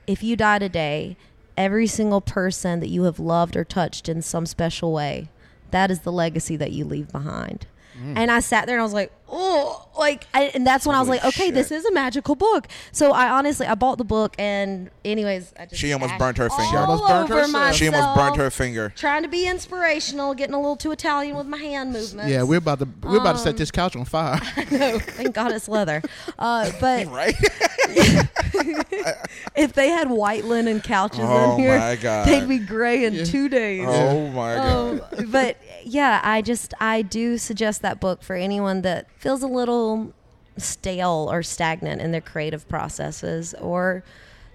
if 0.06 0.22
you 0.22 0.36
die 0.36 0.60
today 0.60 1.16
every 1.56 1.88
single 1.88 2.20
person 2.20 2.82
that 2.82 2.90
you 2.90 3.04
have 3.04 3.20
loved 3.20 3.56
or 3.56 3.64
touched 3.64 4.10
in 4.10 4.22
some 4.22 4.46
special 4.46 4.92
way 4.92 5.30
that 5.72 5.90
is 5.90 6.02
the 6.02 6.12
legacy 6.12 6.56
that 6.58 6.72
you 6.72 6.84
leave 6.86 7.12
behind. 7.12 7.68
And 8.18 8.32
I 8.32 8.40
sat 8.40 8.66
there 8.66 8.76
and 8.76 8.82
I 8.82 8.84
was 8.84 8.94
like, 8.94 9.12
oh, 9.34 9.88
like, 9.98 10.26
I, 10.34 10.44
and 10.54 10.66
that's 10.66 10.86
when 10.86 10.96
I 10.96 11.00
was 11.00 11.10
like, 11.10 11.24
okay, 11.26 11.52
this 11.52 11.72
is 11.72 11.84
a 11.86 11.92
magical 11.92 12.36
book. 12.36 12.68
So 12.92 13.12
I 13.12 13.30
honestly, 13.30 13.66
I 13.66 13.76
bought 13.76 13.98
the 13.98 14.04
book, 14.04 14.36
and 14.38 14.90
anyways, 15.04 15.54
I 15.60 15.66
just 15.66 15.82
She 15.82 15.92
almost 15.92 16.10
stashed 16.12 16.20
burnt 16.20 16.38
her 16.38 16.50
finger. 16.50 16.70
She 16.70 16.78
almost 16.78 17.04
all 17.04 17.10
burnt 17.10 17.32
over 17.32 17.42
herself. 17.42 17.76
She 17.76 17.88
almost 17.88 18.16
burnt 18.16 18.38
her 18.38 18.50
finger. 18.52 18.94
Trying 18.96 19.24
to 19.24 19.30
be 19.30 19.48
inspirational, 19.48 20.34
getting 20.34 20.54
a 20.56 20.60
little 20.60 20.76
too 20.76 20.92
Italian 20.92 21.36
with 21.36 21.48
my 21.48 21.58
hand 21.58 21.92
movements. 21.94 22.32
Yeah, 22.32 22.44
we're 22.44 22.58
about 22.60 22.80
to 22.80 22.88
we're 23.02 23.18
about 23.18 23.34
to 23.34 23.40
Um, 23.40 23.44
set 23.44 23.58
this 23.58 23.72
couch 23.72 23.96
on 23.96 24.06
fire. 24.06 24.40
no, 24.72 25.00
thank 25.00 25.34
God 25.34 25.52
it's 25.52 25.68
leather. 25.68 26.02
Uh, 26.38 26.72
but 26.80 27.08
Right? 27.08 27.36
if 29.56 29.74
they 29.74 29.90
had 29.90 30.10
white 30.10 30.46
linen 30.46 30.82
couches 30.82 31.20
Oh 31.24 31.54
in 31.54 31.60
here, 31.60 31.78
my 31.80 31.96
God. 31.96 32.28
they'd 32.28 32.48
be 32.48 32.60
gray 32.60 33.06
in 33.06 33.14
Yeah. 33.14 33.24
two 33.26 33.50
days. 33.50 33.86
oh 33.88 34.28
my 34.30 34.56
god. 34.56 35.02
Um, 35.18 35.32
but 35.32 35.58
yeah, 35.84 36.22
I 36.24 36.42
just 36.42 36.74
I 36.80 37.02
do 37.02 37.38
suggest 37.38 37.82
that 37.82 38.00
book 38.00 38.22
for 38.24 38.36
anyone 38.36 38.82
that 38.84 39.08
feels 39.18 39.44
a 39.44 39.48
little 39.48 40.14
stale 40.58 41.28
or 41.32 41.42
stagnant 41.44 42.02
in 42.02 42.12
their 42.12 42.22
creative 42.22 42.68
processes, 42.70 43.54
or 43.60 44.04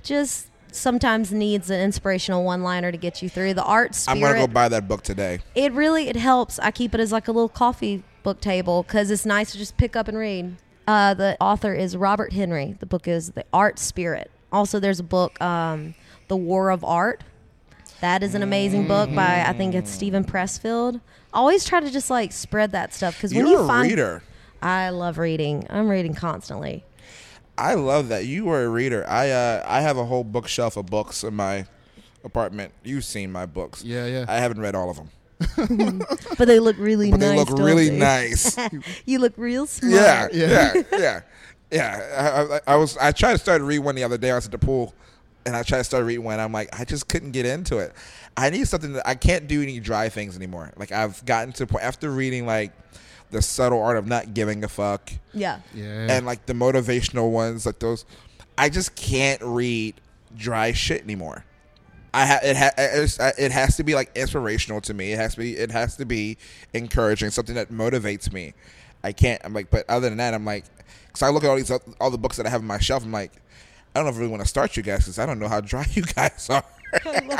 just 0.03 0.47
sometimes 0.71 1.33
needs 1.33 1.71
an 1.71 1.81
inspirational 1.81 2.45
one-liner 2.45 2.93
to 2.93 2.99
get 2.99 3.23
you 3.23 3.29
through. 3.29 3.55
The 3.55 3.65
art 3.65 3.95
spirit, 3.95 4.17
I'm 4.17 4.23
gonna 4.23 4.47
go 4.47 4.53
buy 4.53 4.69
that 4.69 4.87
book 4.87 5.03
today. 5.03 5.41
it 5.55 5.73
really 5.73 6.09
it 6.09 6.17
helps. 6.17 6.59
I 6.61 6.71
keep 6.71 6.95
it 6.95 7.01
as 7.01 7.11
like 7.13 7.27
a 7.29 7.33
little 7.33 7.49
coffee 7.49 8.05
book 8.23 8.41
table 8.41 8.83
because 8.83 9.11
it's 9.11 9.25
nice 9.27 9.53
to 9.53 9.59
just 9.59 9.77
pick 9.77 9.97
up 9.97 10.09
and 10.09 10.17
read. 10.19 10.57
Uh, 10.89 11.13
the 11.13 11.37
author 11.39 11.75
is 11.75 11.99
Robert 11.99 12.33
Henri. 12.33 12.75
The 12.81 12.87
book 12.87 13.07
is 13.07 13.33
The 13.33 13.45
Art 13.53 13.79
Spirit. 13.79 14.31
Also, 14.51 14.81
there's 14.81 14.99
a 14.99 15.05
book, 15.05 15.39
um, 15.39 15.95
The 16.29 16.37
War 16.37 16.71
of 16.71 16.83
Art. 16.83 17.23
That 18.01 18.23
is 18.23 18.35
an 18.35 18.43
amazing 18.43 18.89
book 18.89 19.15
by 19.15 19.45
I 19.47 19.53
think 19.53 19.75
it's 19.75 19.91
Steven 19.91 20.25
Pressfield. 20.25 21.03
Always 21.35 21.67
try 21.67 21.81
to 21.81 21.91
just 21.91 22.09
like 22.09 22.33
spread 22.33 22.73
that 22.73 22.95
stuff 22.95 23.17
because 23.17 23.35
when 23.35 23.47
You're 23.47 23.59
you 23.59 23.65
a 23.65 23.67
find 23.67 23.91
reader. 23.91 24.23
I 24.63 24.89
love 24.89 25.19
reading. 25.19 25.67
I'm 25.69 25.91
reading 25.91 26.15
constantly. 26.15 26.85
I 27.59 27.75
love 27.75 28.09
that 28.09 28.25
you 28.25 28.47
were 28.47 28.65
a 28.65 28.69
reader. 28.71 29.05
I 29.07 29.31
uh, 29.31 29.65
I 29.67 29.83
have 29.83 29.99
a 29.99 30.07
whole 30.07 30.25
bookshelf 30.25 30.79
of 30.79 30.87
books 30.87 31.23
in 31.23 31.35
my 31.35 31.67
apartment. 32.25 32.73
You've 32.83 33.05
seen 33.05 33.31
my 33.31 33.45
books. 33.45 33.85
Yeah, 33.85 34.07
yeah. 34.07 34.25
I 34.27 34.37
haven't 34.39 34.61
read 34.61 34.75
all 34.75 34.89
of 34.89 34.97
them, 34.97 35.11
But 35.57 36.47
they 36.47 36.59
look 36.61 36.77
really 36.79 37.11
but 37.11 37.21
nice. 37.21 37.29
they 37.31 37.37
look 37.37 37.49
don't 37.49 37.61
really 37.63 37.89
they? 37.91 37.99
nice. 37.99 38.57
you 39.07 39.19
look 39.19 39.35
real 39.37 39.67
smart. 39.67 39.93
yeah, 39.93 40.29
Yeah. 40.33 40.73
yeah, 40.75 40.83
yeah, 40.99 41.21
yeah. 41.71 42.51
I, 42.67 42.73
I, 42.73 42.75
I 42.75 42.77
was 42.77 42.97
I 42.97 43.13
tried 43.13 43.33
to 43.33 43.39
start 43.39 43.61
to 43.61 43.65
read 43.65 43.81
one 43.81 43.95
the 43.95 44.05
other 44.05 44.19
day. 44.19 44.31
I 44.31 44.35
was 44.37 44.47
at 44.47 44.53
the 44.53 44.59
pool, 44.59 44.95
and 45.47 45.55
I 45.57 45.63
tried 45.63 45.79
to 45.79 45.85
start 45.85 46.05
reading 46.05 46.25
one. 46.25 46.41
I'm 46.41 46.53
like, 46.53 46.69
I 46.79 46.85
just 46.85 47.09
couldn't 47.09 47.33
get 47.33 47.47
into 47.47 47.79
it. 47.79 47.93
I 48.37 48.51
need 48.51 48.67
something 48.69 48.93
that 48.95 49.07
I 49.07 49.15
can't 49.15 49.47
do 49.49 49.63
any 49.63 49.81
dry 49.81 50.09
things 50.09 50.37
anymore. 50.37 50.73
Like 50.77 50.93
I've 50.93 51.25
gotten 51.25 51.53
to 51.55 51.67
the 51.67 51.67
point 51.67 51.85
after 51.85 52.11
reading 52.11 52.47
like 52.47 52.73
the 53.31 53.43
subtle 53.43 53.83
art 53.83 53.97
of 53.97 54.07
not 54.07 54.33
giving 54.35 54.65
a 54.65 54.69
fuck. 54.69 55.11
Yeah. 55.35 55.61
Yeah. 55.75 56.07
and 56.11 56.25
like 56.27 56.47
the 56.47 56.53
motivational 56.55 57.31
ones, 57.31 57.67
like 57.67 57.79
those. 57.79 58.05
I 58.57 58.69
just 58.71 58.95
can't 58.97 59.41
read 59.43 59.95
dry 60.37 60.73
shit 60.73 61.03
anymore. 61.03 61.45
I 62.15 62.27
ha- 62.27 62.41
it 62.43 62.57
ha- 62.57 62.73
uh, 62.79 63.33
it 63.39 63.53
has 63.53 63.77
to 63.77 63.85
be 63.85 63.95
like 63.95 64.11
inspirational 64.17 64.81
to 64.83 64.95
me. 64.95 65.13
It 65.13 65.19
has 65.19 65.35
to 65.35 65.41
be 65.41 65.57
it 65.57 65.71
has 65.71 65.97
to 65.97 66.05
be 66.07 66.39
encouraging, 66.73 67.31
something 67.31 67.55
that 67.55 67.71
motivates 67.71 68.33
me. 68.33 68.55
I 69.05 69.13
can't. 69.13 69.41
I'm 69.45 69.53
like, 69.53 69.71
but 69.71 69.89
other 69.89 70.09
than 70.09 70.19
that, 70.19 70.35
I'm 70.35 70.45
like, 70.45 70.65
because 71.07 71.23
I 71.23 71.29
look 71.29 71.45
at 71.45 71.51
all 71.51 71.57
these 71.57 71.71
all 72.01 72.11
the 72.11 72.19
books 72.19 72.37
that 72.39 72.47
I 72.47 72.51
have 72.51 72.61
on 72.63 72.67
my 72.67 72.79
shelf. 72.79 73.05
I'm 73.05 73.13
like, 73.13 73.33
I 73.95 73.99
don't 73.99 74.05
know 74.05 74.11
if 74.11 74.17
I 74.17 74.19
really 74.21 74.31
want 74.31 74.43
to 74.43 74.49
start 74.49 74.77
you 74.77 74.83
guys 74.83 75.01
because 75.01 75.19
I 75.19 75.27
don't 75.27 75.39
know 75.39 75.49
how 75.49 75.61
dry 75.61 75.87
you 75.93 76.03
guys 76.03 76.49
are. 76.51 76.65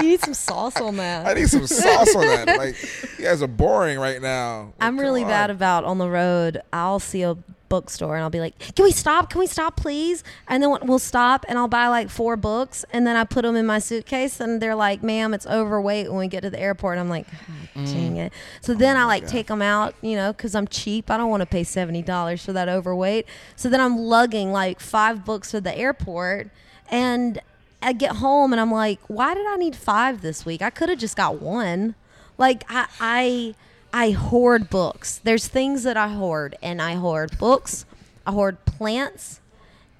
You 0.00 0.10
need 0.10 0.20
some 0.20 0.34
sauce 0.34 0.78
on 0.82 0.96
that. 0.96 1.26
I 1.26 1.32
need 1.32 1.48
some 1.48 1.66
sauce 1.66 2.14
on 2.14 2.26
that. 2.26 2.46
Like, 2.58 2.76
you 3.18 3.24
guys 3.24 3.40
are 3.42 3.46
boring 3.46 3.98
right 3.98 4.20
now. 4.20 4.74
I'm 4.78 4.96
come 4.96 5.00
really 5.00 5.22
on. 5.22 5.28
bad 5.30 5.50
about 5.50 5.84
on 5.84 5.96
the 5.96 6.10
road. 6.10 6.60
I'll 6.74 6.98
see 6.98 7.22
a 7.22 7.36
bookstore 7.74 8.14
and 8.14 8.22
I'll 8.22 8.30
be 8.30 8.40
like, 8.40 8.56
"Can 8.74 8.84
we 8.84 8.92
stop? 8.92 9.30
Can 9.30 9.40
we 9.40 9.46
stop, 9.46 9.76
please?" 9.76 10.22
And 10.48 10.62
then 10.62 10.70
we'll 10.82 10.98
stop 10.98 11.44
and 11.48 11.58
I'll 11.58 11.68
buy 11.68 11.88
like 11.88 12.08
four 12.08 12.36
books 12.36 12.84
and 12.92 13.06
then 13.06 13.16
I 13.16 13.24
put 13.24 13.42
them 13.42 13.56
in 13.56 13.66
my 13.66 13.80
suitcase 13.80 14.40
and 14.40 14.60
they're 14.60 14.74
like, 14.76 15.02
"Ma'am, 15.02 15.34
it's 15.34 15.46
overweight." 15.46 16.08
When 16.08 16.18
we 16.18 16.28
get 16.28 16.42
to 16.42 16.50
the 16.50 16.60
airport, 16.60 16.98
I'm 16.98 17.08
like, 17.08 17.26
"God 17.74 17.86
mm. 17.86 17.92
"Dang 17.92 18.16
it!" 18.16 18.32
So 18.60 18.72
oh 18.72 18.76
then 18.76 18.96
I 18.96 19.04
like 19.06 19.26
take 19.26 19.48
them 19.48 19.62
out, 19.62 19.94
you 20.02 20.14
know, 20.14 20.32
because 20.32 20.54
I'm 20.54 20.68
cheap. 20.68 21.10
I 21.10 21.16
don't 21.16 21.30
want 21.30 21.40
to 21.42 21.46
pay 21.46 21.64
seventy 21.64 22.02
dollars 22.02 22.44
for 22.44 22.52
that 22.52 22.68
overweight. 22.68 23.26
So 23.56 23.68
then 23.68 23.80
I'm 23.80 23.98
lugging 23.98 24.52
like 24.52 24.78
five 24.80 25.24
books 25.24 25.50
to 25.50 25.60
the 25.60 25.76
airport. 25.76 26.50
And 26.90 27.40
I 27.82 27.92
get 27.92 28.12
home 28.16 28.52
and 28.52 28.60
I'm 28.60 28.70
like, 28.70 29.00
why 29.08 29.34
did 29.34 29.46
I 29.46 29.56
need 29.56 29.76
five 29.76 30.22
this 30.22 30.46
week? 30.46 30.62
I 30.62 30.70
could 30.70 30.88
have 30.88 30.98
just 30.98 31.16
got 31.16 31.40
one. 31.40 31.94
Like 32.38 32.64
I, 32.68 32.86
I 33.00 33.54
I 33.96 34.10
hoard 34.10 34.70
books. 34.70 35.20
There's 35.22 35.46
things 35.46 35.84
that 35.84 35.96
I 35.96 36.08
hoard, 36.08 36.56
and 36.60 36.82
I 36.82 36.96
hoard 36.96 37.38
books. 37.38 37.86
I 38.26 38.32
hoard 38.32 38.64
plants 38.64 39.38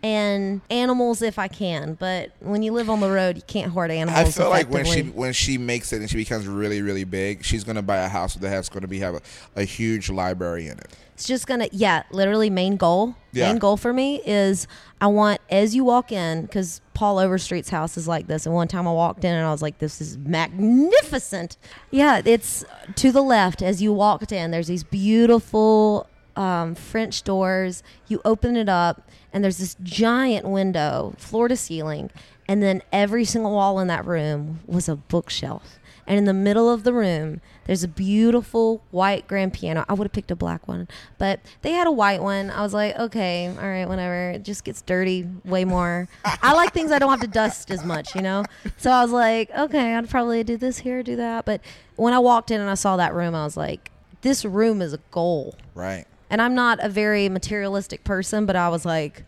and 0.05 0.61
animals 0.69 1.23
if 1.23 1.39
I 1.39 1.49
can. 1.49 1.95
But 1.95 2.31
when 2.41 2.63
you 2.63 2.73
live 2.73 2.91
on 2.91 3.01
the 3.01 3.11
road, 3.11 3.37
you 3.37 3.43
can't 3.43 3.73
hoard 3.73 3.91
animals. 3.91 4.29
I 4.29 4.31
feel 4.31 4.51
like 4.51 4.69
when 4.69 4.85
she 4.85 5.03
when 5.03 5.33
she 5.33 5.57
makes 5.57 5.93
it 5.95 6.01
and 6.01 6.11
she 6.11 6.19
becomes 6.19 6.47
really 6.47 6.83
really 6.83 7.05
big, 7.05 7.43
she's 7.43 7.65
gonna 7.65 7.83
buy 7.83 7.97
a 7.97 8.09
house 8.09 8.35
that 8.35 8.49
has 8.49 8.69
going 8.69 8.83
to 8.83 8.89
be 8.89 8.99
have 8.99 9.15
a, 9.15 9.23
a 9.57 9.65
huge 9.65 10.11
library 10.11 10.67
in 10.67 10.79
it. 10.79 10.95
It's 11.15 11.27
just 11.27 11.47
gonna, 11.47 11.69
yeah, 11.71 12.03
literally 12.11 12.51
main 12.51 12.77
goal. 12.77 13.15
Yeah. 13.33 13.51
Main 13.51 13.59
goal 13.59 13.77
for 13.77 13.93
me 13.93 14.21
is 14.27 14.67
I 15.01 15.07
want 15.07 15.41
as 15.49 15.75
you 15.75 15.85
walk 15.85 16.13
in 16.13 16.43
because 16.43 16.81
Paul 16.93 17.17
Overstreet's 17.17 17.71
house 17.71 17.97
is 17.97 18.07
like 18.07 18.27
this. 18.27 18.47
And 18.47 18.55
one 18.55 18.69
time 18.69 18.87
I 18.87 18.93
walked 18.93 19.25
in 19.25 19.33
and 19.33 19.47
I 19.47 19.53
was 19.53 19.63
like, 19.63 19.79
"This 19.79 20.01
is 20.01 20.19
magnificent." 20.19 21.57
Yeah, 21.91 22.21
it's 22.25 22.65
to 22.97 23.13
the 23.13 23.23
left 23.23 23.63
as 23.63 23.81
you 23.81 23.93
walked 23.93 24.33
in. 24.33 24.51
There's 24.51 24.67
these 24.67 24.85
beautiful 24.85 26.09
um, 26.37 26.75
French 26.75 27.23
doors. 27.23 27.83
You 28.09 28.21
open 28.25 28.57
it 28.57 28.69
up 28.69 29.09
and 29.33 29.43
there's 29.43 29.59
this 29.59 29.77
giant 29.83 30.47
window, 30.47 31.15
floor 31.19 31.49
to 31.49 31.57
ceiling, 31.57 32.11
and 32.49 32.63
then 32.63 32.83
every 32.93 33.25
single 33.25 33.53
wall 33.53 33.81
in 33.81 33.89
that 33.89 34.07
room 34.07 34.61
was 34.67 34.89
a 34.89 34.97
bookshelf. 34.97 35.79
And 36.07 36.19
in 36.19 36.27
the 36.27 36.35
middle 36.35 36.71
of 36.71 36.85
the 36.85 36.93
room, 36.93 37.41
there's 37.65 37.83
a 37.83 37.89
beautiful 37.89 38.83
white 38.91 39.27
grand 39.27 39.55
piano. 39.55 39.87
I 39.89 39.95
would 39.95 40.05
have 40.05 40.13
picked 40.13 40.31
a 40.31 40.37
black 40.37 40.69
one, 40.69 40.87
but 41.17 41.41
they 41.63 41.73
had 41.73 41.87
a 41.87 41.91
white 41.91 42.23
one. 42.23 42.51
I 42.51 42.61
was 42.61 42.75
like, 42.75 42.97
okay, 42.99 43.49
all 43.49 43.67
right, 43.67 43.89
whatever. 43.89 44.33
It 44.33 44.45
just 44.45 44.65
gets 44.65 44.83
dirty 44.83 45.27
way 45.45 45.65
more. 45.65 46.07
I 46.25 46.53
like 46.53 46.75
things 46.75 46.93
I 46.93 46.99
don't 46.99 47.11
have 47.11 47.23
to 47.23 47.27
dust 47.27 47.71
as 47.71 47.85
much, 47.85 48.15
you 48.15 48.21
know? 48.21 48.45
So 48.77 48.91
I 48.91 49.03
was 49.03 49.13
like, 49.13 49.51
okay, 49.51 49.95
I'd 49.95 50.11
probably 50.11 50.45
do 50.45 50.59
this 50.59 50.79
here, 50.79 51.03
do 51.03 51.17
that. 51.17 51.47
But 51.47 51.63
when 51.97 52.13
I 52.13 52.19
walked 52.19 52.51
in 52.51 52.61
and 52.61 52.69
I 52.69 52.75
saw 52.75 52.99
that 52.99 53.15
room, 53.15 53.35
I 53.35 53.45
was 53.45 53.57
like, 53.57 53.91
this 54.21 54.45
room 54.45 54.83
is 54.83 54.93
a 54.93 55.01
goal. 55.11 55.55
Right. 55.75 56.05
And 56.31 56.41
I'm 56.43 56.55
not 56.55 56.79
a 56.83 56.89
very 56.89 57.29
materialistic 57.29 58.03
person, 58.05 58.47
but 58.47 58.57
I 58.57 58.69
was 58.69 58.85
like, 58.85 59.25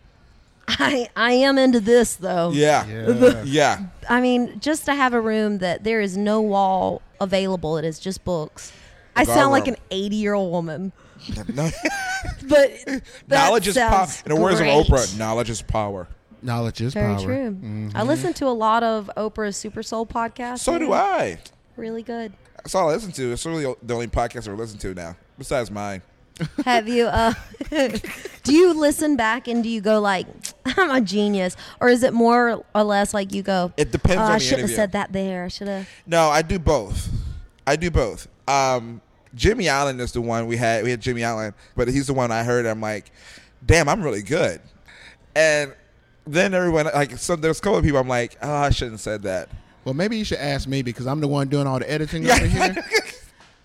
I 0.67 1.09
I 1.15 1.31
am 1.33 1.57
into 1.57 1.79
this 1.79 2.15
though. 2.15 2.51
Yeah. 2.51 2.85
Yeah. 2.87 3.43
Yeah. 3.45 3.85
I 4.09 4.19
mean, 4.21 4.59
just 4.59 4.85
to 4.85 4.95
have 4.95 5.13
a 5.13 5.21
room 5.21 5.59
that 5.59 5.83
there 5.83 6.01
is 6.01 6.17
no 6.17 6.41
wall 6.41 7.01
available, 7.21 7.77
it 7.77 7.85
is 7.85 7.99
just 7.99 8.25
books. 8.25 8.73
I 9.15 9.25
guard 9.25 9.37
sound 9.37 9.51
like 9.51 9.67
an 9.67 9.77
80 9.89 10.15
year 10.15 10.33
old 10.33 10.51
woman, 10.51 10.91
No- 11.53 11.69
but 12.47 12.71
knowledge 13.27 13.67
is 13.67 13.75
power. 13.77 14.07
In 14.25 14.35
the 14.35 14.41
words 14.41 14.59
great. 14.59 14.71
of 14.71 14.85
Oprah, 14.85 15.17
knowledge 15.17 15.49
is 15.49 15.61
power. 15.61 16.07
Knowledge 16.41 16.81
is 16.81 16.93
power. 16.93 17.03
Very 17.03 17.15
power. 17.15 17.25
true. 17.25 17.51
Mm-hmm. 17.51 17.89
I 17.95 18.03
listen 18.03 18.33
to 18.35 18.45
a 18.45 18.53
lot 18.53 18.83
of 18.83 19.09
Oprah's 19.17 19.57
Super 19.57 19.81
Soul 19.81 20.05
podcast. 20.05 20.59
So 20.59 20.77
do 20.77 20.93
I. 20.93 21.39
Really 21.77 22.03
good. 22.03 22.33
That's 22.57 22.75
all 22.75 22.89
I 22.89 22.93
listen 22.93 23.11
to. 23.13 23.31
It's 23.31 23.45
really 23.45 23.73
the 23.81 23.93
only 23.93 24.07
podcast 24.07 24.47
I 24.47 24.51
listen 24.51 24.77
to 24.79 24.93
now, 24.93 25.15
besides 25.37 25.71
mine. 25.71 26.01
Have 26.65 26.87
you? 26.87 27.05
Uh, 27.07 27.33
do 28.43 28.53
you 28.53 28.73
listen 28.73 29.15
back 29.15 29.47
and 29.47 29.63
do 29.63 29.69
you 29.69 29.81
go 29.81 29.99
like, 29.99 30.27
"I'm 30.65 30.91
a 30.91 31.01
genius," 31.01 31.55
or 31.79 31.89
is 31.89 32.03
it 32.03 32.13
more 32.13 32.63
or 32.75 32.83
less 32.83 33.13
like 33.13 33.33
you 33.33 33.41
go, 33.43 33.71
It 33.77 33.91
depends 33.91 34.21
"Oh, 34.21 34.25
on 34.25 34.31
I 34.31 34.37
shouldn't 34.37 34.69
have 34.69 34.75
said 34.75 34.91
that 34.93 35.13
there. 35.13 35.43
I 35.45 35.47
should 35.47 35.67
have." 35.67 35.89
No, 36.05 36.29
I 36.29 36.41
do 36.41 36.59
both. 36.59 37.09
I 37.65 37.75
do 37.75 37.91
both. 37.91 38.27
Um, 38.47 39.01
Jimmy 39.35 39.67
Allen 39.67 39.99
is 39.99 40.11
the 40.11 40.21
one 40.21 40.47
we 40.47 40.57
had. 40.57 40.83
We 40.83 40.91
had 40.91 41.01
Jimmy 41.01 41.23
Allen, 41.23 41.53
but 41.75 41.87
he's 41.87 42.07
the 42.07 42.13
one 42.13 42.31
I 42.31 42.43
heard. 42.43 42.65
I'm 42.65 42.81
like, 42.81 43.11
damn, 43.65 43.89
I'm 43.89 44.01
really 44.01 44.23
good. 44.23 44.61
And 45.35 45.73
then 46.25 46.53
everyone 46.53 46.85
like, 46.85 47.17
so 47.17 47.35
there's 47.35 47.59
a 47.59 47.61
couple 47.61 47.77
of 47.77 47.83
people. 47.83 47.99
I'm 47.99 48.07
like, 48.07 48.37
oh, 48.41 48.51
I 48.51 48.69
shouldn't 48.69 48.93
have 48.93 49.01
said 49.01 49.23
that. 49.23 49.49
Well, 49.85 49.93
maybe 49.93 50.17
you 50.17 50.25
should 50.25 50.39
ask 50.39 50.67
me 50.67 50.81
because 50.81 51.07
I'm 51.07 51.21
the 51.21 51.27
one 51.27 51.47
doing 51.47 51.67
all 51.67 51.79
the 51.79 51.89
editing 51.89 52.29
over 52.29 52.45
here. 52.45 52.75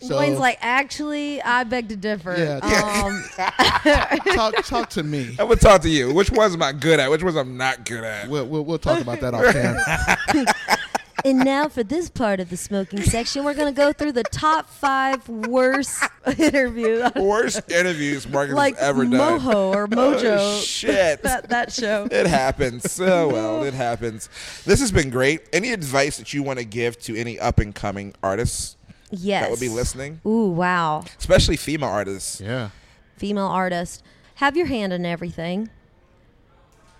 So 0.03 0.17
Dwayne's 0.17 0.39
like, 0.39 0.59
actually, 0.61 1.41
I 1.43 1.65
beg 1.65 1.89
to 1.91 1.97
differ. 1.97 2.35
Yeah. 2.37 3.05
Um, 3.05 3.25
talk, 4.35 4.55
talk 4.65 4.91
to 4.91 5.03
me. 5.03 5.31
I'm 5.39 5.49
gonna 5.49 5.57
talk 5.57 5.83
to 5.83 5.89
you. 5.89 6.13
Which 6.13 6.31
ones 6.31 6.55
am 6.55 6.63
I 6.63 6.73
good 6.73 6.99
at? 6.99 7.11
Which 7.11 7.23
ones 7.23 7.37
I'm 7.37 7.57
not 7.57 7.85
good 7.85 8.05
at? 8.05 8.29
We'll, 8.29 8.47
we'll, 8.47 8.65
we'll 8.65 8.79
talk 8.79 9.01
about 9.01 9.21
that 9.21 9.35
off 9.35 9.53
camera. 9.53 10.47
and 11.25 11.39
now 11.39 11.69
for 11.69 11.83
this 11.83 12.09
part 12.09 12.41
of 12.41 12.51
the 12.51 12.57
smoking 12.57 13.03
section, 13.03 13.45
we're 13.45 13.55
going 13.55 13.73
to 13.73 13.77
go 13.77 13.93
through 13.93 14.13
the 14.13 14.25
top 14.25 14.69
five 14.69 15.29
worst 15.29 16.03
interviews. 16.39 17.11
Worst 17.17 17.71
interviews 17.71 18.29
Marcus 18.29 18.55
like 18.55 18.75
has 18.75 18.89
ever 18.89 19.05
done. 19.05 19.41
Moho 19.41 19.75
or 19.75 19.87
Mojo. 19.87 20.39
Oh, 20.39 20.61
shit. 20.61 21.23
That, 21.23 21.49
that 21.51 21.73
show. 21.73 22.09
It 22.11 22.27
happens. 22.27 22.91
So 22.91 23.29
well, 23.29 23.65
it 23.65 23.75
happens. 23.75 24.29
This 24.65 24.81
has 24.81 24.91
been 24.91 25.11
great. 25.11 25.43
Any 25.53 25.73
advice 25.73 26.17
that 26.19 26.33
you 26.33 26.43
want 26.43 26.59
to 26.59 26.65
give 26.65 26.99
to 27.01 27.17
any 27.17 27.39
up 27.39 27.59
and 27.59 27.75
coming 27.75 28.15
artists 28.23 28.77
Yes. 29.13 29.45
that 29.45 29.51
would 29.51 29.61
be 29.61 29.69
listening, 29.69 30.21
Ooh, 30.27 30.49
wow. 30.49 31.05
especially 31.19 31.57
female 31.57 31.91
artists? 31.91 32.41
Yeah. 32.41 32.71
female 33.17 33.47
artist, 33.47 34.03
have 34.37 34.57
your 34.57 34.67
hand 34.67 34.93
in 34.93 35.05
everything. 35.07 35.69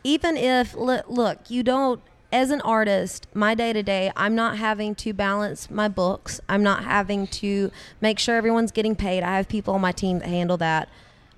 Even 0.05 0.37
if, 0.37 0.75
look, 0.75 1.05
look 1.09 1.39
you 1.49 1.63
don't, 1.63 2.01
as 2.33 2.51
an 2.51 2.61
artist, 2.63 3.27
my 3.35 3.55
day 3.55 3.73
to 3.73 3.83
day, 3.83 4.11
I'm 4.17 4.35
not 4.35 4.57
having 4.59 4.95
to 4.97 5.13
balance 5.13 5.71
my 5.71 5.87
books. 5.89 6.41
I'm 6.49 6.63
not 6.63 6.85
having 6.85 7.27
to 7.29 7.71
make 8.01 8.19
sure 8.19 8.37
everyone's 8.37 8.73
getting 8.73 8.97
paid. 8.97 9.23
I 9.23 9.37
have 9.37 9.49
people 9.49 9.75
on 9.75 9.81
my 9.81 9.93
team 9.93 10.19
that 10.21 10.29
handle 10.29 10.57
that. 10.59 10.89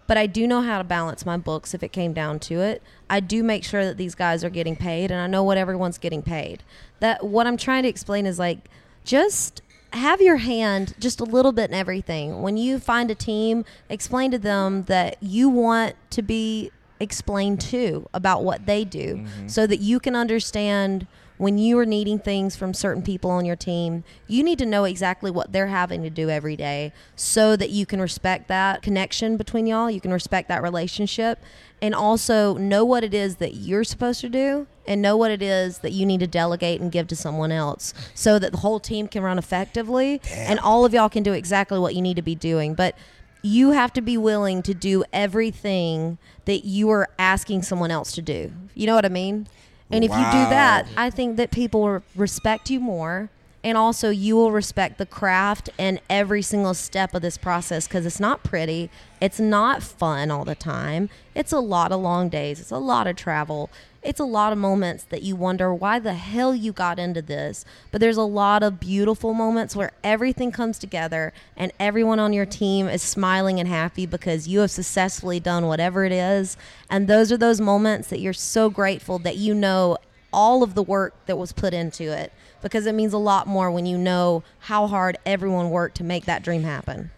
But 0.07 0.18
I 0.18 0.27
do 0.27 0.47
know 0.47 0.61
how 0.61 0.79
to 0.79 0.85
balance 0.85 1.25
my 1.25 1.37
books 1.37 1.72
if 1.75 1.83
it 1.83 1.91
came 1.91 2.12
down 2.12 2.39
to 2.41 2.61
it. 2.61 2.83
I 3.09 3.20
do 3.20 3.43
make 3.43 3.64
sure 3.64 3.85
that 3.85 3.97
these 3.97 4.14
guys 4.14 4.45
are 4.45 4.51
getting 4.51 4.77
paid 4.77 5.11
and 5.11 5.18
I 5.20 5.27
know 5.27 5.43
what 5.43 5.57
everyone's 5.59 5.99
getting 5.99 6.22
paid. 6.22 6.62
That 7.01 7.25
what 7.25 7.47
I'm 7.47 7.57
trying 7.57 7.85
to 7.85 7.89
explain 7.89 8.27
is 8.27 8.39
like 8.39 8.68
just 9.05 9.62
have 9.95 10.20
your 10.20 10.36
hand 10.36 10.95
just 10.99 11.20
a 11.20 11.24
little 11.24 11.53
bit 11.53 11.70
in 11.70 11.74
everything. 11.74 12.42
When 12.42 12.57
you 12.57 12.78
find 12.78 13.11
a 13.11 13.14
team, 13.14 13.64
explain 13.88 14.30
to 14.32 14.38
them 14.38 14.84
that 14.84 15.16
you 15.20 15.49
want 15.49 15.95
to 16.11 16.22
be 16.22 16.70
explained 17.01 17.61
to 17.61 18.09
about 18.14 18.45
what 18.45 18.66
they 18.66 18.84
do 18.84 19.16
mm-hmm. 19.16 19.49
so 19.49 19.66
that 19.66 19.80
you 19.80 20.01
can 20.01 20.14
understand 20.14 21.07
when 21.36 21.59
you 21.59 21.78
are 21.78 21.86
needing 21.86 22.18
things 22.18 22.55
from 22.55 22.72
certain 22.72 23.03
people 23.03 23.30
on 23.30 23.45
your 23.45 23.57
team, 23.57 24.05
you 24.28 24.42
need 24.42 24.59
to 24.59 24.66
know 24.66 24.84
exactly 24.84 25.30
what 25.30 25.53
they're 25.53 25.66
having 25.66 26.03
to 26.03 26.11
do 26.11 26.30
every 26.30 26.57
day 26.57 26.92
so 27.16 27.57
that 27.57 27.70
you 27.70 27.84
can 27.84 28.01
respect 28.01 28.47
that 28.49 28.82
connection 28.82 29.36
between 29.36 29.66
y'all. 29.66 29.90
You 29.90 30.01
can 30.01 30.12
respect 30.12 30.49
that 30.49 30.62
relationship 30.62 31.42
and 31.82 31.95
also 31.95 32.55
know 32.55 32.84
what 32.84 33.03
it 33.03 33.12
is 33.12 33.36
that 33.36 33.55
you're 33.55 33.84
supposed 33.84 34.20
to 34.20 34.28
do 34.28 34.66
and 34.87 35.01
know 35.01 35.16
what 35.16 35.30
it 35.30 35.43
is 35.43 35.78
that 35.78 35.93
you 35.93 36.05
need 36.07 36.20
to 36.20 36.26
delegate 36.26 36.80
and 36.80 36.93
give 36.93 37.07
to 37.09 37.16
someone 37.16 37.51
else 37.53 37.95
so 38.14 38.39
that 38.39 38.53
the 38.53 38.59
whole 38.59 38.80
team 38.80 39.09
can 39.09 39.22
run 39.22 39.39
effectively 39.39 40.20
and 40.32 40.59
all 40.61 40.85
of 40.85 40.93
y'all 40.93 41.09
can 41.09 41.22
do 41.22 41.32
exactly 41.32 41.78
what 41.78 41.95
you 41.95 42.03
need 42.03 42.16
to 42.16 42.22
be 42.22 42.35
doing. 42.35 42.74
But 42.74 42.97
you 43.43 43.72
have 43.72 43.93
to 43.93 44.01
be 44.01 44.16
willing 44.16 44.62
to 44.62 44.72
do 44.72 45.05
everything 45.12 46.18
that 46.47 46.64
you 46.64 46.91
are 46.91 47.09
asking 47.18 47.62
someone 47.62 47.91
else 47.91 48.12
to 48.12 48.22
do. 48.22 48.53
You 48.74 48.87
know 48.87 48.95
what 48.95 49.05
I 49.05 49.11
mean? 49.11 49.47
And 49.91 50.03
if 50.03 50.11
you 50.11 50.16
do 50.16 50.22
that, 50.51 50.87
I 50.97 51.11
think 51.11 51.37
that 51.37 51.51
people 51.51 51.82
will 51.82 52.03
respect 52.16 52.70
you 52.70 52.80
more. 52.80 53.28
And 53.65 53.79
also, 53.79 54.11
you 54.11 54.37
will 54.37 54.53
respect 54.53 54.99
the 54.99 55.07
craft 55.07 55.71
and 55.79 55.99
every 56.11 56.43
single 56.43 56.75
step 56.75 57.15
of 57.15 57.23
this 57.23 57.39
process 57.39 57.89
because 57.89 58.05
it's 58.05 58.21
not 58.21 58.45
pretty. 58.45 58.91
It's 59.23 59.41
not 59.41 59.83
fun 59.83 60.31
all 60.31 60.45
the 60.45 60.55
time. 60.55 61.09
It's 61.35 61.51
a 61.51 61.61
lot 61.61 61.91
of 61.91 62.03
long 62.03 62.29
days. 62.29 62.61
It's 62.61 62.71
a 62.71 62.77
lot 62.77 63.07
of 63.07 63.17
travel. 63.17 63.71
It's 64.03 64.21
a 64.21 64.25
lot 64.25 64.53
of 64.53 64.59
moments 64.59 65.05
that 65.05 65.23
you 65.23 65.35
wonder 65.35 65.73
why 65.73 65.99
the 65.99 66.12
hell 66.12 66.55
you 66.55 66.73
got 66.73 66.99
into 66.99 67.23
this. 67.23 67.65
But 67.91 68.03
there's 68.03 68.19
a 68.19 68.23
lot 68.23 68.62
of 68.62 68.79
beautiful 68.79 69.33
moments 69.33 69.75
where 69.75 69.93
everything 70.05 70.53
comes 70.53 70.79
together 70.79 71.33
and 71.57 71.73
everyone 71.81 72.21
on 72.21 72.35
your 72.35 72.45
team 72.45 72.87
is 72.87 73.01
smiling 73.03 73.59
and 73.59 73.69
happy 73.69 74.05
because 74.05 74.47
you 74.47 74.61
have 74.61 74.73
successfully 74.73 75.41
done 75.41 75.69
whatever 75.69 76.05
it 76.05 76.12
is. 76.12 76.59
And 76.91 77.09
those 77.09 77.33
are 77.33 77.39
those 77.39 77.62
moments 77.62 78.09
that 78.09 78.21
you're 78.21 78.35
so 78.35 78.69
grateful 78.69 79.19
that 79.21 79.39
you 79.39 79.55
know 79.55 79.97
all 80.35 80.62
of 80.62 80.74
the 80.74 80.82
work 80.82 81.14
that 81.26 81.39
was 81.39 81.53
put 81.53 81.72
into 81.72 82.05
it 82.05 82.32
because 82.61 82.87
it 82.87 82.95
means 82.95 83.12
a 83.12 83.18
lot 83.18 83.47
more 83.47 83.70
when 83.70 83.87
you 83.87 83.97
know 83.97 84.43
how 84.59 84.87
hard 84.87 85.16
everyone 85.24 85.70
worked 85.70 85.97
to 85.97 86.05
make 86.05 86.24
that 86.26 86.43
dream 86.43 86.64
happen. 86.64 87.11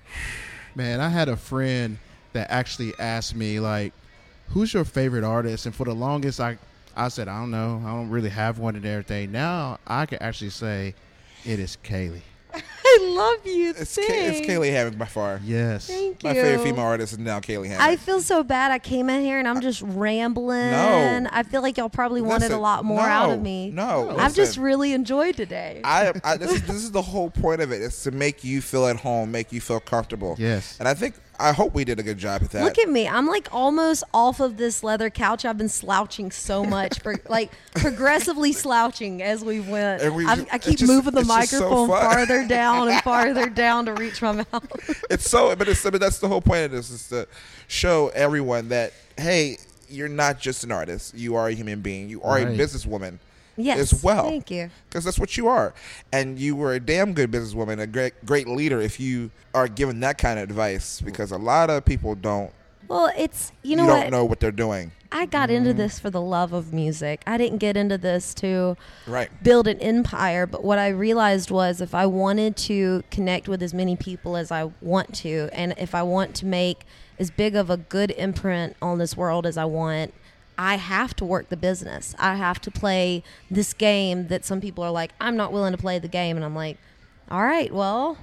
Man, 0.75 1.01
I 1.01 1.09
had 1.09 1.29
a 1.29 1.37
friend 1.37 1.99
that 2.35 2.51
actually 2.51 2.93
asked 2.99 3.35
me 3.35 3.59
like, 3.59 3.93
"Who's 4.49 4.75
your 4.75 4.85
favorite 4.85 5.25
artist?" 5.25 5.67
And 5.67 5.75
for 5.75 5.85
the 5.85 5.95
longest, 5.95 6.39
I 6.41 6.59
I 6.95 7.09
said, 7.09 7.29
"I 7.29 7.41
don't 7.41 7.51
know. 7.51 7.83
I 7.85 7.91
don't 7.91 8.11
really 8.11 8.31
have 8.31 8.59
one 8.59 8.77
and 8.77 8.85
everything." 8.85 9.33
Now 9.33 9.79
I 9.87 10.07
can 10.07 10.23
actually 10.23 10.51
say, 10.51 10.95
it 11.47 11.61
is 11.61 11.79
Caylee. 11.85 12.23
I 13.07 13.15
love 13.15 13.47
you. 13.47 13.71
It's, 13.77 13.97
Kay- 13.97 14.27
it's 14.27 14.47
Caylee 14.47 14.71
Hammack 14.73 14.99
by 14.99 15.05
far. 15.07 15.41
Yes. 15.45 15.87
Thank 15.87 16.23
you. 16.23 16.29
My 16.29 16.35
favorite 16.35 16.63
female 16.63 16.85
artist 16.85 17.13
is 17.13 17.19
now 17.19 17.41
Caylee 17.41 17.69
Hammack. 17.69 17.81
I 17.81 17.97
feel 17.97 18.21
so 18.21 18.43
bad. 18.43 18.71
I 18.73 18.79
came 18.79 19.09
in 19.11 19.23
here 19.23 19.39
and 19.39 19.47
I'm 19.49 19.61
just 19.61 19.83
rambling. 19.83 20.71
No. 20.71 21.29
I 21.31 21.43
feel 21.43 21.63
like 21.63 21.77
y'all 21.77 21.89
probably 21.89 22.23
wanted 22.23 22.51
a 22.53 22.59
lot 22.59 22.85
more 22.85 23.01
out 23.01 23.31
of 23.31 23.41
me. 23.41 23.71
no, 23.71 24.17
I've 24.19 24.35
just 24.35 24.57
really 24.59 24.93
enjoyed 24.93 25.37
today. 25.37 25.81
I, 25.85 26.13
I 26.25 26.37
this 26.37 26.53
is 26.53 26.63
this 26.67 26.77
is 26.77 26.91
the 26.93 27.03
whole 27.03 27.31
point 27.31 27.61
of 27.61 27.73
it. 27.73 27.83
It's 27.83 28.03
to 28.05 28.11
make 28.11 28.45
you 28.45 28.61
feel 28.61 28.87
at 28.87 28.97
home, 28.97 29.31
make 29.31 29.53
you 29.53 29.61
feel 29.61 29.81
comfortable. 29.81 30.37
Yes. 30.39 30.77
And 30.79 30.89
I 30.89 30.95
think 30.95 31.15
I 31.39 31.53
hope 31.53 31.75
we 31.75 31.85
did 31.85 31.99
a 31.99 32.03
good 32.03 32.19
job 32.19 32.43
at 32.43 32.51
that. 32.53 32.65
Look 32.65 32.79
at 32.79 32.89
me. 32.89 33.07
I'm 33.09 33.27
like 33.27 33.49
almost 33.53 34.05
off 34.15 34.41
of 34.41 34.57
this 34.57 34.83
leather 34.83 35.11
couch. 35.11 35.45
I've 35.45 35.59
been 35.59 35.69
slouching 35.69 36.31
so 36.31 36.65
much, 36.77 37.01
for, 37.01 37.17
like 37.29 37.53
progressively 37.75 38.53
slouching 38.53 39.23
as 39.23 39.45
we 39.45 39.61
went. 39.61 40.03
And 40.03 40.15
we 40.15 40.27
I, 40.27 40.47
I 40.53 40.59
keep 40.59 40.79
just- 40.79 40.91
moving 40.91 41.15
the 41.15 41.21
it's 41.21 41.29
just 41.29 41.51
so 41.51 41.61
microphone 41.61 41.89
farther 41.89 42.47
down 42.47 42.89
and 42.89 43.03
farther 43.05 43.49
down 43.49 43.87
to 43.87 43.95
reach 43.95 44.23
my 44.23 44.33
mouth. 44.33 45.05
it's 45.11 45.29
so, 45.29 45.55
but 45.57 45.69
it's 45.69 45.83
but 45.83 46.01
that's 46.01 46.19
the 46.19 46.29
whole 46.29 46.41
point 46.41 46.65
of 46.67 46.71
this 46.73 46.91
is 46.91 47.09
to 47.09 47.29
show 47.69 48.09
everyone 48.09 48.69
that 48.69 48.93
hey, 49.17 49.59
you're 49.89 50.09
not 50.09 50.39
just 50.39 50.65
an 50.65 50.73
artist. 50.73 51.15
You 51.15 51.37
are 51.37 51.49
a 51.49 51.53
human 51.53 51.81
being. 51.81 52.09
You 52.09 52.23
are 52.23 52.39
a 52.39 52.45
businesswoman. 52.45 53.19
Yes. 53.57 53.93
As 53.93 54.03
well. 54.03 54.25
Thank 54.29 54.51
you. 54.51 54.71
Because 54.89 55.05
that's 55.05 55.19
what 55.19 55.37
you 55.37 55.49
are, 55.49 55.75
and 56.13 56.39
you 56.39 56.55
were 56.57 56.75
a 56.75 56.81
damn 56.81 57.15
good 57.15 57.31
businesswoman, 57.31 57.81
a 57.81 57.87
great 57.87 58.13
great 58.25 58.47
leader. 58.49 58.81
If 58.81 59.01
you 59.01 59.31
are 59.55 59.69
given 59.69 60.01
that 60.01 60.19
kind 60.19 60.39
of 60.39 60.43
advice, 60.49 61.01
because 61.01 61.33
a 61.33 61.39
lot 61.39 61.71
of 61.71 61.85
people 61.85 62.15
don't, 62.15 62.53
Well, 62.89 63.11
it's 63.17 63.53
you 63.63 63.71
you, 63.71 63.77
know 63.77 63.87
don't 63.87 64.01
what 64.01 64.11
know 64.11 64.25
what 64.25 64.41
they're 64.41 64.51
doing. 64.53 64.93
I 65.13 65.25
got 65.25 65.51
into 65.51 65.71
mm-hmm. 65.71 65.79
this 65.79 65.99
for 65.99 66.11
the 66.11 66.21
love 66.21 66.53
of 66.53 66.73
music. 66.73 67.23
I 67.27 67.39
didn't 67.39 67.59
get 67.59 67.77
into 67.77 67.97
this 67.97 68.35
to 68.35 68.77
Right. 69.07 69.31
build 69.43 69.69
an 69.69 69.79
empire, 69.81 70.47
but 70.47 70.65
what 70.65 70.79
I 70.79 70.89
realized 70.89 71.51
was 71.51 71.81
if 71.81 71.95
I 71.95 72.07
wanted 72.07 72.57
to 72.59 73.03
connect 73.11 73.49
with 73.49 73.63
as 73.63 73.73
many 73.73 73.97
people 73.97 74.37
as 74.37 74.51
I 74.51 74.71
want 74.83 75.15
to, 75.17 75.49
and 75.53 75.75
if 75.79 75.95
I 75.95 76.03
want 76.03 76.35
to 76.37 76.47
make 76.47 76.85
as 77.19 77.31
big 77.31 77.55
of 77.57 77.71
a 77.71 77.77
good 77.77 78.11
imprint 78.19 78.77
on 78.83 78.99
this 78.99 79.17
world 79.17 79.47
as 79.47 79.57
I 79.57 79.65
want, 79.65 80.13
I 80.59 80.77
have 80.77 81.15
to 81.17 81.25
work 81.25 81.49
the 81.49 81.57
business. 81.57 82.15
I 82.19 82.37
have 82.37 82.61
to 82.63 82.71
play 82.71 83.23
this 83.51 83.75
game 83.75 84.29
that 84.29 84.45
some 84.45 84.61
people 84.61 84.83
are 84.85 84.91
like, 84.91 85.13
I'm 85.21 85.37
not 85.37 85.53
willing 85.53 85.73
to 85.73 85.79
play 85.79 85.99
the 85.99 86.09
game. 86.09 86.37
And 86.37 86.45
I'm 86.45 86.55
like, 86.55 86.79
all 87.31 87.43
right, 87.43 87.73
well, 87.73 88.19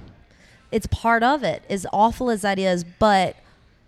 it's 0.72 0.86
part 0.86 1.22
of 1.22 1.42
it, 1.42 1.62
as 1.70 1.86
awful 1.92 2.30
as 2.30 2.42
that 2.42 2.58
is. 2.58 2.84
But 2.84 3.36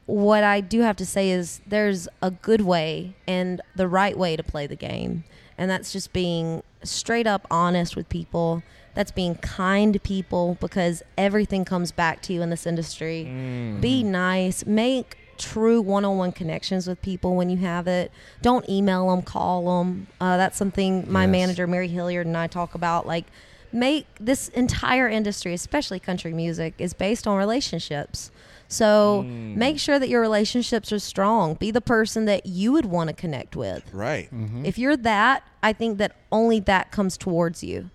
what 0.06 0.44
I 0.44 0.60
do 0.60 0.82
have 0.82 0.96
to 0.96 1.06
say 1.06 1.30
is 1.30 1.60
there's 1.66 2.08
a 2.22 2.30
good 2.30 2.60
way 2.60 3.16
and 3.26 3.60
the 3.74 3.88
right 3.88 4.16
way 4.16 4.36
to 4.36 4.42
play 4.42 4.66
the 4.66 4.76
game. 4.76 5.24
And 5.58 5.70
that's 5.70 5.92
just 5.92 6.12
being 6.12 6.62
straight 6.84 7.26
up 7.26 7.46
honest 7.50 7.96
with 7.96 8.08
people. 8.08 8.62
That's 8.94 9.10
being 9.10 9.34
kind 9.36 9.92
to 9.92 10.00
people 10.00 10.56
because 10.60 11.02
everything 11.18 11.64
comes 11.64 11.92
back 11.92 12.22
to 12.22 12.32
you 12.32 12.42
in 12.42 12.50
this 12.50 12.66
industry. 12.66 13.24
Be 13.24 14.02
mm-hmm. 14.02 14.10
nice. 14.10 14.64
Make 14.64 15.18
true 15.38 15.80
one 15.80 16.04
on 16.04 16.18
one 16.18 16.32
connections 16.32 16.86
with 16.86 17.00
people 17.02 17.36
when 17.36 17.48
you 17.50 17.56
have 17.58 17.86
it. 17.86 18.10
Don't 18.42 18.68
email 18.68 19.08
them, 19.10 19.22
call 19.22 19.78
them. 19.82 20.06
Uh, 20.20 20.36
that's 20.36 20.56
something 20.56 21.10
my 21.10 21.22
Yes. 21.24 21.30
manager, 21.32 21.66
Mary 21.66 21.88
Hilliard, 21.88 22.26
and 22.26 22.36
I 22.36 22.46
talk 22.46 22.74
about. 22.74 23.06
Like, 23.06 23.26
make 23.72 24.06
this 24.18 24.48
entire 24.48 25.08
industry, 25.08 25.52
especially 25.54 26.00
country 26.00 26.32
music, 26.32 26.74
is 26.78 26.94
based 26.94 27.26
on 27.26 27.36
relationships. 27.36 28.30
So 28.68 29.22
make 29.22 29.78
sure 29.78 29.98
that 30.00 30.08
your 30.08 30.20
relationships 30.20 30.90
are 30.92 30.98
strong. 30.98 31.54
Be 31.54 31.70
the 31.70 31.80
person 31.80 32.24
that 32.24 32.46
you 32.46 32.72
would 32.72 32.86
want 32.86 33.08
to 33.08 33.14
connect 33.14 33.54
with. 33.54 33.84
Right. 33.92 34.28
If 34.64 34.76
you're 34.76 34.96
that, 34.96 35.44
I 35.62 35.72
think 35.72 35.98
that 35.98 36.16
only 36.32 36.58
that 36.60 36.90
comes 36.90 37.16
towards 37.16 37.62
you. 37.62 37.90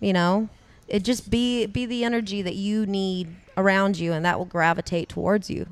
You 0.00 0.12
know, 0.12 0.48
it 0.88 1.04
just 1.04 1.30
be 1.30 1.66
be 1.66 1.86
the 1.86 2.02
energy 2.04 2.42
that 2.42 2.54
you 2.56 2.86
need 2.86 3.36
around 3.56 3.98
you, 3.98 4.12
and 4.12 4.24
that 4.24 4.36
will 4.38 4.46
gravitate 4.46 5.08
towards 5.08 5.48
you. 5.50 5.66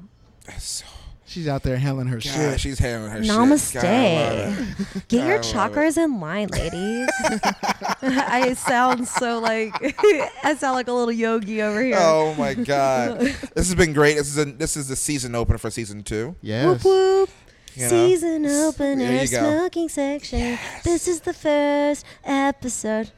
That's 0.46 0.64
so, 0.64 0.86
She's 1.28 1.46
out 1.46 1.62
there 1.62 1.76
handling 1.76 2.06
her 2.06 2.16
God, 2.16 2.22
shit. 2.22 2.60
she's 2.60 2.78
handling 2.78 3.12
her 3.12 3.22
shit. 3.22 3.30
Namaste. 3.32 3.74
God, 3.74 3.84
I 3.84 4.46
love 4.46 4.80
it. 4.96 5.08
Get 5.08 5.26
your 5.26 5.38
I 5.38 5.40
chakras 5.40 5.98
in 6.02 6.18
line, 6.20 6.48
ladies. 6.48 7.10
I 8.02 8.54
sound 8.54 9.06
so 9.06 9.38
like 9.38 9.74
I 10.42 10.56
sound 10.58 10.74
like 10.74 10.88
a 10.88 10.92
little 10.92 11.12
yogi 11.12 11.60
over 11.60 11.82
here. 11.82 11.96
Oh 11.98 12.34
my 12.38 12.54
God, 12.54 13.20
this 13.20 13.54
has 13.54 13.74
been 13.74 13.92
great. 13.92 14.14
This 14.16 14.28
is 14.28 14.38
a, 14.38 14.46
this 14.46 14.74
is 14.74 14.88
the 14.88 14.96
season 14.96 15.34
opener 15.34 15.58
for 15.58 15.70
season 15.70 16.02
two. 16.02 16.34
Yes. 16.40 16.64
Whoop 16.66 16.84
whoop. 16.84 17.30
You 17.74 17.82
know? 17.82 17.88
Season 17.90 18.46
opener, 18.46 18.96
There 18.96 19.22
you 19.24 19.30
go. 19.30 19.38
smoking 19.38 19.88
section. 19.90 20.58
This 20.82 21.06
is 21.06 21.20
the 21.20 21.34
first 21.34 22.06
episode. 22.24 23.12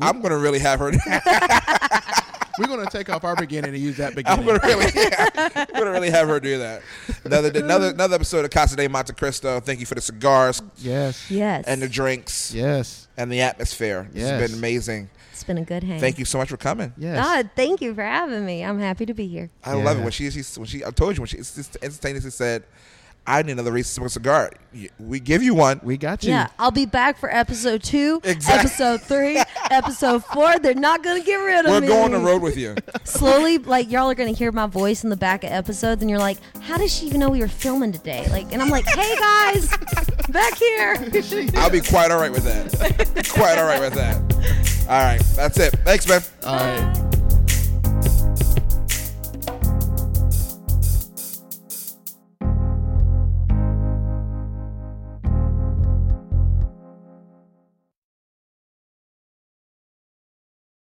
I'm 0.00 0.20
gonna 0.20 0.38
really 0.38 0.58
have 0.58 0.80
her. 0.80 0.92
We're 2.58 2.66
gonna 2.68 2.88
take 2.88 3.10
off 3.10 3.24
our 3.24 3.34
beginning 3.34 3.74
and 3.74 3.82
use 3.82 3.96
that 3.96 4.14
beginning. 4.14 4.38
I'm 4.38 4.46
gonna 4.46 4.60
really, 4.62 4.86
I'm 5.56 5.66
gonna 5.74 5.90
really 5.90 6.10
have 6.10 6.28
her 6.28 6.38
do 6.38 6.58
that. 6.58 6.82
Another 7.24 7.50
another 7.58 7.88
another 7.88 8.14
episode 8.14 8.44
of 8.44 8.50
Casa 8.52 8.76
de 8.76 8.88
Montecristo. 8.88 9.60
Thank 9.62 9.80
you 9.80 9.86
for 9.86 9.96
the 9.96 10.00
cigars 10.00 10.62
yes. 10.78 11.28
Yes. 11.30 11.64
and 11.66 11.82
the 11.82 11.88
drinks 11.88 12.54
Yes. 12.54 13.08
and 13.16 13.30
the 13.32 13.40
atmosphere. 13.40 14.08
This 14.12 14.22
has 14.22 14.40
Yes. 14.40 14.50
been 14.50 14.58
amazing. 14.58 15.10
it's 15.32 15.42
been 15.42 15.58
a 15.58 15.64
good 15.64 15.82
hang. 15.82 15.98
Thank 15.98 16.18
you 16.20 16.24
so 16.24 16.38
much 16.38 16.48
for 16.48 16.56
coming. 16.56 16.92
Yes. 16.96 17.16
God, 17.24 17.50
thank 17.56 17.80
you 17.80 17.92
for 17.92 18.02
having 18.04 18.46
me. 18.46 18.64
I'm 18.64 18.78
happy 18.78 19.04
to 19.06 19.14
be 19.14 19.26
here. 19.26 19.50
I 19.64 19.72
love 19.74 19.98
it 19.98 20.02
when 20.02 20.12
she, 20.12 20.30
she 20.30 20.42
when 20.60 20.66
she 20.68 20.84
I 20.84 20.90
told 20.90 21.16
you 21.16 21.22
when 21.22 21.28
she 21.28 21.38
just 21.38 21.76
instantaneously 21.82 22.30
said, 22.30 22.62
"I 23.26 23.42
need 23.42 23.52
another 23.52 23.72
reasonable 23.72 24.08
cigar." 24.10 24.50
You- 24.72 24.88
We 24.98 25.20
give 25.20 25.42
you 25.42 25.54
one. 25.54 25.80
We 25.84 25.96
got 25.96 26.24
you. 26.24 26.30
Yeah, 26.30 26.48
I'll 26.58 26.70
be 26.72 26.84
back 26.86 27.16
for 27.18 27.32
episode 27.32 27.82
two, 27.82 28.20
Exactly. 28.24 28.60
episode 28.60 29.00
three, 29.02 29.42
episode 29.70 30.24
four. 30.24 30.58
They're 30.58 30.74
not 30.74 31.02
gonna 31.04 31.22
get 31.22 31.36
rid 31.36 31.60
of 31.60 31.66
me. 31.66 31.70
We're 31.72 31.80
me. 31.82 31.86
going 31.86 32.12
the 32.12 32.18
road 32.18 32.42
with 32.42 32.56
you. 32.56 32.74
Slowly, 33.04 33.58
like 33.58 33.90
y'all 33.90 34.10
are 34.10 34.14
gonna 34.14 34.30
hear 34.32 34.50
my 34.52 34.66
voice 34.66 35.04
in 35.04 35.10
the 35.10 35.16
back 35.16 35.44
of 35.44 35.50
episodes, 35.52 36.02
and 36.02 36.10
you're 36.10 36.18
like, 36.18 36.38
"How 36.62 36.76
does 36.76 36.92
she 36.92 37.06
even 37.06 37.20
know 37.20 37.30
we 37.30 37.40
were 37.40 37.48
filming 37.48 37.92
today?" 37.92 38.26
Like, 38.30 38.52
and 38.52 38.60
I'm 38.60 38.68
like, 38.70 38.84
"Hey 38.86 39.14
guys, 39.16 39.68
back 40.28 40.56
here." 40.56 40.96
I'll 41.56 41.70
be 41.70 41.80
quite 41.80 42.10
all 42.10 42.18
right 42.18 42.32
with 42.32 42.44
that. 42.44 43.28
quite 43.32 43.58
all 43.58 43.66
right 43.66 43.80
with 43.80 43.94
that. 43.94 44.16
All 44.88 45.02
right, 45.02 45.20
that's 45.36 45.58
it. 45.58 45.72
Thanks, 45.84 46.06
man. 46.08 46.20
All 46.44 46.56
right. 46.56 47.13